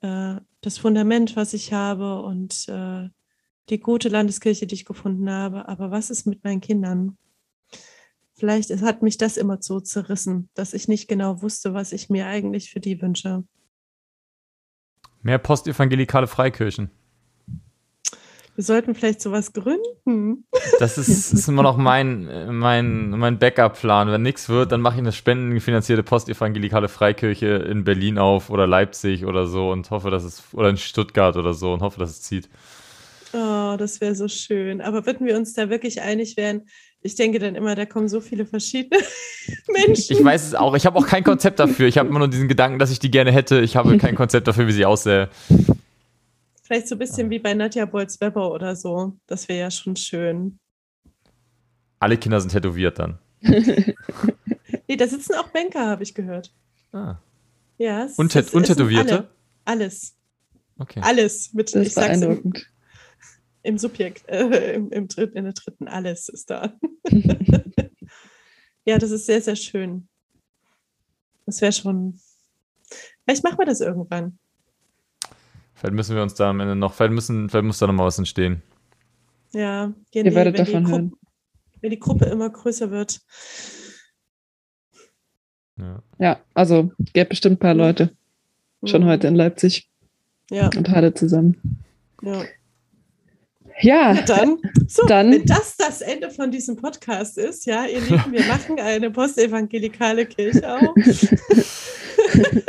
[0.01, 3.09] äh, das Fundament, was ich habe und äh,
[3.69, 5.67] die gute Landeskirche, die ich gefunden habe.
[5.67, 7.17] Aber was ist mit meinen Kindern?
[8.33, 12.25] Vielleicht hat mich das immer so zerrissen, dass ich nicht genau wusste, was ich mir
[12.25, 13.43] eigentlich für die wünsche.
[15.21, 16.89] Mehr postevangelikale Freikirchen.
[18.59, 20.43] Wir sollten vielleicht sowas gründen.
[20.79, 24.11] Das ist, ist immer noch mein, mein, mein Backup-Plan.
[24.11, 29.23] Wenn nichts wird, dann mache ich eine spendenfinanzierte postevangelikale Freikirche in Berlin auf oder Leipzig
[29.23, 32.21] oder so und hoffe, dass es, oder in Stuttgart oder so und hoffe, dass es
[32.21, 32.49] zieht.
[33.31, 34.81] Oh, das wäre so schön.
[34.81, 36.67] Aber würden wir uns da wirklich einig werden?
[37.01, 39.01] Ich denke dann immer, da kommen so viele verschiedene
[39.69, 40.17] Menschen.
[40.17, 40.75] Ich weiß es auch.
[40.75, 41.87] Ich habe auch kein Konzept dafür.
[41.87, 43.61] Ich habe immer nur diesen Gedanken, dass ich die gerne hätte.
[43.61, 45.29] Ich habe kein Konzept dafür, wie sie aussähe.
[46.69, 49.17] Vielleicht so ein bisschen wie bei Nadja Bolz-Weber oder so.
[49.25, 50.59] Das wäre ja schon schön.
[51.97, 53.17] Alle Kinder sind tätowiert dann.
[53.41, 56.53] nee, da sitzen auch Banker, habe ich gehört.
[56.91, 57.15] Ah.
[57.79, 58.07] Ja.
[58.17, 59.31] Und, tät und Tätowierte?
[59.65, 59.81] Alle.
[59.81, 60.15] Alles.
[60.77, 60.99] Okay.
[61.01, 61.55] Alles.
[61.55, 62.53] Mit, Das ich sag's im,
[63.63, 66.77] im Subjekt, äh, im, im dritten, in der dritten, alles ist da.
[68.85, 70.07] ja, das ist sehr, sehr schön.
[71.47, 72.19] Das wäre schon.
[73.25, 74.37] Vielleicht machen wir das irgendwann.
[75.79, 78.05] Vielleicht müssen wir uns da am Ende noch, vielleicht, müssen, vielleicht muss da noch mal
[78.05, 78.61] was entstehen.
[79.53, 81.13] Ja, Ihr gehen werdet wenn die davon Gru- hören.
[81.81, 83.19] Wenn die Gruppe immer größer wird.
[85.77, 86.03] Ja.
[86.19, 88.11] Ja, also gäbe bestimmt ein paar Leute
[88.85, 89.07] schon Mhm.
[89.07, 89.89] heute in Leipzig
[90.51, 91.83] Ja, und alle zusammen.
[92.21, 92.43] ja.
[93.81, 94.57] Ja, Na dann,
[94.89, 98.77] so, Dann- wenn das das Ende von diesem Podcast ist, ja, ihr Lieben, wir machen
[98.77, 100.93] eine postevangelikale Kirche auf.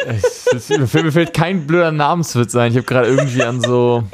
[0.07, 2.71] Es, es, mir fällt- kein blöder Namenswitz ein.
[2.73, 4.05] Ich habe gerade irgendwie an so.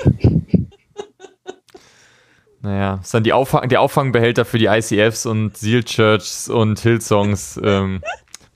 [2.63, 6.81] Naja, es ist dann die Auffang, der Auffangbehälter für die ICFs und Seal Churches und
[6.81, 7.61] Hillsongs.
[7.63, 8.03] Ähm,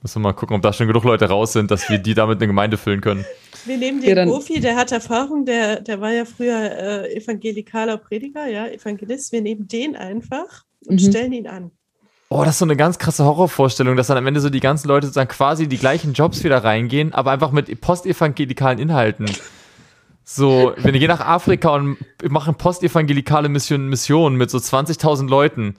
[0.03, 2.39] müssen wir mal gucken, ob da schon genug Leute raus sind, dass wir die damit
[2.39, 3.25] eine Gemeinde füllen können.
[3.67, 7.99] Wir nehmen Ja, den Gofi, der hat Erfahrung, der, der war ja früher äh, evangelikaler
[7.99, 9.33] Prediger, ja, Evangelist.
[9.33, 11.11] Wir nehmen den einfach und Mhm.
[11.11, 11.71] stellen ihn an.
[12.33, 14.87] Oh, das ist so eine ganz krasse Horrorvorstellung, dass dann am Ende so die ganzen
[14.87, 19.27] Leute sozusagen quasi die gleichen Jobs wieder reingehen, aber einfach mit postevangelikalen Inhalten.
[20.23, 21.99] So, wenn ihr geht nach Afrika und
[22.29, 25.75] machen postevangelikale Mission, Missionen mit so 20.000 Leuten.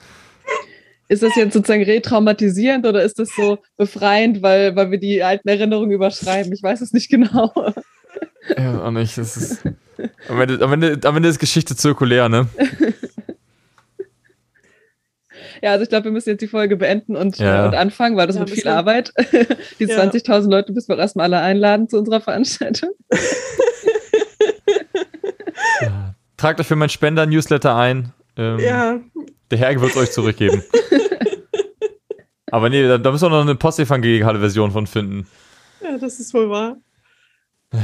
[1.07, 5.47] ist das jetzt sozusagen retraumatisierend oder ist das so befreiend, weil, weil wir die alten
[5.47, 6.51] Erinnerungen überschreiben?
[6.51, 7.53] Ich weiß es nicht genau.
[8.57, 9.17] Ja, auch nicht.
[9.17, 9.63] Das ist,
[10.27, 12.49] am, Ende, am, Ende, am Ende ist Geschichte zirkulär, ne?
[15.61, 17.63] Ja, also ich glaube, wir müssen jetzt die Folge beenden und, Ja.
[17.63, 19.13] äh, und anfangen, weil das Ja, wird viel Arbeit.
[19.79, 19.97] Die Ja.
[20.01, 22.89] 20.000 Leute müssen wir erstmal alle einladen zu unserer Veranstaltung.
[25.81, 26.15] Ja.
[26.37, 28.13] Tragt euch für mein Spender-Newsletter ein.
[28.37, 28.99] Ähm, Ja,
[29.49, 30.63] Der Herr wird es euch zurückgeben.
[32.51, 35.27] Aber nee, da, da müssen wir noch eine postevangelikale Version von finden.
[35.83, 36.77] ja, das ist wohl wahr.
[37.71, 37.77] Äh,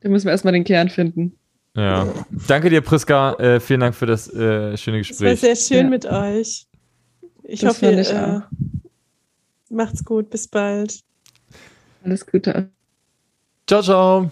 [0.00, 1.38] Da müssen wir erstmal den Kern finden.
[1.76, 2.06] Ja.
[2.46, 3.34] Danke dir, Priska.
[3.34, 5.40] Äh, vielen Dank für das äh, schöne Es war Gespräch.
[5.40, 5.90] sehr schön Ja.
[5.90, 6.66] mit euch.
[7.42, 8.40] Ich Das hoffe, ihr ich äh,
[9.70, 10.30] macht's gut.
[10.30, 11.00] Bis bald.
[12.04, 12.70] Alles Gute.
[13.66, 14.30] Ciao, ciao.